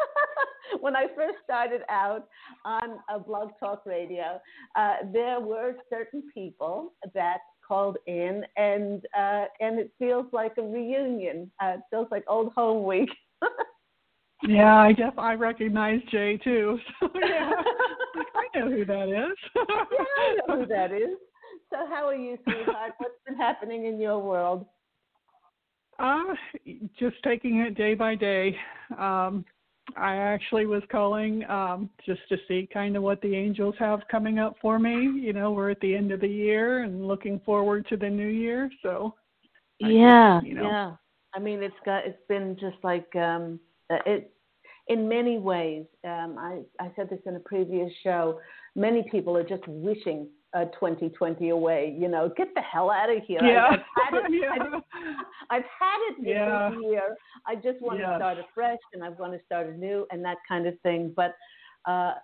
when 0.80 0.96
I 0.96 1.06
first 1.14 1.36
started 1.44 1.82
out 1.88 2.28
on 2.64 2.98
a 3.08 3.18
blog 3.18 3.50
talk 3.60 3.84
radio, 3.86 4.40
uh, 4.76 4.96
there 5.12 5.40
were 5.40 5.74
certain 5.90 6.22
people 6.32 6.94
that 7.14 7.38
called 7.66 7.98
in, 8.06 8.44
and 8.56 9.04
uh, 9.16 9.44
and 9.60 9.78
it 9.78 9.92
feels 9.98 10.26
like 10.32 10.52
a 10.58 10.62
reunion. 10.62 11.50
Uh, 11.62 11.74
it 11.76 11.80
feels 11.90 12.08
like 12.10 12.24
old 12.26 12.52
home 12.54 12.84
week. 12.84 13.10
Yeah, 14.46 14.76
I 14.76 14.92
guess 14.92 15.12
I 15.18 15.34
recognize 15.34 16.00
Jay 16.10 16.38
too. 16.38 16.78
So 17.00 17.08
yeah, 17.14 17.52
I 18.34 18.58
know 18.58 18.70
who 18.70 18.84
that 18.84 19.08
is. 19.08 19.36
yeah, 19.56 19.84
I 20.18 20.36
know 20.46 20.60
who 20.60 20.66
that 20.66 20.92
is. 20.92 21.16
So 21.70 21.78
how 21.88 22.06
are 22.06 22.14
you, 22.14 22.38
sweetheart? 22.44 22.92
What's 22.98 23.14
been 23.26 23.36
happening 23.36 23.86
in 23.86 24.00
your 24.00 24.18
world? 24.20 24.66
Uh, 25.98 26.34
just 26.98 27.16
taking 27.24 27.58
it 27.58 27.76
day 27.76 27.94
by 27.94 28.14
day. 28.14 28.56
Um, 28.96 29.44
I 29.96 30.16
actually 30.16 30.66
was 30.66 30.82
calling 30.90 31.44
um, 31.50 31.90
just 32.06 32.20
to 32.28 32.36
see 32.46 32.68
kind 32.72 32.96
of 32.96 33.02
what 33.02 33.20
the 33.22 33.34
angels 33.34 33.74
have 33.78 34.00
coming 34.10 34.38
up 34.38 34.56
for 34.60 34.78
me. 34.78 34.92
You 35.20 35.32
know, 35.32 35.50
we're 35.50 35.70
at 35.70 35.80
the 35.80 35.94
end 35.94 36.12
of 36.12 36.20
the 36.20 36.28
year 36.28 36.84
and 36.84 37.06
looking 37.06 37.40
forward 37.44 37.86
to 37.88 37.96
the 37.96 38.08
new 38.08 38.28
year. 38.28 38.70
So, 38.82 39.14
I 39.82 39.88
yeah, 39.88 40.38
just, 40.38 40.46
you 40.46 40.54
know. 40.54 40.68
yeah. 40.68 40.92
I 41.34 41.38
mean, 41.38 41.62
it's 41.62 41.74
got 41.84 42.06
it's 42.06 42.22
been 42.28 42.56
just 42.58 42.76
like 42.82 43.14
um, 43.16 43.60
uh, 43.90 43.98
it. 44.06 44.32
In 44.88 45.06
many 45.06 45.36
ways, 45.38 45.84
um, 46.04 46.36
I 46.38 46.60
I 46.80 46.90
said 46.96 47.10
this 47.10 47.20
in 47.26 47.36
a 47.36 47.40
previous 47.40 47.92
show. 48.02 48.40
Many 48.74 49.02
people 49.10 49.36
are 49.36 49.44
just 49.44 49.62
wishing 49.68 50.28
uh, 50.54 50.64
2020 50.66 51.50
away. 51.50 51.94
You 51.98 52.08
know, 52.08 52.32
get 52.36 52.54
the 52.54 52.62
hell 52.62 52.90
out 52.90 53.10
of 53.14 53.22
here. 53.24 53.40
I- 53.42 53.50
yeah, 53.50 53.66
I've 53.66 53.80
had 54.12 54.24
it. 54.24 54.32
yeah. 54.42 54.50
I've, 54.52 54.82
I've 55.50 55.64
had 55.78 55.98
it 56.08 56.16
this 56.20 56.28
Yeah. 56.28 56.70
year. 56.80 57.16
I 57.46 57.54
just 57.54 57.82
want 57.82 57.98
to 57.98 58.04
start 58.16 58.38
afresh 58.38 58.78
and 58.94 59.04
I 59.04 59.10
want 59.10 59.34
to 59.34 59.40
start 59.44 59.66
anew 59.66 60.06
and 60.10 60.24
that 60.24 60.38
kind 60.48 60.66
of 60.66 60.78
thing. 60.80 61.12
But 61.14 61.34
uh, 61.86 62.14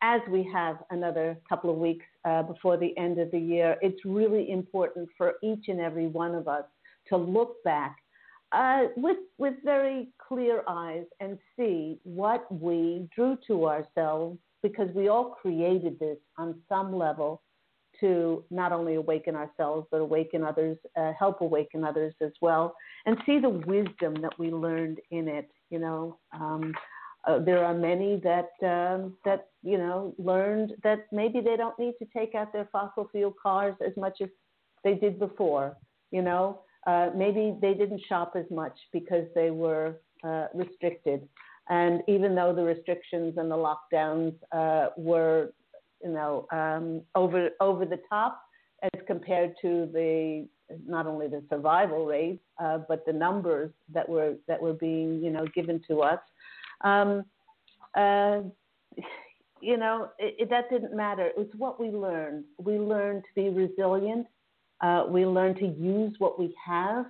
as 0.00 0.20
we 0.30 0.48
have 0.52 0.76
another 0.90 1.36
couple 1.48 1.70
of 1.70 1.76
weeks 1.76 2.04
uh, 2.24 2.42
before 2.44 2.76
the 2.76 2.96
end 2.96 3.18
of 3.18 3.30
the 3.30 3.38
year, 3.38 3.76
it's 3.82 4.04
really 4.04 4.50
important 4.50 5.08
for 5.18 5.34
each 5.42 5.64
and 5.68 5.80
every 5.80 6.06
one 6.06 6.34
of 6.34 6.46
us 6.48 6.64
to 7.08 7.16
look 7.16 7.62
back 7.64 7.96
uh, 8.52 8.84
with 8.96 9.18
with 9.38 9.54
very 9.64 10.08
clear 10.28 10.62
eyes 10.68 11.04
and 11.20 11.38
see 11.56 11.98
what 12.04 12.50
we 12.52 13.08
drew 13.14 13.36
to 13.46 13.66
ourselves 13.66 14.38
because 14.62 14.88
we 14.94 15.08
all 15.08 15.30
created 15.40 15.98
this 15.98 16.18
on 16.38 16.60
some 16.68 16.94
level 16.94 17.42
to 18.00 18.44
not 18.50 18.72
only 18.72 18.94
awaken 18.94 19.34
ourselves 19.34 19.86
but 19.90 19.98
awaken 19.98 20.42
others, 20.42 20.76
uh, 20.96 21.12
help 21.18 21.40
awaken 21.40 21.84
others 21.84 22.14
as 22.20 22.32
well, 22.40 22.74
and 23.06 23.16
see 23.26 23.38
the 23.38 23.48
wisdom 23.48 24.14
that 24.20 24.38
we 24.38 24.50
learned 24.50 24.98
in 25.10 25.28
it. 25.28 25.50
You 25.70 25.78
know, 25.78 26.18
um, 26.32 26.74
uh, 27.26 27.38
there 27.38 27.64
are 27.64 27.74
many 27.74 28.20
that 28.22 28.50
um, 28.62 29.16
that 29.24 29.48
you 29.62 29.78
know 29.78 30.14
learned 30.18 30.74
that 30.82 31.06
maybe 31.12 31.40
they 31.40 31.56
don't 31.56 31.78
need 31.78 31.94
to 32.00 32.06
take 32.16 32.34
out 32.34 32.52
their 32.52 32.68
fossil 32.72 33.08
fuel 33.10 33.34
cars 33.40 33.74
as 33.84 33.96
much 33.96 34.20
as 34.20 34.28
they 34.84 34.94
did 34.94 35.18
before. 35.18 35.76
You 36.10 36.22
know, 36.22 36.60
uh, 36.86 37.10
maybe 37.14 37.56
they 37.60 37.74
didn't 37.74 38.00
shop 38.08 38.32
as 38.36 38.44
much 38.50 38.76
because 38.92 39.26
they 39.34 39.50
were 39.50 39.96
uh, 40.24 40.46
restricted. 40.54 41.28
And 41.68 42.02
even 42.08 42.34
though 42.34 42.54
the 42.54 42.62
restrictions 42.62 43.34
and 43.36 43.50
the 43.50 43.56
lockdowns 43.56 44.34
uh, 44.50 44.88
were, 44.96 45.52
you 46.02 46.10
know, 46.10 46.46
um, 46.52 47.02
over 47.14 47.50
over 47.60 47.84
the 47.84 48.00
top 48.08 48.42
as 48.82 49.00
compared 49.06 49.54
to 49.62 49.88
the 49.92 50.48
not 50.86 51.06
only 51.06 51.28
the 51.28 51.42
survival 51.50 52.06
rate 52.06 52.40
uh, 52.58 52.78
but 52.88 53.04
the 53.06 53.12
numbers 53.12 53.70
that 53.92 54.08
were 54.08 54.34
that 54.48 54.60
were 54.60 54.72
being 54.72 55.22
you 55.22 55.30
know 55.30 55.46
given 55.54 55.80
to 55.86 56.00
us, 56.00 56.18
um, 56.82 57.24
uh, 57.96 58.40
you 59.60 59.76
know, 59.76 60.08
it, 60.18 60.34
it, 60.38 60.50
that 60.50 60.68
didn't 60.68 60.94
matter. 60.94 61.26
It 61.26 61.38
was 61.38 61.46
what 61.56 61.80
we 61.80 61.88
learned. 61.88 62.44
We 62.58 62.78
learned 62.78 63.22
to 63.22 63.34
be 63.34 63.48
resilient. 63.48 64.26
Uh, 64.82 65.04
we 65.08 65.24
learn 65.24 65.54
to 65.54 65.66
use 65.66 66.14
what 66.18 66.38
we 66.38 66.54
have, 66.64 67.06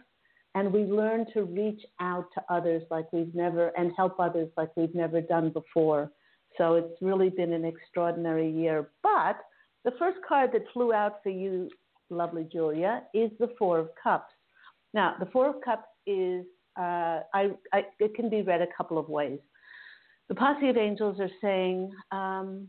and 0.55 0.73
we 0.73 0.85
learn 0.85 1.27
to 1.33 1.45
reach 1.45 1.83
out 2.01 2.27
to 2.35 2.43
others 2.51 2.83
like 2.91 3.11
we've 3.13 3.35
never 3.35 3.69
and 3.79 3.93
help 3.97 4.21
others 4.21 4.51
like 4.57 4.71
we've 4.77 4.95
never 4.95 5.21
done 5.21 5.51
before. 5.51 6.11
So 6.59 6.75
it's 6.75 7.01
really 7.01 7.31
been 7.31 7.53
an 7.55 7.65
extraordinary 7.65 8.51
year. 8.51 8.91
But 9.03 9.39
the 9.85 9.93
first 9.99 10.19
card 10.29 10.51
that 10.53 10.65
flew 10.73 10.93
out 10.93 11.23
for 11.23 11.31
you, 11.31 11.71
lovely 12.11 12.47
Julia, 12.53 13.05
is 13.15 13.31
the 13.39 13.49
Four 13.59 13.79
of 13.79 13.89
Cups. 14.03 14.35
Now, 14.93 15.17
the 15.19 15.27
Four 15.27 15.49
of 15.49 15.57
Cups 15.65 15.89
is, 16.07 16.45
uh, 16.79 17.21
I, 17.33 17.53
I, 17.73 17.87
it 17.99 18.15
can 18.15 18.29
be 18.29 18.43
read 18.43 18.61
a 18.61 18.67
couple 18.77 18.99
of 18.99 19.09
ways. 19.09 19.39
The 20.29 20.35
posse 20.35 20.69
of 20.69 20.77
angels 20.77 21.19
are 21.21 21.31
saying, 21.41 21.91
um, 22.11 22.69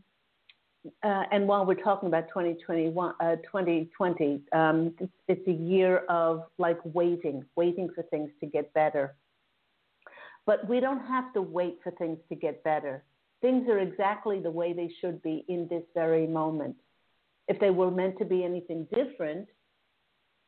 uh, 1.02 1.24
and 1.32 1.48
while 1.48 1.64
we're 1.64 1.74
talking 1.74 2.08
about 2.08 2.28
2021, 2.28 3.14
uh, 3.20 3.36
2020, 3.36 4.40
um, 4.52 4.94
it's, 5.00 5.12
it's, 5.28 5.48
a 5.48 5.52
year 5.52 5.98
of 6.08 6.44
like 6.58 6.78
waiting, 6.84 7.44
waiting 7.56 7.88
for 7.94 8.02
things 8.04 8.30
to 8.40 8.46
get 8.46 8.72
better. 8.74 9.14
But 10.46 10.68
we 10.68 10.80
don't 10.80 11.04
have 11.06 11.32
to 11.34 11.42
wait 11.42 11.78
for 11.82 11.90
things 11.92 12.18
to 12.28 12.34
get 12.34 12.62
better. 12.64 13.02
Things 13.40 13.68
are 13.68 13.78
exactly 13.78 14.40
the 14.40 14.50
way 14.50 14.74
they 14.74 14.90
should 15.00 15.22
be 15.22 15.44
in 15.48 15.66
this 15.68 15.84
very 15.94 16.26
moment. 16.26 16.76
If 17.48 17.58
they 17.60 17.70
were 17.70 17.90
meant 17.90 18.18
to 18.18 18.26
be 18.26 18.44
anything 18.44 18.86
different, 18.94 19.48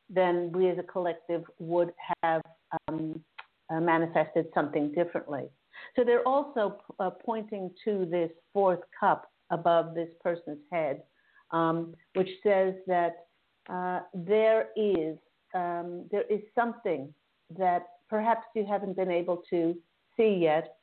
then 0.09 0.51
we 0.51 0.69
as 0.69 0.77
a 0.77 0.83
collective 0.83 1.43
would 1.59 1.93
have 2.23 2.41
um, 2.87 3.19
uh, 3.71 3.79
manifested 3.79 4.47
something 4.53 4.91
differently. 4.91 5.45
So 5.95 6.03
they're 6.03 6.27
also 6.27 6.77
uh, 6.99 7.09
pointing 7.09 7.71
to 7.85 8.05
this 8.05 8.31
fourth 8.53 8.79
cup 8.99 9.29
above 9.49 9.95
this 9.95 10.09
person's 10.23 10.61
head, 10.71 11.01
um, 11.51 11.93
which 12.15 12.29
says 12.43 12.73
that 12.87 13.27
uh, 13.69 14.01
there 14.13 14.69
is 14.75 15.17
um, 15.53 16.05
there 16.11 16.25
is 16.29 16.41
something 16.53 17.13
that 17.57 17.87
perhaps 18.09 18.45
you 18.55 18.65
haven't 18.65 18.95
been 18.95 19.11
able 19.11 19.43
to 19.49 19.75
see 20.15 20.39
yet, 20.41 20.75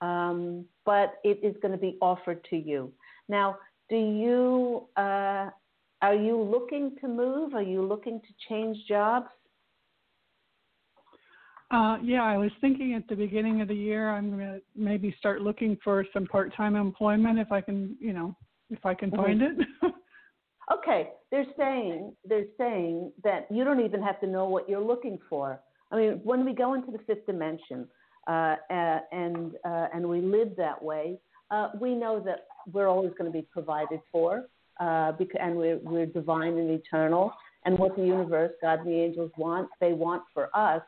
um, 0.00 0.64
but 0.84 1.14
it 1.24 1.38
is 1.42 1.54
going 1.62 1.72
to 1.72 1.78
be 1.78 1.96
offered 2.00 2.44
to 2.50 2.56
you. 2.56 2.92
Now, 3.28 3.56
do 3.88 3.96
you 3.96 4.88
uh, 4.96 5.50
are 6.02 6.14
you 6.14 6.40
looking 6.40 6.96
to 7.00 7.08
move? 7.08 7.54
Are 7.54 7.62
you 7.62 7.82
looking 7.82 8.20
to 8.20 8.28
change 8.48 8.76
jobs? 8.88 9.28
Uh, 11.70 11.98
yeah, 12.02 12.24
I 12.24 12.36
was 12.36 12.50
thinking 12.60 12.94
at 12.94 13.06
the 13.06 13.14
beginning 13.14 13.60
of 13.60 13.68
the 13.68 13.74
year 13.74 14.10
I'm 14.10 14.36
to 14.38 14.60
maybe 14.74 15.14
start 15.18 15.40
looking 15.40 15.78
for 15.84 16.04
some 16.12 16.26
part-time 16.26 16.74
employment 16.74 17.38
if 17.38 17.52
I 17.52 17.60
can, 17.60 17.96
you 18.00 18.12
know, 18.12 18.36
if 18.70 18.84
I 18.84 18.92
can 18.92 19.10
find 19.12 19.40
mm-hmm. 19.40 19.60
it. 19.86 19.94
okay, 20.72 21.10
they're 21.30 21.46
saying 21.56 22.12
they're 22.24 22.46
saying 22.58 23.12
that 23.22 23.46
you 23.50 23.62
don't 23.62 23.84
even 23.84 24.02
have 24.02 24.20
to 24.20 24.26
know 24.26 24.46
what 24.46 24.68
you're 24.68 24.84
looking 24.84 25.18
for. 25.28 25.60
I 25.92 25.96
mean, 25.96 26.20
when 26.24 26.44
we 26.44 26.54
go 26.54 26.74
into 26.74 26.90
the 26.90 26.98
fifth 27.06 27.26
dimension 27.26 27.86
uh, 28.26 28.56
and 29.12 29.52
uh, 29.64 29.86
and 29.94 30.08
we 30.08 30.20
live 30.20 30.56
that 30.56 30.82
way, 30.82 31.20
uh, 31.52 31.68
we 31.80 31.94
know 31.94 32.18
that 32.20 32.46
we're 32.72 32.88
always 32.88 33.12
going 33.16 33.30
to 33.30 33.36
be 33.36 33.46
provided 33.52 34.00
for, 34.10 34.46
uh, 34.80 35.12
because, 35.12 35.40
and 35.40 35.56
we're 35.56 35.78
we're 35.78 36.06
divine 36.06 36.58
and 36.58 36.70
eternal. 36.70 37.32
And 37.64 37.78
what 37.78 37.94
the 37.94 38.02
universe, 38.02 38.52
God, 38.62 38.80
and 38.80 38.88
the 38.88 38.98
angels 38.98 39.30
want, 39.36 39.68
they 39.80 39.92
want 39.92 40.22
for 40.32 40.48
us 40.56 40.80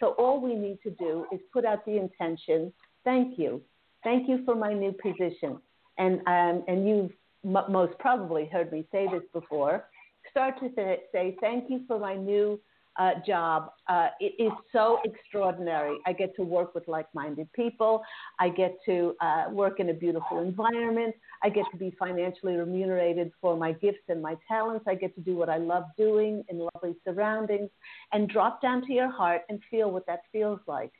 so 0.00 0.08
all 0.18 0.40
we 0.40 0.54
need 0.54 0.78
to 0.82 0.90
do 0.90 1.26
is 1.32 1.40
put 1.52 1.64
out 1.64 1.84
the 1.86 1.98
intention. 1.98 2.72
Thank 3.04 3.38
you, 3.38 3.62
thank 4.02 4.28
you 4.28 4.44
for 4.44 4.54
my 4.54 4.72
new 4.72 4.92
position. 4.92 5.58
And 5.98 6.20
um, 6.26 6.64
and 6.66 6.88
you've 6.88 7.12
m- 7.44 7.70
most 7.72 7.98
probably 7.98 8.46
heard 8.46 8.72
me 8.72 8.86
say 8.90 9.06
this 9.10 9.22
before. 9.32 9.84
Start 10.30 10.58
to 10.60 10.70
say, 10.74 11.00
say 11.12 11.36
thank 11.40 11.70
you 11.70 11.82
for 11.86 11.98
my 11.98 12.14
new 12.16 12.60
uh, 12.98 13.12
job. 13.26 13.70
Uh, 13.88 14.08
it 14.20 14.34
is 14.42 14.52
so 14.72 14.98
extraordinary. 15.04 15.98
I 16.06 16.12
get 16.12 16.34
to 16.36 16.42
work 16.42 16.74
with 16.74 16.86
like 16.88 17.06
minded 17.14 17.52
people. 17.52 18.02
I 18.38 18.48
get 18.48 18.76
to 18.86 19.14
uh, 19.20 19.44
work 19.50 19.80
in 19.80 19.90
a 19.90 19.94
beautiful 19.94 20.40
environment. 20.40 21.14
I 21.42 21.48
get 21.48 21.64
to 21.72 21.76
be 21.76 21.94
financially 21.98 22.54
remunerated 22.54 23.32
for 23.40 23.56
my 23.56 23.72
gifts 23.72 24.04
and 24.08 24.22
my 24.22 24.36
talents. 24.46 24.84
I 24.88 24.94
get 24.94 25.14
to 25.16 25.20
do 25.20 25.36
what 25.36 25.48
I 25.48 25.58
love 25.58 25.84
doing 25.98 26.44
in 26.48 26.58
lovely 26.58 26.96
surroundings 27.04 27.70
and 28.12 28.28
drop 28.28 28.62
down 28.62 28.86
to 28.86 28.92
your 28.92 29.10
heart 29.10 29.42
and 29.48 29.60
feel 29.70 29.90
what 29.90 30.06
that 30.06 30.22
feels 30.32 30.60
like. 30.66 30.92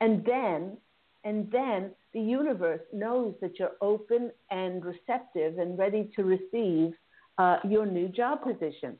And 0.00 0.24
then, 0.24 0.76
and 1.24 1.50
then 1.50 1.90
the 2.12 2.20
universe 2.20 2.82
knows 2.92 3.34
that 3.40 3.58
you're 3.58 3.76
open 3.80 4.30
and 4.50 4.84
receptive 4.84 5.58
and 5.58 5.78
ready 5.78 6.10
to 6.16 6.24
receive 6.24 6.92
uh, 7.38 7.56
your 7.68 7.86
new 7.86 8.08
job 8.08 8.42
position. 8.42 8.98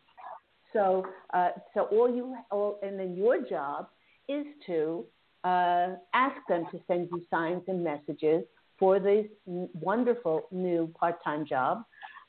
So, 0.74 1.06
uh, 1.32 1.50
so 1.72 1.82
all 1.92 2.14
you, 2.14 2.36
all, 2.50 2.78
and 2.82 2.98
then 2.98 3.16
your 3.16 3.40
job 3.42 3.88
is 4.28 4.44
to 4.66 5.04
uh, 5.44 5.90
ask 6.12 6.36
them 6.48 6.66
to 6.72 6.80
send 6.86 7.08
you 7.12 7.22
signs 7.30 7.62
and 7.68 7.82
messages 7.82 8.44
for 8.78 8.98
this 8.98 9.26
wonderful 9.46 10.48
new 10.50 10.92
part-time 10.98 11.46
job, 11.46 11.84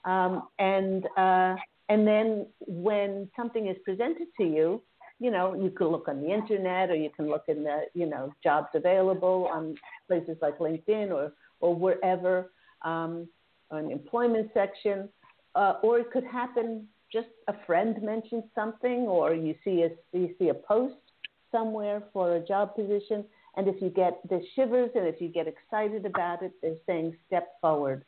um, 0.05 0.43
and 0.59 1.05
uh, 1.17 1.55
and 1.89 2.07
then 2.07 2.45
when 2.67 3.29
something 3.35 3.67
is 3.67 3.77
presented 3.83 4.27
to 4.37 4.43
you, 4.43 4.81
you 5.19 5.31
know, 5.31 5.55
you 5.55 5.69
can 5.71 5.87
look 5.87 6.07
on 6.07 6.21
the 6.21 6.31
internet 6.31 6.89
or 6.89 6.95
you 6.95 7.09
can 7.09 7.27
look 7.27 7.45
in 7.47 7.63
the, 7.63 7.85
you 7.93 8.05
know, 8.05 8.31
jobs 8.43 8.67
available 8.73 9.49
on 9.51 9.75
places 10.07 10.37
like 10.41 10.59
LinkedIn 10.59 11.11
or 11.11 11.31
or 11.61 11.73
wherever, 11.73 12.51
um, 12.83 13.27
the 13.71 13.89
employment 13.89 14.51
section, 14.53 15.09
uh, 15.55 15.73
or 15.81 15.99
it 15.99 16.11
could 16.11 16.25
happen 16.25 16.87
just 17.11 17.27
a 17.47 17.53
friend 17.65 18.01
mentions 18.01 18.43
something 18.53 19.01
or 19.07 19.33
you 19.33 19.55
see 19.63 19.83
a 19.83 19.89
you 20.17 20.33
see 20.39 20.49
a 20.49 20.53
post 20.53 20.95
somewhere 21.51 22.03
for 22.11 22.35
a 22.35 22.45
job 22.45 22.75
position 22.75 23.23
and 23.57 23.67
if 23.67 23.81
you 23.81 23.89
get 23.89 24.19
the 24.27 24.41
shivers 24.55 24.89
and 24.95 25.07
if 25.07 25.21
you 25.21 25.29
get 25.29 25.47
excited 25.47 26.05
about 26.05 26.41
it 26.43 26.51
they're 26.61 26.75
saying 26.85 27.15
step 27.27 27.59
forward. 27.61 28.03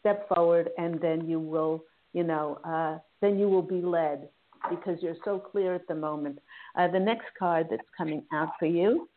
Step 0.00 0.28
forward 0.28 0.70
and 0.78 1.00
then 1.00 1.28
you 1.28 1.40
will 1.40 1.84
you 2.12 2.22
know 2.22 2.58
uh, 2.64 2.98
then 3.20 3.38
you 3.38 3.48
will 3.48 3.62
be 3.62 3.80
led 3.80 4.28
because 4.70 4.98
you're 5.00 5.16
so 5.24 5.38
clear 5.38 5.74
at 5.74 5.86
the 5.88 5.94
moment. 5.94 6.38
Uh, 6.76 6.88
the 6.88 6.98
next 6.98 7.26
card 7.38 7.66
that's 7.70 7.88
coming 7.96 8.22
out 8.32 8.50
for 8.58 8.66
you 8.66 9.08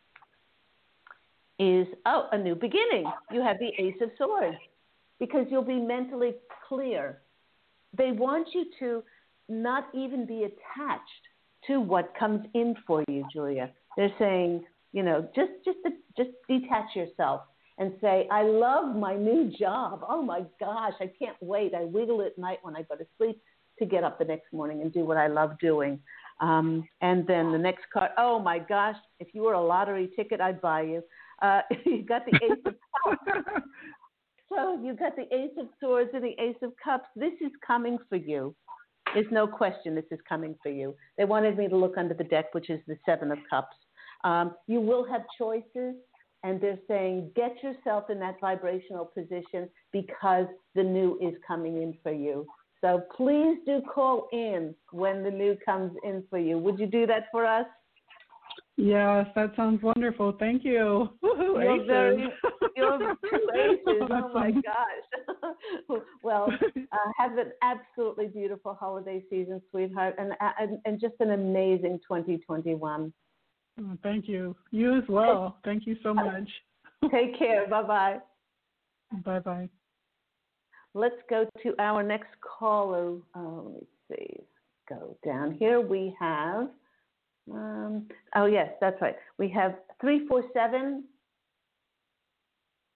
is 1.58 1.86
oh 2.06 2.26
a 2.32 2.38
new 2.38 2.54
beginning. 2.54 3.04
You 3.30 3.42
have 3.42 3.58
the 3.58 3.70
ace 3.78 4.00
of 4.00 4.10
swords 4.16 4.56
because 5.18 5.46
you'll 5.50 5.62
be 5.62 5.78
mentally 5.78 6.34
clear 6.66 7.20
they 7.96 8.12
want 8.12 8.48
you 8.54 8.66
to 8.78 9.02
not 9.48 9.88
even 9.94 10.26
be 10.26 10.44
attached 10.44 11.02
to 11.66 11.80
what 11.80 12.14
comes 12.18 12.46
in 12.54 12.74
for 12.86 13.04
you, 13.08 13.24
Julia. 13.32 13.70
They're 13.96 14.14
saying, 14.18 14.64
you 14.92 15.02
know, 15.02 15.28
just 15.34 15.50
just 15.64 15.78
just 16.16 16.30
detach 16.48 16.94
yourself 16.94 17.42
and 17.78 17.92
say, 18.00 18.28
I 18.30 18.42
love 18.42 18.94
my 18.94 19.14
new 19.14 19.50
job. 19.58 20.04
Oh 20.08 20.22
my 20.22 20.42
gosh, 20.58 20.92
I 21.00 21.10
can't 21.18 21.36
wait. 21.40 21.74
I 21.74 21.84
wiggle 21.84 22.22
at 22.22 22.36
night 22.38 22.58
when 22.62 22.76
I 22.76 22.82
go 22.82 22.94
to 22.94 23.06
sleep 23.16 23.40
to 23.78 23.86
get 23.86 24.04
up 24.04 24.18
the 24.18 24.24
next 24.24 24.52
morning 24.52 24.82
and 24.82 24.92
do 24.92 25.04
what 25.04 25.16
I 25.16 25.26
love 25.26 25.58
doing. 25.58 25.98
Um, 26.40 26.86
and 27.00 27.26
then 27.26 27.52
the 27.52 27.58
next 27.58 27.84
card, 27.92 28.10
oh 28.18 28.38
my 28.38 28.58
gosh, 28.58 28.96
if 29.18 29.28
you 29.32 29.42
were 29.42 29.54
a 29.54 29.62
lottery 29.62 30.10
ticket, 30.14 30.40
I'd 30.40 30.60
buy 30.60 30.82
you. 30.82 31.02
Uh, 31.40 31.62
you 31.86 32.02
got 32.02 32.22
the 32.26 32.36
Ace 32.36 32.58
of. 32.66 32.74
so 34.54 34.80
you 34.82 34.94
got 34.94 35.16
the 35.16 35.32
Ace 35.34 35.52
of 35.58 35.68
Swords 35.80 36.10
and 36.12 36.24
the 36.24 36.34
Ace 36.40 36.56
of 36.62 36.72
Cups. 36.82 37.08
This 37.16 37.32
is 37.40 37.50
coming 37.66 37.98
for 38.08 38.16
you. 38.16 38.54
There's 39.14 39.30
no 39.30 39.46
question 39.46 39.94
this 39.94 40.04
is 40.10 40.20
coming 40.28 40.54
for 40.62 40.70
you. 40.70 40.94
They 41.18 41.24
wanted 41.24 41.56
me 41.58 41.68
to 41.68 41.76
look 41.76 41.96
under 41.96 42.14
the 42.14 42.24
deck, 42.24 42.54
which 42.54 42.70
is 42.70 42.80
the 42.86 42.96
Seven 43.04 43.32
of 43.32 43.38
Cups. 43.48 43.76
Um, 44.24 44.54
you 44.66 44.80
will 44.80 45.04
have 45.10 45.22
choices, 45.36 45.94
and 46.42 46.60
they're 46.60 46.78
saying 46.86 47.32
get 47.34 47.62
yourself 47.62 48.10
in 48.10 48.18
that 48.20 48.36
vibrational 48.40 49.06
position 49.06 49.68
because 49.92 50.46
the 50.74 50.82
new 50.82 51.18
is 51.20 51.34
coming 51.46 51.82
in 51.82 51.96
for 52.02 52.12
you. 52.12 52.46
So 52.80 53.02
please 53.16 53.58
do 53.66 53.82
call 53.82 54.28
in 54.32 54.74
when 54.90 55.22
the 55.22 55.30
new 55.30 55.56
comes 55.64 55.92
in 56.02 56.24
for 56.30 56.38
you. 56.38 56.58
Would 56.58 56.78
you 56.78 56.86
do 56.86 57.06
that 57.06 57.24
for 57.30 57.44
us? 57.44 57.66
Yes, 58.76 59.26
that 59.34 59.54
sounds 59.56 59.82
wonderful. 59.82 60.34
Thank 60.38 60.64
you. 60.64 61.10
You're 61.22 61.84
very, 61.84 62.28
two. 62.76 63.16
Oh 64.12 64.30
my 64.34 64.50
gosh. 64.50 66.00
well, 66.22 66.52
uh, 66.92 67.12
have 67.16 67.38
an 67.38 67.52
absolutely 67.62 68.26
beautiful 68.26 68.76
holiday 68.78 69.22
season, 69.30 69.60
sweetheart, 69.70 70.14
and, 70.18 70.32
and 70.58 70.78
and 70.84 71.00
just 71.00 71.14
an 71.20 71.32
amazing 71.32 71.98
2021. 72.06 73.12
Oh, 73.80 73.98
thank 74.02 74.28
you. 74.28 74.56
You 74.70 74.98
as 74.98 75.04
well. 75.08 75.58
Thank 75.64 75.86
you 75.86 75.96
so 76.02 76.12
much. 76.12 76.48
Take 77.10 77.38
care. 77.38 77.66
Bye 77.68 77.82
bye. 77.82 78.18
Bye 79.24 79.38
bye. 79.38 79.68
Let's 80.94 81.16
go 81.28 81.46
to 81.62 81.74
our 81.78 82.02
next 82.02 82.30
caller. 82.40 83.16
Oh, 83.34 83.62
let 83.64 83.74
me 83.74 83.86
see. 84.10 84.40
Go 84.88 85.16
down 85.24 85.52
here. 85.52 85.80
We 85.80 86.14
have. 86.18 86.68
Um, 87.52 88.06
oh, 88.36 88.46
yes, 88.46 88.70
that's 88.80 89.00
right. 89.00 89.16
We 89.38 89.48
have 89.50 89.76
347. 90.00 91.04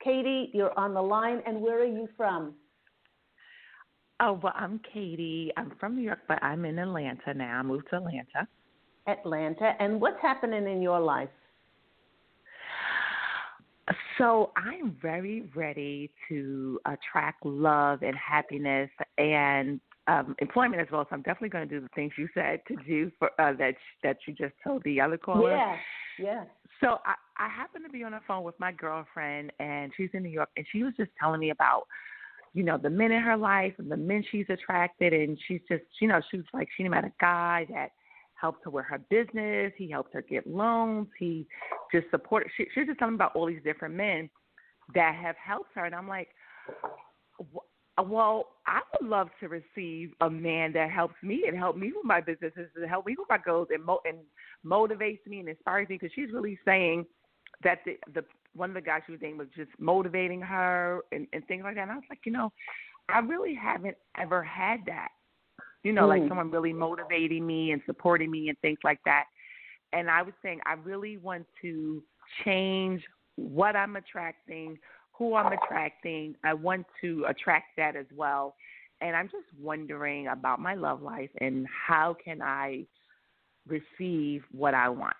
Katie, 0.04 0.50
you're 0.52 0.78
on 0.78 0.92
the 0.92 1.02
line, 1.02 1.40
and 1.46 1.60
where 1.60 1.80
are 1.80 1.86
you 1.86 2.08
from? 2.16 2.54
Oh, 4.20 4.38
well, 4.42 4.52
I'm 4.54 4.80
Katie. 4.92 5.50
I'm 5.56 5.72
from 5.80 5.96
New 5.96 6.02
York, 6.02 6.20
but 6.28 6.42
I'm 6.42 6.64
in 6.64 6.78
Atlanta 6.78 7.34
now. 7.34 7.58
I 7.58 7.62
moved 7.62 7.86
to 7.90 7.96
Atlanta. 7.96 8.46
Atlanta. 9.06 9.72
And 9.80 10.00
what's 10.00 10.20
happening 10.22 10.68
in 10.68 10.82
your 10.82 11.00
life? 11.00 11.28
So 14.18 14.52
I'm 14.56 14.96
very 15.02 15.50
ready 15.54 16.10
to 16.28 16.78
attract 16.86 17.44
love 17.44 18.02
and 18.02 18.14
happiness 18.16 18.88
and 19.18 19.80
um, 20.06 20.36
employment 20.38 20.80
as 20.80 20.88
well. 20.92 21.04
So 21.10 21.16
I'm 21.16 21.22
definitely 21.22 21.48
going 21.48 21.68
to 21.68 21.74
do 21.74 21.80
the 21.80 21.88
things 21.94 22.12
you 22.16 22.28
said 22.34 22.60
to 22.68 22.76
do 22.86 23.10
for 23.18 23.30
uh, 23.40 23.52
that 23.54 23.74
that 24.02 24.18
you 24.26 24.34
just 24.34 24.54
told 24.62 24.82
the 24.84 25.00
other 25.00 25.18
caller. 25.18 25.56
Yeah, 25.56 25.76
yeah. 26.18 26.44
So 26.80 26.98
I, 27.04 27.14
I 27.38 27.48
happened 27.48 27.84
to 27.84 27.90
be 27.90 28.04
on 28.04 28.12
the 28.12 28.20
phone 28.26 28.44
with 28.44 28.58
my 28.60 28.72
girlfriend, 28.72 29.52
and 29.58 29.92
she's 29.96 30.10
in 30.12 30.22
New 30.22 30.28
York, 30.30 30.50
and 30.56 30.66
she 30.70 30.82
was 30.82 30.92
just 30.96 31.10
telling 31.20 31.40
me 31.40 31.50
about, 31.50 31.84
you 32.52 32.62
know, 32.62 32.78
the 32.78 32.90
men 32.90 33.10
in 33.10 33.22
her 33.22 33.36
life 33.36 33.74
and 33.78 33.90
the 33.90 33.96
men 33.96 34.24
she's 34.30 34.46
attracted, 34.48 35.12
and 35.12 35.38
she's 35.46 35.60
just, 35.68 35.82
you 36.00 36.08
know, 36.08 36.20
she 36.30 36.36
was 36.36 36.46
like 36.52 36.68
she 36.76 36.84
met 36.88 37.04
a 37.04 37.12
guy 37.20 37.66
that 37.70 37.88
helped 38.34 38.64
her 38.64 38.70
with 38.70 38.84
her 38.86 38.98
business. 39.10 39.72
He 39.76 39.90
helped 39.90 40.14
her 40.14 40.22
get 40.22 40.46
loans. 40.46 41.08
He 41.18 41.46
just 41.92 42.06
supported. 42.10 42.50
She, 42.56 42.66
she 42.72 42.80
was 42.80 42.88
just 42.88 42.98
telling 42.98 43.14
me 43.14 43.16
about 43.16 43.34
all 43.34 43.46
these 43.46 43.62
different 43.64 43.94
men 43.94 44.30
that 44.94 45.14
have 45.14 45.36
helped 45.36 45.70
her, 45.74 45.84
and 45.84 45.94
I'm 45.94 46.08
like, 46.08 46.28
well, 48.02 48.48
I 48.66 48.80
would 48.92 49.08
love 49.08 49.28
to 49.40 49.48
receive 49.48 50.12
a 50.20 50.28
man 50.28 50.72
that 50.72 50.90
helps 50.90 51.14
me 51.22 51.44
and 51.46 51.56
help 51.56 51.76
me 51.76 51.92
with 51.94 52.04
my 52.04 52.20
businesses 52.20 52.68
and 52.76 52.88
help 52.88 53.06
me 53.06 53.14
with 53.16 53.28
my 53.28 53.38
goals 53.38 53.68
and, 53.70 53.84
mo- 53.84 54.00
and 54.04 54.18
motivates 54.66 55.24
me 55.26 55.40
and 55.40 55.48
inspires 55.48 55.88
me 55.88 55.96
because 55.96 56.12
she's 56.14 56.32
really 56.32 56.58
saying 56.64 57.06
that 57.62 57.80
the 57.84 57.96
the 58.12 58.24
one 58.54 58.70
of 58.70 58.74
the 58.74 58.80
guys 58.80 59.02
she 59.06 59.12
was 59.12 59.20
dating 59.20 59.38
was 59.38 59.48
just 59.56 59.70
motivating 59.78 60.40
her 60.40 61.00
and, 61.12 61.26
and 61.32 61.46
things 61.46 61.64
like 61.64 61.74
that. 61.74 61.82
And 61.82 61.90
I 61.90 61.96
was 61.96 62.04
like, 62.08 62.20
you 62.24 62.32
know, 62.32 62.52
I 63.08 63.18
really 63.18 63.54
haven't 63.54 63.96
ever 64.16 64.42
had 64.42 64.80
that. 64.86 65.08
You 65.82 65.92
know, 65.92 66.04
mm. 66.04 66.08
like 66.08 66.28
someone 66.28 66.50
really 66.50 66.72
motivating 66.72 67.46
me 67.46 67.72
and 67.72 67.82
supporting 67.84 68.30
me 68.30 68.48
and 68.48 68.58
things 68.60 68.78
like 68.84 69.00
that. 69.04 69.24
And 69.92 70.10
I 70.10 70.22
was 70.22 70.34
saying 70.42 70.60
I 70.66 70.74
really 70.74 71.18
want 71.18 71.46
to 71.62 72.02
change 72.44 73.02
what 73.36 73.76
I'm 73.76 73.96
attracting, 73.96 74.78
who 75.12 75.34
I'm 75.34 75.52
attracting. 75.52 76.34
I 76.44 76.54
want 76.54 76.86
to 77.02 77.26
attract 77.28 77.76
that 77.76 77.96
as 77.96 78.06
well. 78.16 78.54
And 79.00 79.14
I'm 79.14 79.26
just 79.26 79.46
wondering 79.60 80.28
about 80.28 80.60
my 80.60 80.74
love 80.74 81.02
life 81.02 81.30
and 81.40 81.66
how 81.66 82.16
can 82.24 82.40
I 82.40 82.86
receive 83.66 84.42
what 84.52 84.74
I 84.74 84.88
want. 84.88 85.14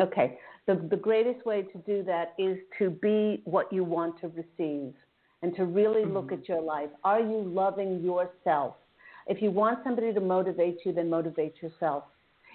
Okay. 0.00 0.38
The, 0.66 0.76
the 0.90 0.96
greatest 0.96 1.44
way 1.44 1.62
to 1.62 1.78
do 1.78 2.02
that 2.04 2.34
is 2.38 2.58
to 2.78 2.90
be 2.90 3.42
what 3.44 3.72
you 3.72 3.84
want 3.84 4.20
to 4.22 4.28
receive 4.28 4.94
and 5.42 5.54
to 5.56 5.66
really 5.66 6.02
mm-hmm. 6.02 6.14
look 6.14 6.32
at 6.32 6.48
your 6.48 6.62
life. 6.62 6.88
Are 7.04 7.20
you 7.20 7.42
loving 7.42 8.02
yourself? 8.02 8.76
If 9.26 9.42
you 9.42 9.50
want 9.50 9.80
somebody 9.84 10.12
to 10.12 10.20
motivate 10.20 10.78
you, 10.84 10.92
then 10.92 11.10
motivate 11.10 11.54
yourself. 11.62 12.04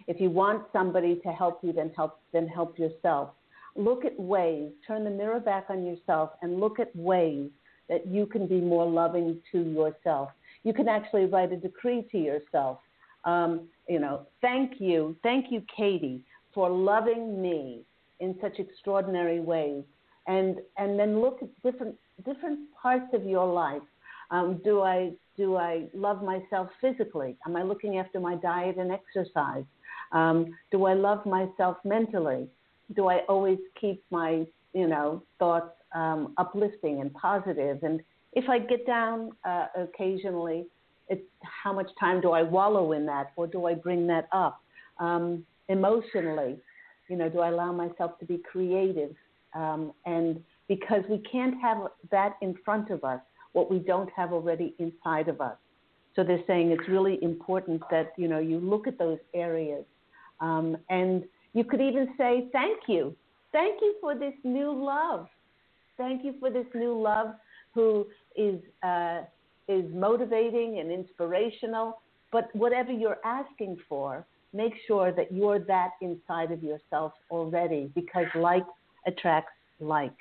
If 0.07 0.19
you 0.19 0.29
want 0.29 0.63
somebody 0.73 1.19
to 1.23 1.29
help 1.29 1.59
you, 1.63 1.71
then 1.71 1.91
help 1.95 2.19
then 2.31 2.47
help 2.47 2.79
yourself 2.79 3.29
look 3.75 4.05
at 4.05 4.19
ways, 4.19 4.71
turn 4.85 5.03
the 5.03 5.09
mirror 5.09 5.39
back 5.39 5.65
on 5.69 5.85
yourself 5.85 6.31
and 6.41 6.59
look 6.59 6.79
at 6.79 6.95
ways 6.95 7.49
that 7.87 8.05
you 8.07 8.25
can 8.25 8.47
be 8.47 8.59
more 8.59 8.87
loving 8.87 9.39
to 9.51 9.61
yourself. 9.61 10.29
You 10.63 10.73
can 10.73 10.87
actually 10.87 11.25
write 11.25 11.51
a 11.51 11.57
decree 11.57 12.05
to 12.11 12.17
yourself. 12.17 12.79
Um, 13.25 13.67
you 13.87 13.99
know, 13.99 14.27
thank 14.41 14.79
you, 14.79 15.15
thank 15.23 15.51
you, 15.51 15.63
Katie, 15.75 16.23
for 16.53 16.69
loving 16.69 17.41
me 17.41 17.81
in 18.19 18.35
such 18.41 18.59
extraordinary 18.59 19.39
ways. 19.39 19.83
And 20.27 20.57
and 20.77 20.99
then 20.99 21.21
look 21.21 21.39
at 21.41 21.49
different 21.63 21.95
different 22.25 22.59
parts 22.81 23.13
of 23.13 23.25
your 23.25 23.51
life. 23.51 23.81
Um, 24.31 24.61
do 24.63 24.81
I 24.81 25.11
do 25.37 25.55
I 25.55 25.85
love 25.93 26.21
myself 26.23 26.69
physically? 26.81 27.37
Am 27.45 27.55
I 27.55 27.63
looking 27.63 27.97
after 27.97 28.19
my 28.19 28.35
diet 28.35 28.77
and 28.77 28.91
exercise? 28.91 29.63
Um, 30.11 30.55
do 30.71 30.85
I 30.85 30.93
love 30.93 31.25
myself 31.25 31.77
mentally? 31.83 32.49
do 32.95 33.07
I 33.07 33.19
always 33.29 33.59
keep 33.79 34.03
my, 34.09 34.45
you 34.73 34.87
know, 34.87 35.23
thoughts 35.37 35.71
um, 35.93 36.33
uplifting 36.37 37.01
and 37.01 37.13
positive? 37.13 37.83
And 37.83 38.01
if 38.33 38.49
I 38.49 38.59
get 38.59 38.85
down 38.85 39.31
uh, 39.43 39.67
occasionally, 39.77 40.65
it's 41.07 41.23
how 41.41 41.73
much 41.73 41.89
time 41.99 42.21
do 42.21 42.31
I 42.31 42.43
wallow 42.43 42.91
in 42.91 43.05
that, 43.07 43.31
or 43.35 43.47
do 43.47 43.65
I 43.65 43.73
bring 43.73 44.07
that 44.07 44.27
up 44.31 44.61
um, 44.99 45.43
emotionally? 45.69 46.57
You 47.07 47.15
know, 47.15 47.29
do 47.29 47.39
I 47.39 47.49
allow 47.49 47.71
myself 47.71 48.19
to 48.19 48.25
be 48.25 48.37
creative? 48.51 49.15
Um, 49.55 49.93
and 50.05 50.43
because 50.67 51.03
we 51.09 51.19
can't 51.19 51.59
have 51.61 51.77
that 52.11 52.35
in 52.41 52.55
front 52.63 52.91
of 52.91 53.03
us, 53.03 53.21
what 53.53 53.71
we 53.71 53.79
don't 53.79 54.11
have 54.15 54.31
already 54.33 54.75
inside 54.77 55.27
of 55.27 55.41
us. 55.41 55.55
So 56.15 56.23
they're 56.23 56.43
saying 56.45 56.71
it's 56.71 56.87
really 56.87 57.17
important 57.23 57.81
that 57.89 58.13
you 58.17 58.27
know 58.27 58.39
you 58.39 58.59
look 58.59 58.87
at 58.87 58.99
those 58.99 59.19
areas 59.33 59.85
um, 60.39 60.77
and 60.89 61.23
you 61.53 61.63
could 61.63 61.81
even 61.81 62.09
say, 62.17 62.47
Thank 62.51 62.79
you. 62.87 63.15
Thank 63.51 63.81
you 63.81 63.95
for 63.99 64.15
this 64.15 64.33
new 64.43 64.71
love. 64.71 65.27
Thank 65.97 66.23
you 66.23 66.35
for 66.39 66.49
this 66.49 66.67
new 66.75 66.99
love 66.99 67.33
who 67.73 68.07
is, 68.35 68.59
uh, 68.83 69.21
is 69.67 69.85
motivating 69.93 70.79
and 70.79 70.91
inspirational. 70.91 72.01
But 72.31 72.55
whatever 72.55 72.91
you're 72.91 73.17
asking 73.25 73.77
for, 73.89 74.25
make 74.53 74.73
sure 74.87 75.11
that 75.11 75.31
you're 75.31 75.59
that 75.59 75.91
inside 76.01 76.51
of 76.51 76.63
yourself 76.63 77.13
already 77.29 77.91
because 77.95 78.25
like 78.35 78.65
attracts 79.07 79.51
like. 79.79 80.15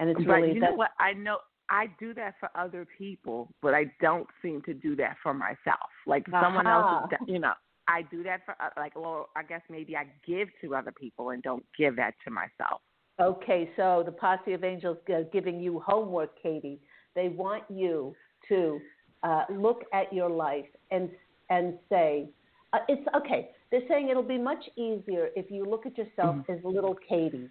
And 0.00 0.10
it's 0.10 0.24
right. 0.26 0.42
really 0.42 0.54
you 0.54 0.60
know 0.60 0.74
what 0.74 0.90
I 1.00 1.12
know 1.12 1.38
I 1.70 1.86
do 1.98 2.14
that 2.14 2.34
for 2.40 2.50
other 2.54 2.86
people, 2.96 3.52
but 3.60 3.74
I 3.74 3.92
don't 4.00 4.26
seem 4.42 4.62
to 4.62 4.74
do 4.74 4.96
that 4.96 5.16
for 5.22 5.34
myself. 5.34 5.90
Like 6.06 6.26
uh-huh. 6.28 6.42
someone 6.42 6.66
else, 6.66 7.10
is, 7.12 7.18
you 7.26 7.38
know, 7.38 7.52
I 7.88 8.02
do 8.02 8.22
that 8.22 8.40
for 8.44 8.54
uh, 8.60 8.70
like, 8.76 8.96
well, 8.96 9.28
I 9.36 9.42
guess 9.42 9.62
maybe 9.70 9.96
I 9.96 10.06
give 10.26 10.48
to 10.62 10.74
other 10.74 10.92
people 10.92 11.30
and 11.30 11.42
don't 11.42 11.64
give 11.76 11.96
that 11.96 12.14
to 12.24 12.30
myself. 12.30 12.80
Okay, 13.20 13.70
so 13.76 14.02
the 14.06 14.12
posse 14.12 14.52
of 14.52 14.62
angels 14.62 14.98
giving 15.32 15.60
you 15.60 15.80
homework, 15.84 16.40
Katie. 16.40 16.78
They 17.16 17.28
want 17.28 17.64
you 17.68 18.14
to 18.48 18.78
uh, 19.24 19.44
look 19.50 19.82
at 19.92 20.12
your 20.12 20.30
life 20.30 20.66
and 20.90 21.10
and 21.50 21.74
say, 21.88 22.28
uh, 22.72 22.78
it's 22.88 23.06
okay. 23.16 23.50
They're 23.70 23.86
saying 23.88 24.08
it'll 24.08 24.22
be 24.22 24.38
much 24.38 24.64
easier 24.76 25.28
if 25.36 25.50
you 25.50 25.64
look 25.64 25.86
at 25.86 25.96
yourself 25.96 26.36
mm-hmm. 26.36 26.52
as 26.52 26.58
little 26.64 26.96
Katie. 27.08 27.48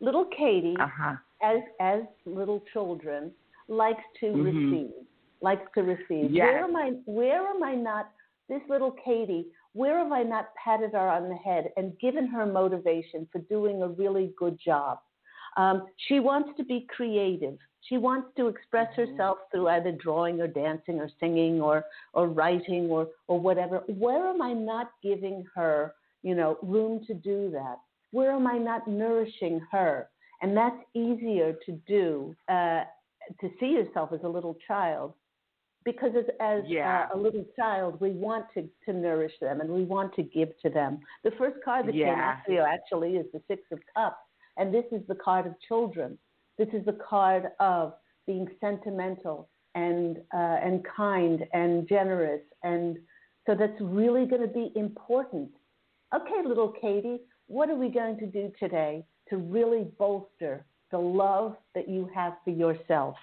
Little 0.00 0.26
Katie, 0.36 0.76
uh-huh. 0.78 1.14
as 1.42 1.60
as 1.80 2.02
little 2.26 2.62
children, 2.72 3.32
likes 3.68 4.02
to 4.20 4.26
mm-hmm. 4.26 4.72
receive, 4.72 4.90
likes 5.40 5.66
to 5.74 5.82
receive. 5.82 6.30
Yes. 6.30 6.46
Where 6.46 6.64
am 6.64 6.76
I? 6.76 6.92
Where 7.06 7.46
am 7.46 7.62
I 7.62 7.74
not? 7.74 8.10
This 8.48 8.60
little 8.68 8.94
Katie 9.04 9.46
where 9.76 9.98
have 9.98 10.10
I 10.10 10.22
not 10.22 10.54
patted 10.54 10.92
her 10.92 11.08
on 11.10 11.28
the 11.28 11.34
head 11.34 11.70
and 11.76 11.98
given 11.98 12.26
her 12.28 12.46
motivation 12.46 13.28
for 13.30 13.40
doing 13.40 13.82
a 13.82 13.88
really 13.88 14.32
good 14.38 14.58
job? 14.58 15.00
Um, 15.58 15.84
she 16.08 16.18
wants 16.18 16.48
to 16.56 16.64
be 16.64 16.86
creative. 16.88 17.58
She 17.88 17.98
wants 17.98 18.28
to 18.36 18.48
express 18.48 18.88
mm-hmm. 18.92 19.12
herself 19.12 19.38
through 19.50 19.68
either 19.68 19.92
drawing 19.92 20.40
or 20.40 20.46
dancing 20.46 21.00
or 21.00 21.08
singing 21.20 21.60
or, 21.60 21.84
or 22.12 22.28
writing 22.28 22.88
or, 22.90 23.08
or 23.28 23.38
whatever. 23.38 23.82
Where 23.86 24.26
am 24.26 24.42
I 24.42 24.52
not 24.52 24.90
giving 25.02 25.44
her, 25.54 25.94
you 26.22 26.34
know, 26.34 26.58
room 26.62 27.04
to 27.06 27.14
do 27.14 27.50
that? 27.52 27.76
Where 28.10 28.32
am 28.32 28.46
I 28.46 28.58
not 28.58 28.88
nourishing 28.88 29.60
her? 29.70 30.08
And 30.42 30.56
that's 30.56 30.76
easier 30.94 31.56
to 31.64 31.72
do, 31.86 32.34
uh, 32.48 32.84
to 33.40 33.50
see 33.58 33.66
yourself 33.66 34.10
as 34.12 34.20
a 34.22 34.28
little 34.28 34.56
child 34.66 35.14
because 35.86 36.10
as, 36.18 36.24
as 36.40 36.62
yeah. 36.66 37.06
uh, 37.10 37.16
a 37.16 37.18
little 37.18 37.44
child, 37.54 37.98
we 38.00 38.10
want 38.10 38.44
to, 38.54 38.68
to 38.84 38.92
nourish 38.92 39.32
them 39.40 39.60
and 39.60 39.70
we 39.70 39.84
want 39.84 40.12
to 40.16 40.22
give 40.22 40.48
to 40.60 40.68
them. 40.68 40.98
The 41.24 41.30
first 41.38 41.56
card 41.64 41.86
that 41.86 41.94
yeah. 41.94 42.06
came 42.06 42.18
after 42.18 42.52
you 42.52 42.60
actually 42.60 43.12
is 43.12 43.26
the 43.32 43.40
Six 43.48 43.62
of 43.70 43.78
Cups, 43.94 44.16
and 44.58 44.74
this 44.74 44.84
is 44.90 45.00
the 45.06 45.14
card 45.14 45.46
of 45.46 45.54
children. 45.66 46.18
This 46.58 46.68
is 46.72 46.84
the 46.84 46.98
card 47.08 47.48
of 47.60 47.94
being 48.26 48.48
sentimental 48.60 49.48
and 49.74 50.18
uh, 50.34 50.58
and 50.62 50.84
kind 50.96 51.44
and 51.52 51.88
generous, 51.88 52.40
and 52.62 52.96
so 53.46 53.54
that's 53.54 53.78
really 53.80 54.26
going 54.26 54.42
to 54.42 54.48
be 54.48 54.72
important. 54.74 55.50
Okay, 56.14 56.46
little 56.46 56.72
Katie, 56.80 57.20
what 57.46 57.68
are 57.68 57.76
we 57.76 57.88
going 57.88 58.18
to 58.18 58.26
do 58.26 58.52
today 58.58 59.04
to 59.28 59.36
really 59.36 59.86
bolster 59.98 60.64
the 60.90 60.98
love 60.98 61.56
that 61.74 61.88
you 61.88 62.08
have 62.14 62.34
for 62.44 62.50
yourself? 62.50 63.16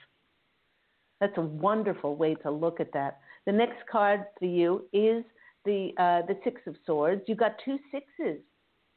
That's 1.20 1.38
a 1.38 1.42
wonderful 1.42 2.16
way 2.16 2.36
to 2.36 2.52
look 2.52 2.80
at 2.80 2.92
that. 2.94 3.20
The 3.46 3.52
next 3.52 3.88
card 3.92 4.26
for 4.40 4.46
you 4.46 4.86
is 4.94 5.24
the 5.66 5.92
uh, 5.98 6.26
the 6.28 6.38
Six 6.44 6.62
of 6.68 6.76
Swords. 6.86 7.22
You 7.28 7.36
got 7.36 7.56
two 7.64 7.80
sixes. 7.92 8.42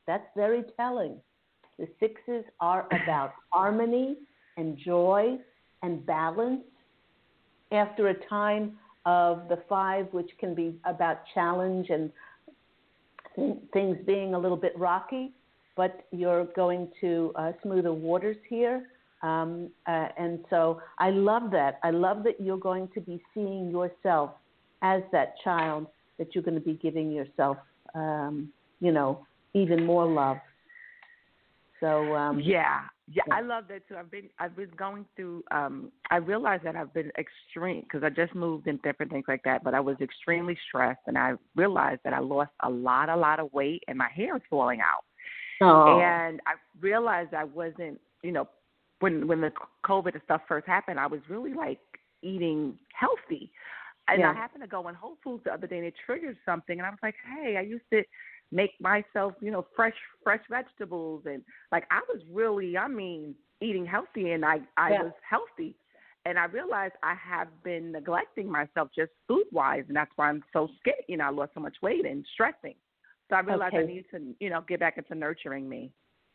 That's 0.06 0.26
very 0.36 0.64
telling. 0.76 1.20
The 1.78 1.88
sixes 2.00 2.44
are 2.60 2.86
about 3.04 3.34
harmony 3.50 4.16
and 4.56 4.78
joy 4.78 5.36
and 5.82 6.04
balance. 6.06 6.62
After 7.72 8.08
a 8.08 8.14
time 8.28 8.78
of 9.04 9.48
the 9.48 9.58
five, 9.68 10.06
which 10.12 10.30
can 10.38 10.54
be 10.54 10.78
about 10.84 11.20
challenge 11.34 11.90
and 11.90 12.10
th- 13.34 13.56
things 13.72 13.98
being 14.06 14.34
a 14.34 14.38
little 14.38 14.56
bit 14.56 14.76
rocky, 14.78 15.32
but 15.76 16.06
you're 16.10 16.44
going 16.56 16.88
to 17.00 17.32
uh, 17.36 17.52
smoother 17.62 17.92
waters 17.92 18.36
here. 18.48 18.88
Um, 19.22 19.70
uh, 19.86 20.08
and 20.16 20.44
so 20.50 20.80
I 20.98 21.10
love 21.10 21.50
that. 21.52 21.78
I 21.82 21.90
love 21.90 22.22
that 22.24 22.40
you're 22.40 22.58
going 22.58 22.88
to 22.94 23.00
be 23.00 23.22
seeing 23.34 23.70
yourself 23.70 24.30
as 24.82 25.02
that 25.12 25.34
child, 25.42 25.86
that 26.18 26.34
you're 26.34 26.44
going 26.44 26.54
to 26.54 26.60
be 26.60 26.74
giving 26.74 27.10
yourself, 27.10 27.56
um, 27.94 28.50
you 28.80 28.92
know, 28.92 29.26
even 29.54 29.84
more 29.84 30.06
love. 30.06 30.38
So 31.80 32.14
um, 32.14 32.40
yeah, 32.40 32.82
Yeah, 33.06 33.22
I 33.30 33.40
love 33.42 33.64
that 33.68 33.86
too. 33.86 33.96
I've 33.96 34.10
been 34.10 34.28
I've 34.38 34.56
been 34.56 34.70
going 34.76 35.04
through. 35.14 35.44
um 35.50 35.92
I 36.10 36.16
realized 36.16 36.64
that 36.64 36.76
I've 36.76 36.94
been 36.94 37.12
extreme 37.18 37.82
because 37.82 38.02
I 38.02 38.10
just 38.10 38.34
moved 38.34 38.66
and 38.66 38.80
different 38.82 39.12
things 39.12 39.26
like 39.28 39.42
that. 39.44 39.62
But 39.62 39.74
I 39.74 39.80
was 39.80 39.96
extremely 40.00 40.56
stressed, 40.68 41.00
and 41.06 41.18
I 41.18 41.34
realized 41.54 42.00
that 42.04 42.14
I 42.14 42.20
lost 42.20 42.52
a 42.62 42.70
lot, 42.70 43.08
a 43.08 43.16
lot 43.16 43.40
of 43.40 43.52
weight, 43.52 43.82
and 43.88 43.98
my 43.98 44.08
hair 44.14 44.36
is 44.36 44.42
falling 44.48 44.80
out. 44.80 45.04
Oh. 45.60 46.00
And 46.00 46.40
I 46.46 46.52
realized 46.80 47.34
I 47.34 47.44
wasn't, 47.44 48.00
you 48.22 48.32
know, 48.32 48.48
when 49.00 49.26
when 49.26 49.40
the 49.40 49.52
COVID 49.84 50.14
and 50.14 50.22
stuff 50.24 50.42
first 50.48 50.66
happened, 50.66 50.98
I 50.98 51.06
was 51.06 51.20
really 51.28 51.54
like 51.54 51.80
eating 52.22 52.78
healthy. 52.92 53.52
And 54.08 54.20
Yeah. 54.20 54.30
I 54.30 54.34
happened 54.34 54.62
to 54.62 54.68
go 54.68 54.86
in 54.88 54.94
Whole 54.94 55.16
Foods 55.22 55.44
the 55.44 55.52
other 55.52 55.66
day 55.66 55.78
and 55.78 55.86
it 55.86 55.94
triggered 56.06 56.36
something 56.44 56.78
and 56.78 56.86
I 56.86 56.90
was 56.90 56.98
like, 57.02 57.16
Hey, 57.34 57.56
I 57.56 57.60
used 57.62 57.84
to 57.92 58.02
make 58.52 58.72
myself, 58.80 59.34
you 59.40 59.50
know, 59.50 59.66
fresh 59.74 59.94
fresh 60.22 60.42
vegetables 60.48 61.22
and 61.26 61.42
like 61.72 61.84
I 61.90 62.00
was 62.08 62.22
really 62.30 62.76
I 62.76 62.88
mean, 62.88 63.34
eating 63.60 63.86
healthy 63.86 64.32
and 64.32 64.44
I, 64.44 64.60
I 64.76 64.92
Yeah. 64.92 65.02
was 65.04 65.12
healthy. 65.28 65.76
And 66.24 66.38
I 66.38 66.46
realized 66.46 66.94
I 67.04 67.14
have 67.14 67.48
been 67.62 67.92
neglecting 67.92 68.50
myself 68.50 68.88
just 68.94 69.12
food 69.28 69.46
wise 69.52 69.84
and 69.88 69.96
that's 69.96 70.10
why 70.16 70.28
I'm 70.28 70.42
so 70.52 70.68
skinny, 70.80 70.96
you 71.08 71.16
know, 71.16 71.24
I 71.24 71.30
lost 71.30 71.52
so 71.54 71.60
much 71.60 71.76
weight 71.82 72.04
and 72.04 72.26
stressing. 72.34 72.74
So 73.30 73.36
I 73.36 73.40
realized 73.40 73.74
I 73.74 73.82
need 73.82 74.04
to, 74.12 74.34
you 74.40 74.50
know, 74.50 74.62
get 74.66 74.80
back 74.80 74.98
into 74.98 75.14
nurturing 75.14 75.68
me. 75.68 75.92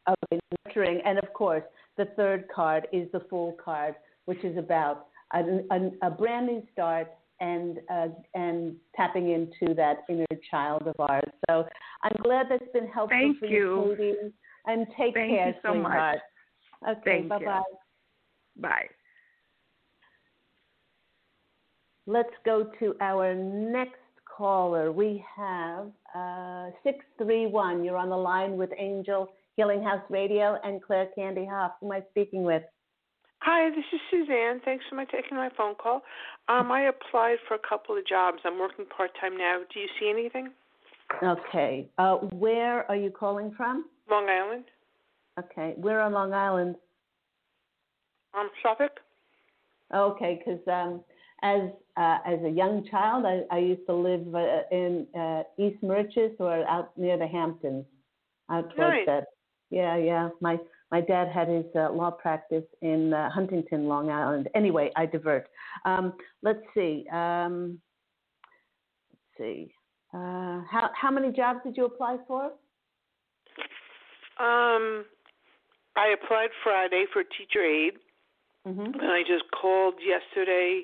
Okay, 0.07 0.39
nurturing. 0.65 1.01
And 1.05 1.19
of 1.19 1.31
course, 1.33 1.63
the 1.97 2.05
third 2.17 2.47
card 2.53 2.87
is 2.91 3.09
the 3.11 3.21
Fool 3.29 3.55
card, 3.63 3.95
which 4.25 4.43
is 4.43 4.57
about 4.57 5.07
a, 5.33 5.39
a, 5.71 6.07
a 6.07 6.11
brand 6.11 6.47
new 6.47 6.63
start 6.73 7.07
and 7.41 7.79
uh, 7.89 8.07
and 8.33 8.75
tapping 8.95 9.31
into 9.31 9.73
that 9.73 10.03
inner 10.07 10.25
child 10.49 10.83
of 10.87 10.95
ours. 10.99 11.29
So 11.49 11.67
I'm 12.03 12.15
glad 12.23 12.45
that's 12.49 12.71
been 12.71 12.87
helpful 12.87 13.17
Thank 13.19 13.39
for 13.39 13.47
you. 13.47 13.95
Katie. 13.97 14.33
And 14.67 14.85
take 14.97 15.15
care. 15.15 15.25
Thank 15.25 15.37
care, 15.37 15.47
you 15.47 15.53
so 15.63 15.73
much. 15.73 16.17
Okay, 16.87 17.01
Thank 17.03 17.29
bye 17.29 17.39
you. 17.39 17.45
bye. 17.47 17.61
Bye. 18.57 18.89
Let's 22.05 22.33
go 22.45 22.69
to 22.79 22.95
our 23.01 23.33
next 23.33 23.95
caller. 24.25 24.91
We 24.91 25.23
have 25.35 25.87
uh, 26.15 26.71
631. 26.83 27.83
You're 27.83 27.97
on 27.97 28.09
the 28.09 28.17
line 28.17 28.57
with 28.57 28.69
Angel 28.77 29.27
Healing 29.55 29.83
House 29.83 30.03
Radio 30.09 30.57
and 30.63 30.81
Claire 30.81 31.09
Candy 31.15 31.45
Hough. 31.45 31.71
Who 31.79 31.91
am 31.91 32.01
I 32.01 32.03
speaking 32.11 32.43
with? 32.43 32.63
Hi, 33.43 33.71
this 33.71 33.85
is 33.91 33.99
Suzanne. 34.11 34.61
Thanks 34.63 34.85
for 34.87 34.95
my 34.95 35.05
taking 35.05 35.35
my 35.35 35.49
phone 35.57 35.73
call. 35.75 36.01
Um, 36.47 36.71
I 36.71 36.81
applied 36.89 37.37
for 37.47 37.55
a 37.55 37.59
couple 37.67 37.97
of 37.97 38.05
jobs. 38.05 38.37
I'm 38.45 38.59
working 38.59 38.85
part 38.85 39.11
time 39.19 39.35
now. 39.35 39.61
Do 39.73 39.79
you 39.79 39.87
see 39.99 40.09
anything? 40.11 40.51
Okay. 41.23 41.87
Uh, 41.97 42.17
where 42.17 42.89
are 42.89 42.95
you 42.95 43.09
calling 43.09 43.51
from? 43.57 43.85
Long 44.09 44.27
Island, 44.29 44.65
Okay. 45.39 45.73
We're 45.77 46.01
on 46.01 46.13
Long 46.13 46.33
Island. 46.33 46.75
um, 48.37 48.49
Suffolk. 48.61 48.91
Okay, 49.93 50.39
because 50.39 50.61
um, 50.67 51.01
as 51.41 51.69
uh, 51.97 52.17
as 52.25 52.39
a 52.45 52.49
young 52.49 52.85
child, 52.89 53.25
I, 53.25 53.41
I 53.53 53.57
used 53.59 53.85
to 53.87 53.93
live 53.93 54.33
uh, 54.33 54.61
in 54.71 55.07
uh, 55.19 55.43
East 55.57 55.81
Moriches 55.83 56.33
or 56.39 56.65
out 56.67 56.95
near 56.97 57.17
the 57.17 57.27
Hamptons, 57.27 57.85
out 58.49 58.73
towards 58.75 58.77
Nice. 58.77 59.05
that. 59.07 59.23
Yeah, 59.69 59.97
yeah. 59.97 60.29
My 60.39 60.57
my 60.91 61.01
dad 61.01 61.29
had 61.29 61.47
his 61.47 61.65
uh, 61.75 61.91
law 61.91 62.11
practice 62.11 62.65
in 62.81 63.13
uh, 63.13 63.29
Huntington, 63.29 63.87
Long 63.87 64.09
Island. 64.09 64.49
Anyway, 64.55 64.91
I 64.95 65.05
divert. 65.05 65.47
Um, 65.85 66.13
let's 66.41 66.63
see. 66.73 67.05
Um, 67.11 67.79
let's 69.11 69.37
see. 69.37 69.73
Uh, 70.13 70.61
how 70.69 70.89
how 70.93 71.09
many 71.09 71.31
jobs 71.31 71.59
did 71.63 71.77
you 71.77 71.85
apply 71.85 72.17
for? 72.27 72.45
Um, 74.39 75.05
I 75.95 76.13
applied 76.13 76.49
Friday 76.63 77.05
for 77.11 77.23
teacher 77.23 77.63
aide, 77.63 77.93
Mm-hmm. 78.67 78.93
and 78.99 79.09
I 79.11 79.23
just 79.25 79.45
called 79.59 79.95
yesterday 80.05 80.83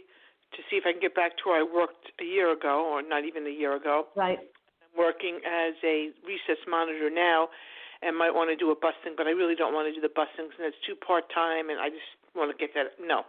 to 0.53 0.59
see 0.69 0.77
if 0.77 0.83
I 0.87 0.93
can 0.93 1.01
get 1.01 1.13
back 1.13 1.37
to 1.37 1.43
where 1.45 1.59
I 1.61 1.63
worked 1.63 2.09
a 2.19 2.23
year 2.23 2.51
ago, 2.51 2.89
or 2.89 3.03
not 3.03 3.23
even 3.25 3.45
a 3.45 3.51
year 3.51 3.75
ago. 3.75 4.07
Right. 4.15 4.39
I'm 4.81 4.97
working 4.97 5.41
as 5.45 5.75
a 5.83 6.09
recess 6.25 6.57
monitor 6.67 7.11
now, 7.13 7.49
and 8.01 8.17
might 8.17 8.33
want 8.33 8.49
to 8.49 8.55
do 8.55 8.71
a 8.71 8.75
busing, 8.75 9.15
but 9.15 9.27
I 9.27 9.31
really 9.31 9.55
don't 9.55 9.73
want 9.73 9.87
to 9.87 9.93
do 9.93 10.01
the 10.01 10.13
busings, 10.13 10.53
and 10.57 10.67
it's 10.67 10.77
too 10.85 10.95
part 10.95 11.25
time, 11.33 11.69
and 11.69 11.79
I 11.79 11.89
just 11.89 12.11
want 12.35 12.51
to 12.51 12.57
get 12.57 12.73
that. 12.75 12.93
No. 13.01 13.23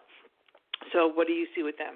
So, 0.92 1.08
what 1.08 1.26
do 1.26 1.32
you 1.32 1.46
see 1.54 1.62
with 1.62 1.76
them? 1.78 1.94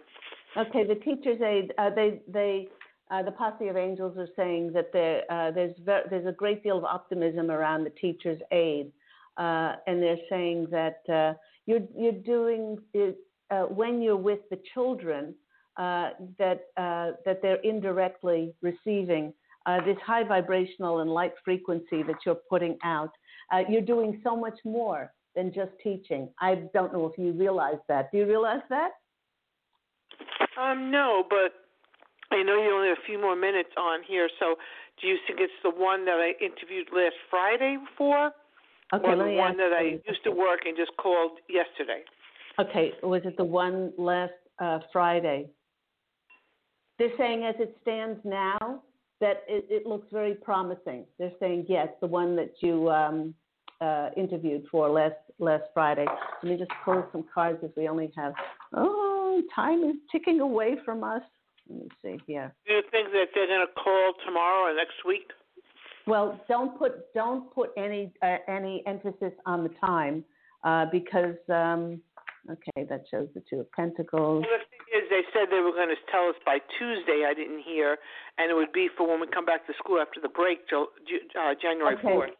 Okay, 0.57 0.85
the 0.85 0.97
teachers 0.97 1.41
aid, 1.41 1.73
uh, 1.79 1.91
they, 1.91 2.21
they, 2.29 2.69
uh, 3.11 3.23
the 3.23 3.31
posse 3.31 3.69
of 3.69 3.77
angels 3.77 4.17
are 4.19 4.29
saying 4.37 4.73
that 4.73 4.91
uh, 5.31 5.51
there's, 5.51 5.75
ver- 5.85 6.05
there's 6.11 6.27
a 6.27 6.33
great 6.33 6.63
deal 6.63 6.79
of 6.79 6.85
optimism 6.85 7.51
around 7.51 7.85
the 7.85 7.91
teachers 7.91 8.41
aid, 8.51 8.93
uh, 9.39 9.75
and 9.87 10.03
they're 10.03 10.21
saying 10.29 10.67
that 10.71 11.01
uh, 11.13 11.35
you're, 11.67 11.81
you're 11.97 12.13
doing 12.13 12.79
it, 12.93 13.17
uh, 13.51 13.63
when 13.63 14.03
you're 14.03 14.17
with 14.17 14.41
the 14.51 14.59
children, 14.75 15.35
that, 15.79 16.67
that 16.77 17.39
they're 17.41 17.61
indirectly 17.63 18.55
receiving 18.61 19.33
uh, 19.67 19.85
this 19.85 19.97
high 20.05 20.25
vibrational 20.25 21.01
and 21.01 21.11
light 21.11 21.33
frequency 21.45 22.03
that 22.03 22.17
you're 22.25 22.41
putting 22.49 22.77
out. 22.85 23.11
Uh, 23.53 23.63
you're 23.69 23.83
doing 23.83 24.21
so 24.25 24.37
much 24.37 24.59
more 24.65 25.13
than 25.35 25.53
just 25.53 25.71
teaching. 25.83 26.29
I 26.41 26.63
don't 26.75 26.93
know 26.93 27.07
if 27.07 27.19
you 27.19 27.33
realize 27.33 27.79
that. 27.89 28.11
Do 28.13 28.19
you 28.19 28.27
realize 28.27 28.63
that? 28.71 28.91
Um, 30.61 30.91
no, 30.91 31.25
but 31.29 31.53
I 32.35 32.43
know 32.43 32.63
you 32.63 32.75
only 32.75 32.89
have 32.89 32.99
a 32.99 33.07
few 33.07 33.21
more 33.21 33.37
minutes 33.37 33.71
on 33.79 34.01
here. 34.07 34.29
So, 34.39 34.57
do 35.01 35.09
you 35.09 35.17
think 35.27 35.41
it's 35.41 35.53
the 35.63 35.71
one 35.71 36.05
that 36.05 36.19
I 36.19 36.33
interviewed 36.45 36.89
last 36.95 37.15
Friday 37.31 37.79
for, 37.97 38.31
Okay, 38.93 39.07
or 39.09 39.17
the 39.17 39.33
one 39.33 39.57
that 39.57 39.73
I 39.73 40.01
used 40.07 40.25
to 40.25 40.31
work 40.31 40.61
and 40.67 40.77
just 40.77 40.93
called 40.99 41.33
yesterday? 41.49 42.03
Okay, 42.59 42.93
was 43.03 43.23
it 43.25 43.37
the 43.39 43.45
one 43.45 43.93
last 43.97 44.33
uh, 44.61 44.81
Friday? 44.93 45.49
They're 46.99 47.17
saying 47.17 47.45
as 47.45 47.55
it 47.59 47.77
stands 47.81 48.21
now 48.25 48.83
that 49.23 49.45
it, 49.49 49.65
it 49.71 49.87
looks 49.87 50.09
very 50.13 50.35
promising. 50.35 51.07
They're 51.19 51.33
saying 51.41 51.67
yes, 51.69 51.89
the 52.01 52.09
one 52.09 52.37
that 52.37 52.55
you 52.61 52.91
um, 52.91 53.35
uh, 53.81 54.11
interviewed 54.17 54.65
for 54.71 54.91
last 54.91 55.15
last 55.39 55.65
Friday. 55.73 56.07
Let 56.43 56.53
me 56.53 56.59
just 56.59 56.73
pull 56.85 57.07
some 57.13 57.25
cards 57.33 57.61
if 57.63 57.71
we 57.77 57.89
only 57.89 58.11
have. 58.17 58.35
Oh, 58.75 59.41
time 59.55 59.85
is 59.85 59.97
ticking 60.11 60.41
away 60.41 60.77
from 60.85 61.05
us. 61.05 61.23
Let 61.69 61.79
me 61.79 61.89
see 62.03 62.19
here. 62.27 62.53
Do 62.67 62.75
you 62.75 62.83
think 62.91 63.13
that 63.13 63.27
they're 63.33 63.47
going 63.47 63.67
to 63.67 63.73
call 63.73 64.13
tomorrow 64.27 64.71
or 64.71 64.75
next 64.75 65.07
week? 65.07 65.31
Well, 66.07 66.41
don't 66.49 66.77
put 66.77 67.15
don't 67.15 67.55
put 67.55 67.71
any 67.77 68.13
uh, 68.23 68.39
any 68.49 68.83
emphasis 68.89 69.33
on 69.47 69.63
the 69.63 69.71
time 69.81 70.25
uh, 70.65 70.87
because 70.91 71.37
um, 71.49 72.01
okay, 72.51 72.87
that 72.89 73.05
shows 73.09 73.29
the 73.35 73.43
two 73.49 73.61
of 73.61 73.71
Pentacles. 73.71 74.45
Well, 74.49 74.61
is, 74.95 75.09
they 75.11 75.23
said 75.33 75.49
they 75.51 75.61
were 75.61 75.73
going 75.73 75.89
to 75.89 76.01
tell 76.11 76.29
us 76.29 76.37
by 76.45 76.59
Tuesday. 76.79 77.25
I 77.27 77.35
didn't 77.35 77.63
hear, 77.63 77.97
and 78.39 78.51
it 78.51 78.55
would 78.55 78.73
be 78.73 78.89
for 78.97 79.09
when 79.09 79.21
we 79.21 79.27
come 79.27 79.45
back 79.45 79.67
to 79.67 79.73
school 79.79 79.99
after 80.01 80.21
the 80.21 80.29
break, 80.29 80.61
uh, 80.73 81.55
January 81.61 81.97
fourth. 82.03 82.31
Okay, 82.31 82.37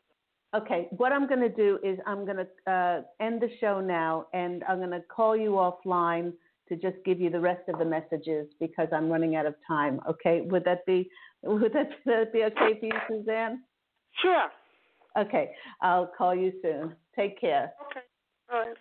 Okay, 0.55 0.89
what 0.91 1.13
I'm 1.13 1.27
going 1.27 1.41
to 1.41 1.49
do 1.49 1.79
is 1.83 1.99
I'm 2.07 2.27
going 2.27 2.37
to 2.37 2.71
uh, 2.71 3.01
end 3.25 3.41
the 3.41 3.49
show 3.59 3.81
now, 3.81 4.27
and 4.35 4.63
I'm 4.69 4.79
going 4.79 4.91
to 4.91 5.01
call 5.01 5.35
you 5.35 5.53
offline 5.53 6.35
to 6.69 6.77
just 6.77 7.03
give 7.07 7.21
you 7.21 7.31
the 7.31 7.41
rest 7.41 7.63
of 7.69 7.79
the 7.79 7.87
messages 7.87 8.47
because 8.61 8.89
I'm 8.93 9.09
running 9.09 9.35
out 9.35 9.47
of 9.47 9.55
time. 9.67 10.01
Okay, 10.09 10.43
would 10.43 10.65
that 10.65 10.85
be 10.85 11.09
would 11.43 11.73
that 11.73 11.91
uh, 12.07 12.25
be 12.33 12.45
okay 12.45 12.79
for 12.79 12.87
you, 12.87 12.93
Suzanne? 13.09 13.63
Sure. 14.21 14.49
Okay, 15.19 15.53
I'll 15.81 16.07
call 16.07 16.35
you 16.35 16.53
soon. 16.63 16.95
Take 17.17 17.41
care. 17.41 17.73
Okay. 17.91 18.01
All 18.53 18.61
right. 18.61 18.77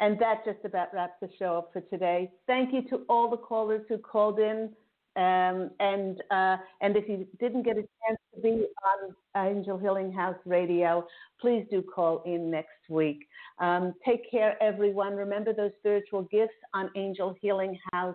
And 0.00 0.18
that 0.20 0.44
just 0.44 0.64
about 0.64 0.94
wraps 0.94 1.14
the 1.20 1.28
show 1.38 1.58
up 1.58 1.70
for 1.72 1.80
today. 1.82 2.30
Thank 2.46 2.72
you 2.72 2.82
to 2.90 3.04
all 3.08 3.28
the 3.28 3.36
callers 3.36 3.82
who 3.88 3.98
called 3.98 4.38
in. 4.38 4.70
Um, 5.16 5.70
and 5.80 6.22
uh, 6.30 6.58
and 6.80 6.96
if 6.96 7.08
you 7.08 7.26
didn't 7.40 7.64
get 7.64 7.76
a 7.76 7.80
chance 7.80 8.20
to 8.34 8.40
be 8.40 8.66
on 8.84 9.16
Angel 9.48 9.76
Healing 9.76 10.12
House 10.12 10.38
Radio, 10.46 11.08
please 11.40 11.66
do 11.70 11.82
call 11.82 12.22
in 12.24 12.52
next 12.52 12.88
week. 12.88 13.26
Um, 13.58 13.94
take 14.06 14.30
care, 14.30 14.56
everyone. 14.62 15.16
Remember 15.16 15.52
those 15.52 15.72
spiritual 15.80 16.22
gifts 16.30 16.54
on 16.72 16.90
angelhealinghouse.com. 16.96 18.14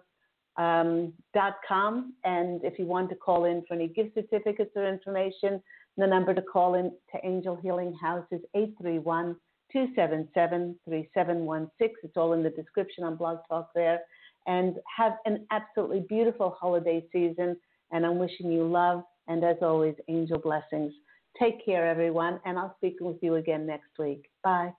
Um, 0.58 2.14
and 2.24 2.64
if 2.64 2.80
you 2.80 2.86
want 2.86 3.10
to 3.10 3.16
call 3.16 3.46
in 3.46 3.64
for 3.68 3.74
any 3.74 3.90
gift 3.90 4.16
certificates 4.16 4.72
or 4.78 4.88
information, 4.88 5.62
the 5.98 6.08
number 6.08 6.34
to 6.34 6.42
call 6.42 6.76
in 6.76 6.92
to 7.12 7.26
Angel 7.26 7.58
Healing 7.62 7.94
House 8.02 8.26
is 8.32 8.40
831 8.56 9.36
277 9.74 10.80
3716. 10.86 11.96
It's 12.04 12.18
all 12.18 12.34
in 12.34 12.44
the 12.44 12.50
description 12.52 13.04
on 13.04 13.16
Blog 13.16 13.40
Talk 13.50 13.70
there. 13.76 14.02
And 14.46 14.76
have 14.98 15.14
an 15.26 15.46
absolutely 15.52 16.06
beautiful 16.08 16.56
holiday 16.60 17.06
season. 17.12 17.58
And 17.92 18.06
I'm 18.06 18.20
wishing 18.20 18.52
you 18.52 18.66
love 18.66 19.04
and, 19.28 19.44
as 19.44 19.58
always, 19.62 19.96
angel 20.08 20.40
blessings. 20.40 20.94
Take 21.40 21.66
care, 21.66 21.88
everyone. 21.88 22.40
And 22.46 22.58
I'll 22.58 22.76
speak 22.78 22.98
with 23.02 23.18
you 23.22 23.36
again 23.36 23.66
next 23.66 23.90
week. 23.98 24.30
Bye. 24.44 24.74